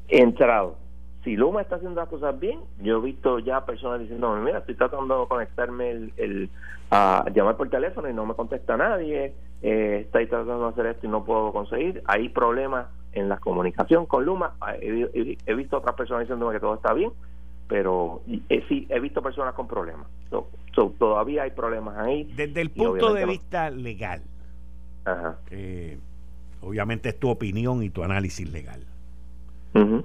entrado. 0.09 0.75
Si 1.23 1.37
Luma 1.37 1.61
está 1.61 1.77
haciendo 1.77 2.01
las 2.01 2.09
cosas 2.09 2.37
bien, 2.37 2.59
yo 2.81 2.97
he 2.97 3.01
visto 3.01 3.39
ya 3.39 3.65
personas 3.65 4.01
diciendo, 4.01 4.35
mira, 4.35 4.57
estoy 4.57 4.75
tratando 4.75 5.21
de 5.21 5.27
conectarme 5.29 6.11
el, 6.17 6.49
a 6.89 7.23
llamar 7.33 7.55
por 7.55 7.69
teléfono 7.69 8.09
y 8.09 8.13
no 8.13 8.25
me 8.25 8.33
contesta 8.33 8.75
nadie, 8.75 9.33
eh, 9.61 10.01
estoy 10.05 10.27
tratando 10.27 10.63
de 10.63 10.69
hacer 10.69 10.85
esto 10.87 11.07
y 11.07 11.09
no 11.09 11.23
puedo 11.23 11.51
conseguir. 11.51 12.01
Hay 12.05 12.29
problemas 12.29 12.87
en 13.13 13.29
la 13.29 13.37
comunicación 13.37 14.05
con 14.05 14.25
Luma. 14.25 14.55
Ah, 14.61 14.75
he, 14.75 15.53
visto 15.53 15.77
otras 15.77 15.95
personas 15.95 16.21
diciendo 16.21 16.49
que 16.49 16.59
todo 16.59 16.75
está 16.75 16.93
bien, 16.93 17.11
pero 17.67 18.21
eh, 18.49 18.63
sí, 18.67 18.87
he 18.89 18.99
visto 18.99 19.21
personas 19.21 19.53
con 19.53 19.67
problemas. 19.67 20.07
todavía 20.97 21.43
hay 21.43 21.51
problemas 21.51 21.97
ahí. 21.97 22.23
Desde 22.35 22.61
el 22.61 22.71
punto 22.71 23.13
de 23.13 23.25
vista 23.25 23.69
legal, 23.69 24.21
eh, 25.51 25.97
obviamente 26.61 27.09
es 27.09 27.19
tu 27.19 27.29
opinión 27.29 27.83
y 27.83 27.89
tu 27.89 28.03
análisis 28.03 28.51
legal. 28.51 28.85
Eh, 29.73 30.03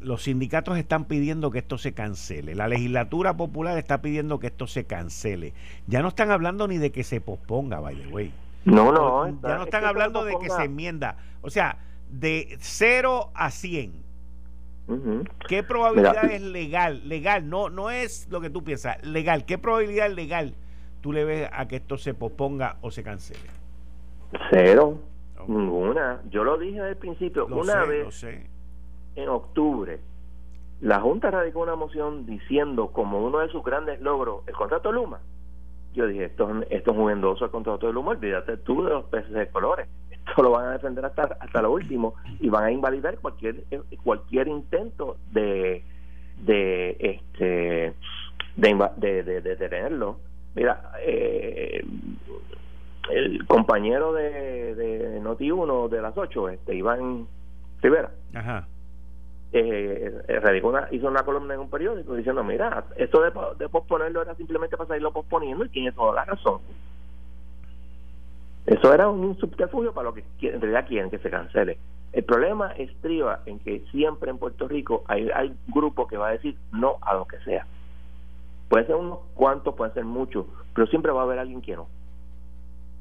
los 0.00 0.22
sindicatos 0.22 0.78
están 0.78 1.04
pidiendo 1.04 1.50
que 1.50 1.58
esto 1.58 1.78
se 1.78 1.92
cancele. 1.92 2.54
La 2.54 2.68
legislatura 2.68 3.36
popular 3.36 3.76
está 3.78 4.00
pidiendo 4.00 4.38
que 4.38 4.48
esto 4.48 4.66
se 4.66 4.84
cancele. 4.84 5.52
Ya 5.86 6.02
no 6.02 6.08
están 6.08 6.30
hablando 6.30 6.66
ni 6.66 6.78
de 6.78 6.90
que 6.90 7.04
se 7.04 7.20
posponga, 7.20 7.80
by 7.80 7.96
the 7.96 8.08
way. 8.08 8.32
No, 8.64 8.92
no. 8.92 9.26
ya 9.26 9.56
no 9.56 9.64
están 9.64 9.84
hablando 9.84 10.24
de 10.24 10.38
que 10.38 10.50
se 10.50 10.64
enmienda. 10.64 11.16
O 11.42 11.50
sea, 11.50 11.78
de 12.10 12.56
0 12.60 13.30
a 13.34 13.50
100. 13.50 14.10
¿Qué 15.48 15.62
probabilidad 15.62 16.24
es 16.24 16.42
legal? 16.42 17.08
Legal, 17.08 17.48
no, 17.48 17.70
no 17.70 17.90
es 17.90 18.28
lo 18.28 18.40
que 18.40 18.50
tú 18.50 18.64
piensas. 18.64 19.04
Legal. 19.06 19.44
¿Qué 19.44 19.56
probabilidad 19.56 20.10
legal 20.10 20.54
tú 21.00 21.12
le 21.12 21.24
ves 21.24 21.48
a 21.52 21.68
que 21.68 21.76
esto 21.76 21.96
se 21.96 22.12
posponga 22.12 22.76
o 22.80 22.90
se 22.90 23.02
cancele? 23.02 23.40
Cero. 24.50 24.98
Ninguna. 25.46 26.20
Yo 26.30 26.44
lo 26.44 26.58
dije 26.58 26.80
el 26.80 26.96
principio. 26.96 27.46
una 27.46 27.84
vez 27.84 28.24
en 29.22 29.28
octubre, 29.28 30.00
la 30.80 31.00
Junta 31.00 31.30
radicó 31.30 31.60
una 31.60 31.76
moción 31.76 32.26
diciendo 32.26 32.88
como 32.88 33.24
uno 33.24 33.38
de 33.40 33.48
sus 33.48 33.62
grandes 33.62 34.00
logros 34.00 34.42
el 34.46 34.54
contrato 34.54 34.90
Luma 34.92 35.20
yo 35.92 36.06
dije, 36.06 36.26
esto, 36.26 36.48
esto 36.70 36.92
es 36.92 36.96
un 36.96 37.10
endoso 37.10 37.44
al 37.44 37.50
contrato 37.50 37.86
del 37.86 37.96
humor, 37.96 38.16
olvídate 38.16 38.56
tú 38.58 38.84
de 38.84 38.90
los 38.90 39.04
peces 39.06 39.32
de 39.32 39.48
colores. 39.48 39.88
Esto 40.10 40.42
lo 40.42 40.50
van 40.52 40.66
a 40.66 40.72
defender 40.72 41.04
hasta, 41.04 41.36
hasta 41.40 41.62
lo 41.62 41.72
último 41.72 42.14
y 42.40 42.48
van 42.48 42.64
a 42.64 42.70
invalidar 42.70 43.18
cualquier 43.18 43.64
cualquier 44.04 44.48
intento 44.48 45.16
de 45.32 45.82
de 46.38 46.96
este 47.00 47.94
de, 48.56 49.22
de, 49.22 49.40
de. 49.40 50.14
Mira, 50.54 50.92
eh, 51.00 51.84
el 53.10 53.46
compañero 53.46 54.12
de, 54.12 54.74
de 54.74 55.20
Noti1 55.22 55.88
de 55.88 56.02
las 56.02 56.16
8, 56.16 56.48
este, 56.50 56.74
Iván 56.74 57.26
Rivera, 57.80 58.10
Ajá 58.34 58.68
eh, 59.52 60.22
eh 60.28 60.60
una, 60.62 60.88
hizo 60.90 61.08
una 61.08 61.24
columna 61.24 61.54
en 61.54 61.60
un 61.60 61.70
periódico 61.70 62.14
diciendo, 62.14 62.44
mira, 62.44 62.84
esto 62.96 63.22
de, 63.22 63.32
de 63.58 63.68
posponerlo 63.68 64.22
era 64.22 64.34
simplemente 64.34 64.76
para 64.76 64.88
seguirlo 64.88 65.12
posponiendo 65.12 65.64
y 65.64 65.68
tiene 65.68 65.92
toda 65.92 66.14
la 66.14 66.24
razón. 66.24 66.60
Eso 68.66 68.92
era 68.92 69.08
un 69.08 69.36
subterfugio 69.38 69.92
para 69.92 70.10
lo 70.10 70.14
que 70.14 70.24
en 70.42 70.60
realidad 70.60 70.86
quieren 70.86 71.10
que 71.10 71.18
se 71.18 71.30
cancele. 71.30 71.78
El 72.12 72.24
problema 72.24 72.72
estriba 72.72 73.40
en 73.46 73.58
que 73.60 73.84
siempre 73.90 74.30
en 74.30 74.38
Puerto 74.38 74.68
Rico 74.68 75.04
hay, 75.06 75.28
hay 75.34 75.48
un 75.48 75.74
grupo 75.74 76.06
que 76.06 76.16
va 76.16 76.28
a 76.28 76.32
decir 76.32 76.56
no 76.72 76.96
a 77.00 77.14
lo 77.14 77.26
que 77.26 77.38
sea. 77.40 77.66
Puede 78.68 78.86
ser 78.86 78.96
unos 78.96 79.20
cuantos, 79.34 79.74
puede 79.74 79.92
ser 79.92 80.04
muchos, 80.04 80.46
pero 80.74 80.86
siempre 80.86 81.12
va 81.12 81.22
a 81.22 81.24
haber 81.24 81.38
alguien 81.38 81.62
que 81.62 81.76
no. 81.76 81.88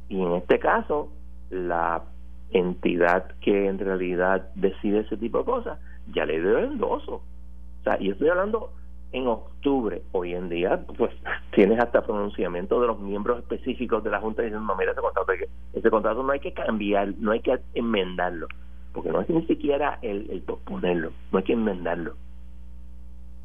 Y 0.10 0.22
en 0.22 0.34
este 0.34 0.60
caso, 0.60 1.10
la 1.50 2.04
entidad 2.52 3.32
que 3.42 3.68
en 3.68 3.78
realidad 3.78 4.50
decide 4.56 5.02
ese 5.02 5.18
tipo 5.18 5.40
de 5.40 5.46
cosas 5.46 5.80
ya 6.14 6.26
le 6.26 6.40
dio 6.40 6.60
endoso. 6.60 7.16
O 7.16 7.84
sea, 7.84 7.98
y 8.00 8.10
estoy 8.10 8.30
hablando 8.30 8.72
en 9.12 9.28
octubre. 9.28 10.02
Hoy 10.12 10.34
en 10.34 10.50
día, 10.50 10.86
pues 10.98 11.12
tienes 11.56 11.80
hasta 11.80 12.02
pronunciamiento 12.02 12.80
de 12.80 12.88
los 12.88 13.00
miembros 13.00 13.40
específicos 13.40 14.04
de 14.04 14.12
la 14.12 14.20
Junta 14.20 14.42
diciendo, 14.42 14.66
no, 14.66 14.76
mira, 14.76 14.92
ese 14.92 15.02
contrato, 15.02 15.32
ese 15.74 15.90
contrato 15.90 16.24
no 16.24 16.32
hay 16.32 16.40
que 16.40 16.54
cambiar, 16.54 17.14
no 17.18 17.32
hay 17.32 17.42
que 17.42 17.60
enmendarlo, 17.74 18.48
porque 18.94 19.10
no 19.10 19.22
es 19.22 19.30
ni 19.30 19.46
siquiera 19.46 20.00
el, 20.02 20.30
el 20.30 20.42
posponerlo, 20.42 21.12
no 21.32 21.38
hay 21.38 21.44
que 21.44 21.54
enmendarlo. 21.54 22.16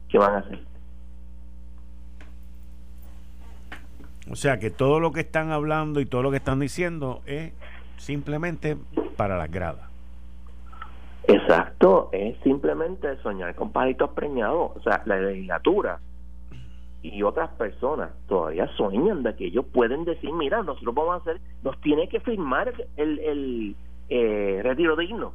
¿Qué 0.09 0.19
van 0.19 0.35
a 0.35 0.39
hacer? 0.39 0.61
O 4.31 4.37
sea 4.37 4.59
que 4.59 4.71
todo 4.71 5.01
lo 5.01 5.13
que 5.13 5.21
están 5.21 5.51
hablando 5.51 6.01
y 6.01 6.07
todo 6.07 6.23
lo 6.23 6.31
que 6.31 6.39
están 6.39 6.61
diciendo 6.61 7.21
es 7.27 7.53
simplemente 7.99 8.77
para 9.17 9.37
las 9.37 9.51
gradas. 9.51 9.94
Exacto, 11.27 12.11
es 12.13 12.37
simplemente 12.43 13.17
soñar 13.23 13.55
con 13.55 13.73
palitos 13.73 14.11
preñados. 14.11 14.73
O 14.77 14.81
sea, 14.83 15.03
la 15.07 15.19
legislatura 15.19 16.01
y 17.03 17.23
otras 17.23 17.51
personas 17.51 18.11
todavía 18.29 18.67
sueñan 18.77 19.23
de 19.23 19.35
que 19.35 19.47
ellos 19.47 19.65
pueden 19.73 20.05
decir, 20.05 20.33
mira, 20.33 20.63
nosotros 20.63 20.95
vamos 20.95 21.15
a 21.15 21.17
hacer, 21.17 21.41
nos 21.63 21.79
tiene 21.81 22.09
que 22.09 22.21
firmar 22.21 22.73
el, 22.97 23.19
el 23.19 23.77
eh, 24.09 24.61
retiro 24.63 24.97
digno. 24.97 25.33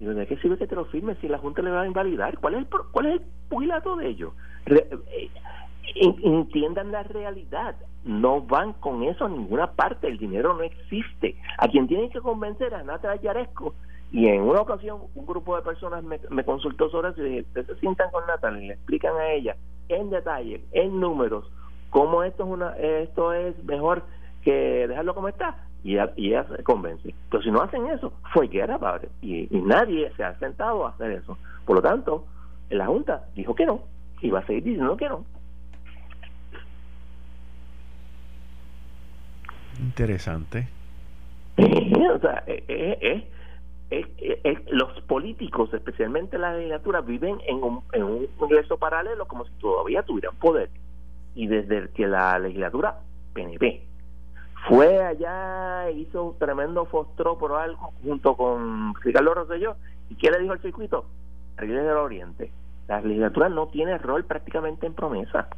Y 0.00 0.04
¿de 0.04 0.26
qué 0.26 0.36
sirve 0.36 0.58
que 0.58 0.68
te 0.68 0.76
lo 0.76 0.84
firme 0.86 1.16
si 1.16 1.28
la 1.28 1.38
Junta 1.38 1.62
le 1.62 1.70
va 1.70 1.82
a 1.82 1.86
invalidar? 1.86 2.38
¿Cuál 2.38 2.54
es 2.54 2.60
el, 2.60 2.66
cuál 2.92 3.06
es 3.06 3.12
el 3.14 3.22
pugilato 3.48 3.96
de 3.96 4.08
ellos? 4.08 4.32
Eh, 4.66 5.30
entiendan 6.22 6.92
la 6.92 7.02
realidad. 7.02 7.74
No 8.04 8.40
van 8.42 8.74
con 8.74 9.02
eso 9.02 9.24
a 9.24 9.28
ninguna 9.28 9.72
parte. 9.72 10.06
El 10.06 10.18
dinero 10.18 10.54
no 10.54 10.62
existe. 10.62 11.36
A 11.58 11.66
quien 11.66 11.88
tienen 11.88 12.10
que 12.10 12.20
convencer 12.20 12.74
a 12.74 12.84
Nata 12.84 13.16
Yaresco 13.16 13.74
y 14.10 14.28
en 14.28 14.42
una 14.42 14.62
ocasión, 14.62 15.00
un 15.14 15.26
grupo 15.26 15.56
de 15.56 15.62
personas 15.62 16.02
me, 16.02 16.18
me 16.30 16.44
consultó 16.44 16.88
sobre 16.90 17.10
eso 17.10 17.22
y 17.22 17.28
dije, 17.28 17.40
ustedes 17.42 17.66
se 17.66 17.76
sientan 17.76 18.10
con 18.10 18.26
Natalie 18.26 18.64
y 18.64 18.68
le 18.68 18.74
explican 18.74 19.16
a 19.16 19.30
ella 19.32 19.56
en 19.88 20.10
detalle, 20.10 20.64
en 20.72 21.00
números, 21.00 21.50
cómo 21.90 22.22
esto 22.22 22.44
es, 22.44 22.50
una, 22.50 22.76
esto 22.76 23.32
es 23.32 23.62
mejor 23.64 24.02
que 24.42 24.86
dejarlo 24.88 25.14
como 25.14 25.28
está. 25.28 25.64
Y 25.84 25.94
ella, 25.94 26.12
y 26.16 26.28
ella 26.28 26.44
se 26.44 26.62
convence. 26.64 27.14
Pero 27.30 27.42
si 27.42 27.50
no 27.50 27.62
hacen 27.62 27.86
eso, 27.86 28.12
fue 28.32 28.48
que 28.48 28.58
era 28.58 28.78
padre. 28.78 29.08
Y, 29.22 29.54
y 29.56 29.60
nadie 29.60 30.12
se 30.16 30.24
ha 30.24 30.36
sentado 30.38 30.86
a 30.86 30.90
hacer 30.90 31.12
eso. 31.12 31.38
Por 31.64 31.76
lo 31.76 31.82
tanto, 31.82 32.26
la 32.70 32.86
Junta 32.86 33.26
dijo 33.34 33.54
que 33.54 33.66
no. 33.66 33.82
Y 34.20 34.30
va 34.30 34.40
a 34.40 34.46
seguir 34.46 34.64
diciendo 34.64 34.96
que 34.96 35.08
no. 35.08 35.24
Interesante. 39.78 40.68
o 41.58 42.18
sea, 42.18 42.42
es, 42.46 43.24
es, 43.90 44.06
es, 44.18 44.58
los 44.70 45.00
políticos, 45.02 45.72
especialmente 45.72 46.38
la 46.38 46.54
legislatura, 46.54 47.00
viven 47.00 47.38
en 47.46 47.62
un, 47.62 47.82
en 47.92 48.02
un 48.02 48.28
universo 48.38 48.76
paralelo 48.76 49.26
como 49.26 49.44
si 49.46 49.52
todavía 49.60 50.02
tuvieran 50.02 50.36
poder. 50.36 50.70
Y 51.34 51.46
desde 51.46 51.88
que 51.90 52.06
la 52.06 52.38
legislatura 52.38 53.00
PNP 53.32 53.88
fue 54.66 55.02
allá, 55.02 55.88
e 55.88 55.92
hizo 55.92 56.24
un 56.24 56.38
tremendo 56.38 56.84
fostró 56.86 57.38
por 57.38 57.52
algo 57.52 57.92
junto 58.02 58.36
con 58.36 58.94
Ricardo 59.02 59.34
Rosselló. 59.34 59.76
¿Y 60.10 60.16
qué 60.16 60.30
le 60.30 60.40
dijo 60.40 60.52
al 60.52 60.60
circuito? 60.60 61.06
Regles 61.56 61.84
del 61.84 61.96
Oriente. 61.96 62.50
La 62.88 63.00
legislatura 63.00 63.48
no 63.48 63.68
tiene 63.68 63.98
rol 63.98 64.24
prácticamente 64.24 64.86
en 64.86 64.94
promesa. 64.94 65.48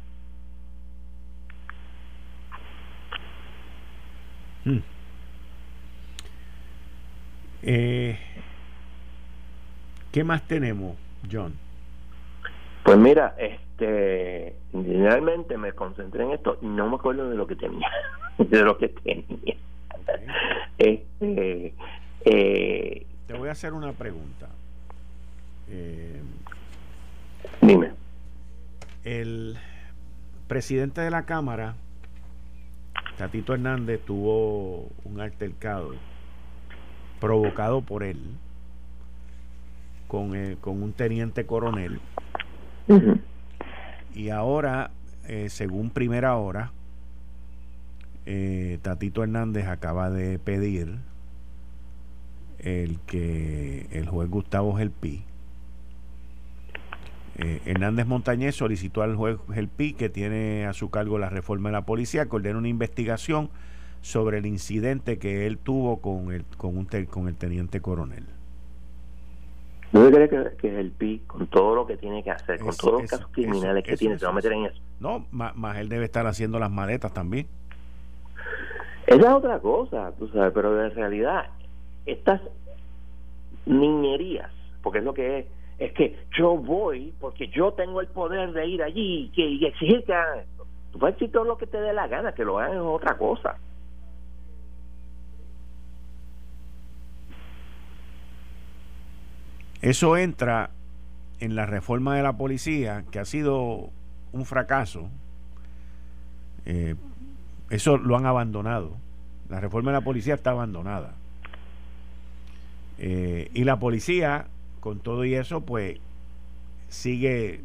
Hmm. 4.63 4.79
Eh, 7.63 8.17
¿Qué 10.11 10.23
más 10.23 10.47
tenemos, 10.47 10.95
John? 11.31 11.53
Pues 12.83 12.97
mira, 12.97 13.35
este, 13.37 14.55
generalmente 14.71 15.57
me 15.57 15.73
concentré 15.73 16.23
en 16.23 16.31
esto 16.31 16.57
y 16.61 16.65
no 16.65 16.89
me 16.89 16.95
acuerdo 16.95 17.29
de 17.29 17.35
lo 17.35 17.47
que 17.47 17.55
tenía, 17.55 17.89
de 18.37 18.61
lo 18.63 18.77
que 18.77 18.89
tenía. 18.89 19.55
Este, 20.77 21.73
eh, 22.25 23.05
Te 23.27 23.33
voy 23.33 23.49
a 23.49 23.51
hacer 23.51 23.73
una 23.73 23.93
pregunta. 23.93 24.49
Eh, 25.69 26.21
Dime. 27.61 27.91
El 29.03 29.57
presidente 30.47 31.01
de 31.01 31.11
la 31.11 31.25
Cámara, 31.25 31.75
Tatito 33.17 33.53
Hernández, 33.53 34.01
tuvo 34.05 34.89
un 35.05 35.21
altercado 35.21 35.93
provocado 37.21 37.81
por 37.81 38.03
él 38.03 38.17
con, 40.09 40.35
eh, 40.35 40.57
con 40.59 40.83
un 40.83 40.91
teniente 40.91 41.45
coronel. 41.45 42.01
Y 44.13 44.29
ahora, 44.29 44.91
eh, 45.25 45.47
según 45.47 45.91
primera 45.91 46.35
hora, 46.35 46.73
eh, 48.25 48.79
Tatito 48.81 49.23
Hernández 49.23 49.67
acaba 49.67 50.09
de 50.09 50.37
pedir 50.37 50.97
el 52.59 52.99
que 53.07 53.87
el 53.91 54.09
juez 54.09 54.29
Gustavo 54.29 54.75
Gelpi 54.75 55.23
Hernández 57.65 58.05
Montañez 58.05 58.55
solicitó 58.55 59.01
al 59.01 59.15
juez 59.15 59.37
Gelpi 59.51 59.93
que 59.93 60.09
tiene 60.09 60.67
a 60.67 60.73
su 60.73 60.91
cargo 60.91 61.17
la 61.17 61.29
reforma 61.29 61.69
de 61.69 61.73
la 61.73 61.85
policía 61.87 62.27
que 62.27 62.35
ordene 62.35 62.59
una 62.59 62.67
investigación 62.67 63.49
sobre 64.01 64.39
el 64.39 64.45
incidente 64.45 65.19
que 65.19 65.47
él 65.47 65.57
tuvo 65.57 66.01
con 66.01 66.31
el 66.31 66.43
con 66.57 66.77
un 66.77 66.85
con 67.05 67.27
el 67.27 67.35
teniente 67.35 67.81
coronel 67.81 68.25
¿No 69.91 70.09
cree 70.09 70.29
que, 70.29 70.55
que 70.57 70.79
el 70.79 70.91
PI, 70.91 71.23
con 71.27 71.47
todo 71.47 71.75
lo 71.75 71.85
que 71.85 71.97
tiene 71.97 72.23
que 72.23 72.31
hacer, 72.31 72.59
con 72.59 72.73
todos 72.75 73.01
los 73.01 73.11
casos 73.11 73.27
criminales 73.31 73.83
que 73.83 73.97
tiene, 73.97 74.17
se 74.17 74.25
va 74.25 74.31
a 74.31 74.35
meter 74.35 74.53
en 74.53 74.65
eso? 74.65 74.81
No, 75.01 75.25
más, 75.31 75.77
él 75.79 75.89
debe 75.89 76.05
estar 76.05 76.25
haciendo 76.27 76.59
las 76.59 76.71
maletas 76.71 77.13
también. 77.13 77.47
Esa 79.05 79.27
es 79.27 79.33
otra 79.33 79.59
cosa, 79.59 80.13
tú 80.17 80.29
sabes, 80.29 80.53
pero 80.53 80.81
en 80.85 80.95
realidad, 80.95 81.47
estas 82.05 82.39
niñerías, 83.65 84.49
porque 84.81 84.99
es 84.99 85.03
lo 85.03 85.13
que 85.13 85.39
es, 85.39 85.45
es 85.77 85.91
que 85.93 86.15
yo 86.37 86.55
voy 86.55 87.13
porque 87.19 87.47
yo 87.49 87.73
tengo 87.73 87.99
el 87.99 88.07
poder 88.07 88.53
de 88.53 88.67
ir 88.67 88.83
allí 88.83 89.25
y, 89.25 89.29
que, 89.31 89.41
y 89.41 89.65
exigir 89.65 90.05
que 90.05 90.13
hagan 90.13 90.39
esto. 90.39 90.65
Tú 90.91 90.99
puedes 90.99 91.15
decir 91.15 91.31
todo 91.31 91.43
lo 91.43 91.57
que 91.57 91.67
te 91.67 91.81
dé 91.81 91.91
la 91.91 92.07
gana, 92.07 92.33
que 92.33 92.45
lo 92.45 92.59
hagan 92.59 92.77
es 92.77 92.83
otra 92.83 93.17
cosa. 93.17 93.57
Eso 99.81 100.15
entra 100.17 100.69
en 101.39 101.55
la 101.55 101.65
reforma 101.65 102.15
de 102.15 102.23
la 102.23 102.33
policía, 102.33 103.03
que 103.11 103.19
ha 103.19 103.25
sido 103.25 103.89
un 104.31 104.45
fracaso. 104.45 105.09
Eh, 106.65 106.95
eso 107.69 107.97
lo 107.97 108.15
han 108.15 108.25
abandonado. 108.25 108.95
La 109.49 109.59
reforma 109.59 109.91
de 109.91 109.97
la 109.97 110.03
policía 110.03 110.35
está 110.35 110.51
abandonada. 110.51 111.13
Eh, 112.99 113.49
y 113.53 113.63
la 113.63 113.79
policía, 113.79 114.45
con 114.79 114.99
todo 114.99 115.25
y 115.25 115.33
eso, 115.33 115.61
pues 115.61 115.97
sigue 116.89 117.61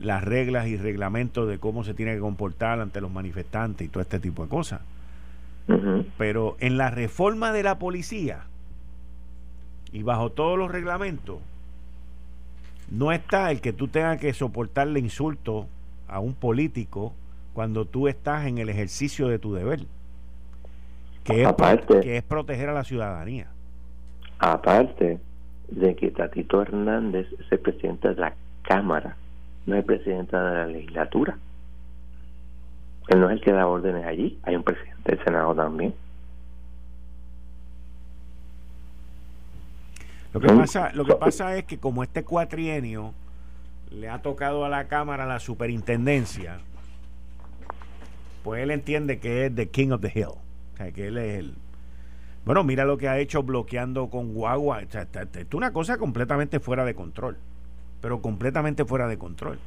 las 0.00 0.24
reglas 0.24 0.68
y 0.68 0.76
reglamentos 0.76 1.48
de 1.48 1.58
cómo 1.58 1.84
se 1.84 1.92
tiene 1.92 2.14
que 2.14 2.20
comportar 2.20 2.80
ante 2.80 3.00
los 3.00 3.10
manifestantes 3.10 3.86
y 3.86 3.90
todo 3.90 4.02
este 4.02 4.18
tipo 4.20 4.42
de 4.42 4.48
cosas. 4.48 4.80
Pero 6.16 6.56
en 6.60 6.78
la 6.78 6.90
reforma 6.90 7.52
de 7.52 7.64
la 7.64 7.78
policía, 7.78 8.44
y 9.96 10.02
bajo 10.02 10.28
todos 10.28 10.58
los 10.58 10.70
reglamentos, 10.70 11.38
no 12.90 13.12
está 13.12 13.50
el 13.50 13.62
que 13.62 13.72
tú 13.72 13.88
tengas 13.88 14.20
que 14.20 14.34
soportarle 14.34 15.00
insulto 15.00 15.68
a 16.06 16.20
un 16.20 16.34
político 16.34 17.14
cuando 17.54 17.86
tú 17.86 18.06
estás 18.06 18.44
en 18.44 18.58
el 18.58 18.68
ejercicio 18.68 19.28
de 19.28 19.38
tu 19.38 19.54
deber, 19.54 19.80
que 21.24 21.44
es, 21.44 21.48
que 22.02 22.18
es 22.18 22.22
proteger 22.22 22.68
a 22.68 22.74
la 22.74 22.84
ciudadanía. 22.84 23.46
Aparte 24.38 25.18
de 25.68 25.96
que 25.96 26.10
Tatito 26.10 26.60
Hernández 26.60 27.28
es 27.32 27.50
el 27.50 27.60
presidente 27.60 28.08
de 28.08 28.16
la 28.16 28.34
Cámara, 28.64 29.16
no 29.64 29.76
es 29.76 29.78
el 29.78 29.86
presidente 29.86 30.36
de 30.36 30.42
la 30.42 30.66
legislatura. 30.66 31.38
Él 33.08 33.18
no 33.18 33.30
es 33.30 33.38
el 33.38 33.40
que 33.40 33.52
da 33.52 33.66
órdenes 33.66 34.04
allí, 34.04 34.38
hay 34.42 34.56
un 34.56 34.62
presidente 34.62 35.16
del 35.16 35.24
Senado 35.24 35.54
también. 35.54 35.94
Lo 40.36 40.40
que, 40.40 40.48
pasa, 40.48 40.90
lo 40.92 41.06
que 41.06 41.14
pasa 41.14 41.56
es 41.56 41.64
que 41.64 41.78
como 41.78 42.02
este 42.02 42.22
cuatrienio 42.22 43.14
le 43.90 44.10
ha 44.10 44.20
tocado 44.20 44.66
a 44.66 44.68
la 44.68 44.86
Cámara 44.86 45.24
la 45.24 45.40
superintendencia, 45.40 46.58
pues 48.44 48.62
él 48.62 48.70
entiende 48.70 49.18
que 49.18 49.46
es 49.46 49.54
the 49.54 49.70
king 49.70 49.92
of 49.92 50.02
the 50.02 50.12
hill. 50.14 50.34
O 50.74 50.76
sea, 50.76 50.92
que 50.92 51.06
él 51.06 51.16
es 51.16 51.38
el... 51.38 51.54
Bueno, 52.44 52.64
mira 52.64 52.84
lo 52.84 52.98
que 52.98 53.08
ha 53.08 53.18
hecho 53.18 53.42
bloqueando 53.44 54.10
con 54.10 54.34
guagua. 54.34 54.82
O 54.86 54.90
sea, 54.90 55.08
es 55.10 55.54
una 55.54 55.72
cosa 55.72 55.96
completamente 55.96 56.60
fuera 56.60 56.84
de 56.84 56.94
control. 56.94 57.38
Pero 58.02 58.20
completamente 58.20 58.84
fuera 58.84 59.08
de 59.08 59.16
control. 59.16 59.58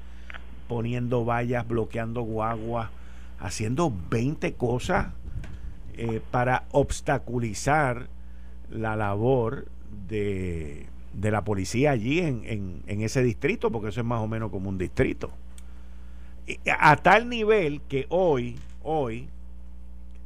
Poniendo 0.67 1.25
vallas, 1.25 1.67
bloqueando 1.67 2.21
guagua, 2.21 2.91
haciendo 3.39 3.91
20 4.11 4.53
cosas 4.53 5.07
eh, 5.95 6.21
para 6.29 6.65
obstaculizar 6.71 8.07
la 8.69 8.95
labor 8.95 9.65
de, 10.07 10.87
la 11.21 11.43
policía 11.43 11.91
allí 11.91 12.19
en, 12.19 12.83
en, 12.85 13.01
ese 13.01 13.23
distrito, 13.23 13.71
porque 13.71 13.89
eso 13.89 14.01
es 14.01 14.05
más 14.05 14.21
o 14.21 14.27
menos 14.27 14.51
como 14.51 14.69
un 14.69 14.77
distrito. 14.77 15.31
A 16.79 16.95
tal 16.97 17.29
nivel 17.29 17.81
que 17.87 18.05
hoy, 18.09 18.57
hoy, 18.81 19.29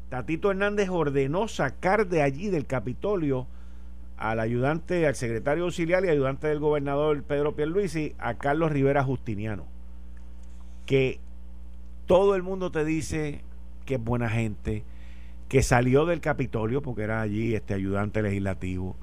Tatito 0.09 0.51
Hernández 0.51 0.89
ordenó 0.89 1.47
sacar 1.47 2.07
de 2.07 2.21
allí 2.21 2.49
del 2.49 2.65
Capitolio 2.65 3.47
al 4.17 4.39
ayudante, 4.39 5.05
al 5.07 5.15
secretario 5.15 5.65
auxiliar 5.65 6.05
y 6.05 6.09
ayudante 6.09 6.47
del 6.47 6.59
gobernador 6.59 7.23
Pedro 7.23 7.55
Pierluisi, 7.55 8.15
a 8.19 8.35
Carlos 8.35 8.71
Rivera 8.71 9.03
Justiniano, 9.03 9.65
que 10.85 11.19
todo 12.05 12.35
el 12.35 12.43
mundo 12.43 12.71
te 12.71 12.85
dice 12.85 13.41
que 13.85 13.95
es 13.95 14.03
buena 14.03 14.29
gente, 14.29 14.83
que 15.49 15.61
salió 15.61 16.05
del 16.05 16.21
Capitolio 16.21 16.81
porque 16.81 17.03
era 17.03 17.21
allí 17.21 17.53
este 17.53 17.73
ayudante 17.73 18.21
legislativo, 18.21 18.95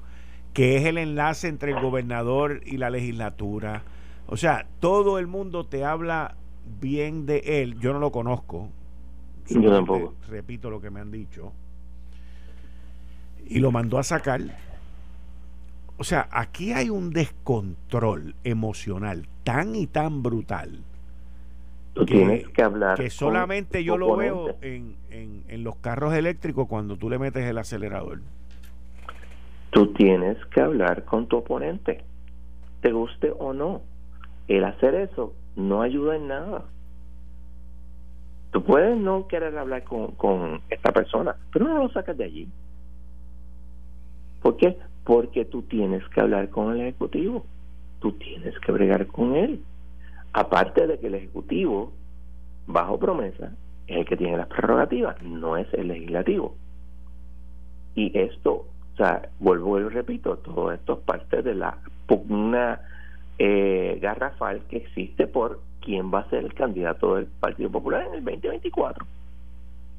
que 0.53 0.77
es 0.77 0.85
el 0.85 0.97
enlace 0.97 1.47
entre 1.47 1.71
el 1.71 1.81
gobernador 1.81 2.61
y 2.65 2.77
la 2.77 2.89
legislatura. 2.89 3.83
O 4.27 4.37
sea, 4.37 4.67
todo 4.79 5.19
el 5.19 5.27
mundo 5.27 5.65
te 5.65 5.85
habla 5.85 6.35
bien 6.79 7.25
de 7.25 7.61
él. 7.61 7.79
Yo 7.79 7.93
no 7.93 7.99
lo 7.99 8.11
conozco. 8.11 8.69
Yo 9.47 9.71
tampoco. 9.71 10.15
Repito 10.29 10.69
lo 10.69 10.81
que 10.81 10.89
me 10.89 10.99
han 10.99 11.11
dicho. 11.11 11.53
Y 13.45 13.59
lo 13.59 13.71
mandó 13.71 13.97
a 13.97 14.03
sacar. 14.03 14.41
O 15.97 16.03
sea, 16.03 16.27
aquí 16.31 16.73
hay 16.73 16.89
un 16.89 17.11
descontrol 17.11 18.35
emocional 18.43 19.27
tan 19.43 19.75
y 19.75 19.87
tan 19.87 20.23
brutal. 20.23 20.83
Tú 21.93 22.05
que, 22.05 22.15
tienes 22.15 22.47
que 22.49 22.63
hablar. 22.63 22.97
Que 22.97 23.09
solamente 23.09 23.83
yo 23.83 23.97
lo 23.97 24.15
veo 24.15 24.55
en, 24.61 24.95
en, 25.09 25.43
en 25.47 25.63
los 25.63 25.75
carros 25.75 26.13
eléctricos 26.13 26.67
cuando 26.67 26.97
tú 26.97 27.09
le 27.09 27.19
metes 27.19 27.45
el 27.45 27.57
acelerador 27.57 28.21
tú 29.71 29.93
tienes 29.93 30.37
que 30.47 30.61
hablar 30.61 31.05
con 31.05 31.27
tu 31.27 31.37
oponente, 31.37 32.03
te 32.81 32.91
guste 32.91 33.33
o 33.37 33.53
no. 33.53 33.81
El 34.47 34.63
hacer 34.65 34.95
eso 34.95 35.33
no 35.55 35.81
ayuda 35.81 36.15
en 36.15 36.27
nada. 36.27 36.65
Tú 38.51 38.63
puedes 38.63 38.97
no 38.97 39.27
querer 39.27 39.57
hablar 39.57 39.83
con, 39.83 40.11
con 40.11 40.61
esta 40.69 40.91
persona, 40.91 41.35
pero 41.51 41.67
no 41.67 41.77
lo 41.77 41.89
sacas 41.89 42.17
de 42.17 42.25
allí. 42.25 42.49
¿Por 44.41 44.57
qué? 44.57 44.77
Porque 45.05 45.45
tú 45.45 45.61
tienes 45.63 46.07
que 46.09 46.21
hablar 46.21 46.49
con 46.49 46.73
el 46.73 46.81
Ejecutivo. 46.81 47.45
Tú 47.99 48.11
tienes 48.13 48.57
que 48.59 48.71
bregar 48.71 49.07
con 49.07 49.35
él. 49.35 49.63
Aparte 50.33 50.85
de 50.85 50.99
que 50.99 51.07
el 51.07 51.15
Ejecutivo, 51.15 51.93
bajo 52.67 52.99
promesa, 52.99 53.51
es 53.87 53.97
el 53.97 54.05
que 54.05 54.17
tiene 54.17 54.37
las 54.37 54.47
prerrogativas, 54.47 55.21
no 55.21 55.55
es 55.55 55.71
el 55.73 55.87
legislativo. 55.87 56.55
Y 57.95 58.17
esto 58.17 58.65
sea, 59.01 59.29
vuelvo 59.39 59.79
y 59.79 59.83
repito, 59.89 60.37
todo 60.37 60.71
esto 60.71 60.93
es 60.93 60.99
parte 60.99 61.41
de 61.41 61.55
la 61.55 61.77
pugna 62.05 62.81
eh, 63.39 63.97
garrafal 64.01 64.61
que 64.69 64.77
existe 64.77 65.27
por 65.27 65.59
quién 65.81 66.13
va 66.13 66.19
a 66.19 66.29
ser 66.29 66.43
el 66.43 66.53
candidato 66.53 67.15
del 67.15 67.25
Partido 67.25 67.71
Popular 67.71 68.05
en 68.07 68.13
el 68.15 68.23
2024. 68.23 69.05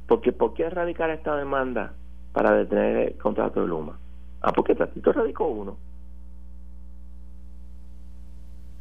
Porque 0.07 0.33
¿por 0.33 0.55
qué 0.55 0.65
erradicar 0.65 1.11
esta 1.11 1.37
demanda 1.37 1.95
para 2.33 2.53
detener 2.53 3.09
el 3.09 3.19
contrato 3.19 3.63
de 3.63 3.67
Luma? 3.67 3.99
Ah, 4.41 4.53
porque 4.53 4.75
Tatito 4.75 5.13
radicó 5.13 5.47
uno. 5.47 5.77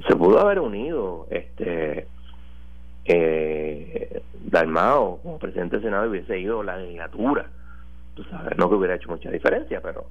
Se 0.07 0.15
pudo 0.15 0.39
haber 0.39 0.59
unido 0.59 1.27
este 1.29 2.07
eh, 3.05 4.21
Dalmao 4.45 5.19
como 5.21 5.39
presidente 5.39 5.77
del 5.77 5.85
Senado 5.85 6.05
y 6.05 6.09
hubiese 6.09 6.39
ido 6.39 6.63
la 6.63 6.77
legislatura 6.77 7.49
tú 8.13 8.23
sabes, 8.25 8.57
no 8.57 8.69
que 8.69 8.75
hubiera 8.75 8.95
hecho 8.95 9.09
mucha 9.09 9.29
diferencia, 9.29 9.81
pero, 9.81 10.05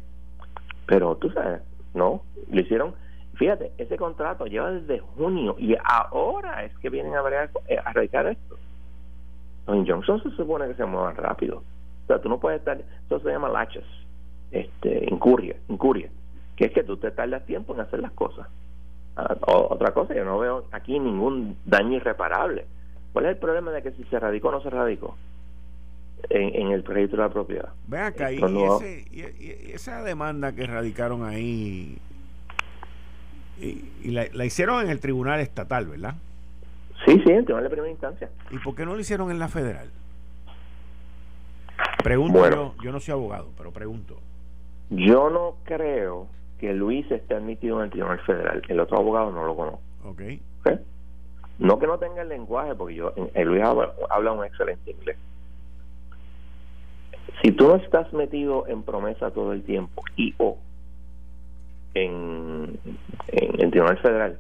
pero 0.87 1.17
tú 1.17 1.31
sabes, 1.31 1.63
no, 1.95 2.23
lo 2.51 2.61
hicieron. 2.61 2.95
Fíjate, 3.35 3.73
ese 3.79 3.97
contrato 3.97 4.47
lleva 4.47 4.71
desde 4.71 4.99
junio 4.99 5.57
y 5.59 5.75
ahora 5.85 6.65
es 6.65 6.77
que 6.79 6.91
vienen 6.91 7.15
a, 7.15 7.23
ver, 7.23 7.51
eh, 7.69 7.79
a 7.83 7.91
erradicar 7.91 8.27
esto. 8.27 8.57
En 9.67 9.87
Johnson 9.87 10.23
se 10.23 10.31
supone 10.31 10.69
que 10.69 10.75
se 10.75 10.85
muevan 10.85 11.17
rápido. 11.17 11.59
O 11.59 12.07
sea, 12.07 12.21
tú 12.21 12.29
no 12.29 12.39
puedes 12.39 12.59
estar, 12.59 12.79
eso 12.79 13.21
se 13.21 13.31
llama 13.31 13.49
laches, 13.49 13.85
este, 14.51 15.07
incuria, 15.11 15.57
incuria, 15.69 16.11
que 16.57 16.67
es 16.67 16.73
que 16.73 16.83
tú 16.83 16.97
te 16.97 17.11
tardas 17.13 17.47
tiempo 17.47 17.73
en 17.75 17.81
hacer 17.81 18.01
las 18.01 18.13
cosas. 18.13 18.49
Ah, 19.17 19.37
otra 19.47 19.93
cosa, 19.93 20.15
yo 20.15 20.25
no 20.25 20.39
veo 20.39 20.65
aquí 20.73 20.99
ningún 20.99 21.57
daño 21.65 21.97
irreparable. 21.97 22.67
¿Cuál 23.13 23.27
es 23.27 23.33
el 23.33 23.39
problema 23.39 23.71
de 23.71 23.83
que 23.83 23.93
si 23.93 24.05
se 24.05 24.19
radicó 24.19 24.49
o 24.49 24.53
no 24.53 24.61
se 24.61 24.71
radicó? 24.71 25.17
En, 26.29 26.73
el 26.73 26.85
registro 26.85 27.23
de 27.23 27.29
la 27.29 27.33
propiedad. 27.33 27.69
Vean 27.87 28.07
acá, 28.07 28.33
y, 28.33 28.41
esa 29.73 30.03
demanda 30.03 30.55
que 30.55 30.67
radicaron 30.67 31.25
ahí, 31.25 31.99
y, 33.59 34.11
la, 34.11 34.45
hicieron 34.45 34.83
en 34.83 34.91
el 34.91 35.01
tribunal 35.01 35.41
estatal, 35.41 35.87
¿verdad? 35.87 36.15
Sí, 37.07 37.13
sí, 37.25 37.31
en 37.31 37.39
el 37.39 37.45
tribunal 37.45 37.65
de 37.65 37.71
primera 37.71 37.91
instancia. 37.91 38.31
¿Y 38.51 38.59
por 38.59 38.75
qué 38.75 38.85
no 38.85 38.95
lo 38.95 39.01
hicieron 39.01 39.31
en 39.31 39.39
la 39.39 39.49
federal? 39.49 39.91
Pregunto 42.03 42.51
yo, 42.51 42.75
yo 42.83 42.93
no 42.93 43.01
soy 43.01 43.13
abogado, 43.13 43.51
pero 43.57 43.73
pregunto. 43.73 44.19
Yo 44.91 45.31
no 45.31 45.57
creo 45.65 46.27
que 46.59 46.75
Luis 46.75 47.11
esté 47.11 47.35
admitido 47.35 47.79
en 47.79 47.85
el 47.85 47.91
Tribunal 47.91 48.21
Federal. 48.21 48.63
El 48.69 48.81
otro 48.81 48.99
abogado 48.99 49.31
no 49.33 49.47
lo 49.47 49.57
conozco. 49.57 49.81
Ok. 50.05 50.23
No 51.59 51.79
que 51.79 51.87
no 51.87 51.99
tenga 51.99 52.23
el 52.23 52.29
lenguaje, 52.29 52.75
porque 52.75 52.95
yo 52.95 53.13
el 53.35 53.49
Luis 53.49 53.63
habla, 53.63 54.33
un 54.33 54.45
excelente 54.45 54.91
inglés. 54.91 55.17
Si 57.43 57.53
tú 57.53 57.69
no 57.69 57.77
estás 57.77 58.13
metido 58.13 58.67
en 58.67 58.83
promesa 58.83 59.31
todo 59.31 59.53
el 59.53 59.63
tiempo 59.63 60.03
y 60.17 60.35
o 60.39 60.59
en, 61.95 62.79
en 63.29 63.61
el 63.61 63.71
Tribunal 63.71 63.99
Federal, 63.99 64.39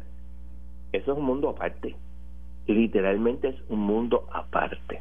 eso 0.92 1.12
es 1.12 1.18
un 1.18 1.24
mundo 1.24 1.50
aparte. 1.50 1.96
Literalmente 2.66 3.48
es 3.48 3.56
un 3.68 3.80
mundo 3.80 4.26
aparte. 4.32 5.00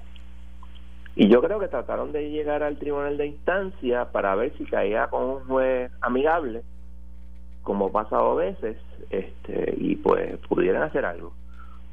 Y 1.16 1.28
yo 1.28 1.42
creo 1.42 1.60
que 1.60 1.68
trataron 1.68 2.12
de 2.12 2.30
llegar 2.30 2.64
al 2.64 2.78
tribunal 2.78 3.18
de 3.18 3.28
instancia 3.28 4.12
para 4.12 4.36
ver 4.36 4.54
si 4.58 4.66
caía 4.66 5.08
con 5.08 5.24
un 5.24 5.40
juez 5.46 5.92
amigable 6.02 6.64
como 7.70 7.88
ha 7.88 7.92
pasado 7.92 8.36
veces, 8.36 8.78
este, 9.10 9.76
y 9.78 9.96
pues 9.98 10.38
pudieran 10.48 10.84
hacer 10.84 11.06
algo. 11.06 11.34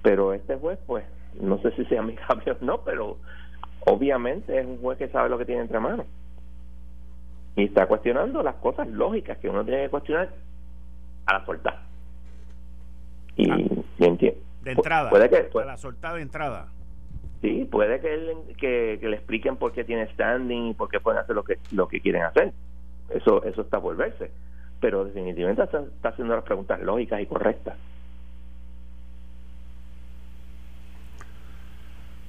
Pero 0.02 0.32
este 0.32 0.56
juez, 0.56 0.78
pues, 0.86 1.04
no 1.40 1.58
sé 1.58 1.70
si 1.72 1.84
sea 1.84 2.00
amigable 2.00 2.52
o 2.52 2.64
no, 2.64 2.80
pero 2.82 3.18
obviamente 3.86 4.58
es 4.58 4.66
un 4.66 4.78
juez 4.78 4.98
que 4.98 5.08
sabe 5.08 5.28
lo 5.28 5.38
que 5.38 5.44
tiene 5.44 5.62
entre 5.62 5.80
manos. 5.80 6.06
Y 7.56 7.64
está 7.64 7.86
cuestionando 7.86 8.42
las 8.42 8.56
cosas 8.56 8.86
lógicas 8.88 9.38
que 9.38 9.48
uno 9.48 9.64
tiene 9.64 9.84
que 9.84 9.88
cuestionar 9.88 10.28
a 11.26 11.38
la 11.38 11.46
soltada. 11.46 11.82
Y, 13.36 13.50
ah. 13.50 13.56
entiendo. 13.98 14.40
De 14.62 14.72
entrada, 14.72 15.10
puede 15.10 15.30
que, 15.30 15.48
a 15.58 15.64
la 15.64 15.76
soltada 15.76 16.16
de 16.16 16.22
entrada. 16.22 16.68
Sí, 17.40 17.68
puede 17.70 18.00
que, 18.00 18.14
él, 18.14 18.32
que, 18.58 18.98
que, 19.00 19.08
le 19.08 19.16
expliquen 19.16 19.56
por 19.56 19.72
qué 19.72 19.84
tiene 19.84 20.10
standing 20.12 20.68
y 20.68 20.74
por 20.74 20.88
qué 20.88 21.00
pueden 21.00 21.20
hacer 21.20 21.36
lo 21.36 21.44
que 21.44 21.58
lo 21.72 21.88
que 21.88 22.00
quieren 22.00 22.22
hacer. 22.22 22.52
Eso 23.10 23.44
eso 23.44 23.62
está 23.62 23.80
por 23.80 23.96
verse 23.96 24.30
pero 24.80 25.04
definitivamente 25.04 25.62
está, 25.62 25.84
haciendo 26.08 26.34
las 26.34 26.44
preguntas 26.44 26.80
lógicas 26.80 27.20
y 27.20 27.26
correctas. 27.26 27.76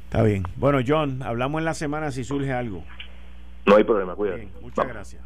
Está 0.08 0.24
bien. 0.24 0.44
Bueno, 0.56 0.80
John, 0.88 1.22
hablamos 1.22 1.60
en 1.60 1.66
la 1.66 1.74
semana 1.74 2.12
si 2.12 2.24
surge 2.24 2.54
algo. 2.54 2.84
No 3.66 3.76
hay 3.76 3.84
problema, 3.84 4.16
cuídate. 4.16 4.48
muchas 4.62 4.88
gracias. 4.88 5.22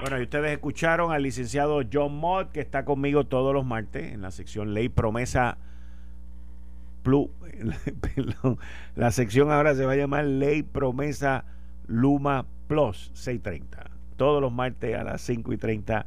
Bueno, 0.00 0.18
y 0.18 0.24
ustedes 0.24 0.50
escucharon 0.50 1.12
al 1.12 1.22
licenciado 1.22 1.80
John 1.90 2.16
Mott, 2.16 2.50
que 2.50 2.60
está 2.60 2.84
conmigo 2.84 3.24
todos 3.24 3.54
los 3.54 3.64
martes 3.64 4.12
en 4.12 4.22
la 4.22 4.32
sección 4.32 4.74
Ley 4.74 4.88
Promesa 4.88 5.56
Plus. 7.02 7.30
la 8.96 9.10
sección 9.12 9.52
ahora 9.52 9.74
se 9.76 9.86
va 9.86 9.92
a 9.92 9.96
llamar 9.96 10.24
Ley 10.24 10.64
Promesa 10.64 11.44
Luma 11.86 12.44
Plus 12.66 13.12
630 13.14 13.96
todos 14.16 14.40
los 14.40 14.52
martes 14.52 14.96
a 14.96 15.04
las 15.04 15.20
5 15.22 15.52
y 15.52 15.56
30 15.56 16.06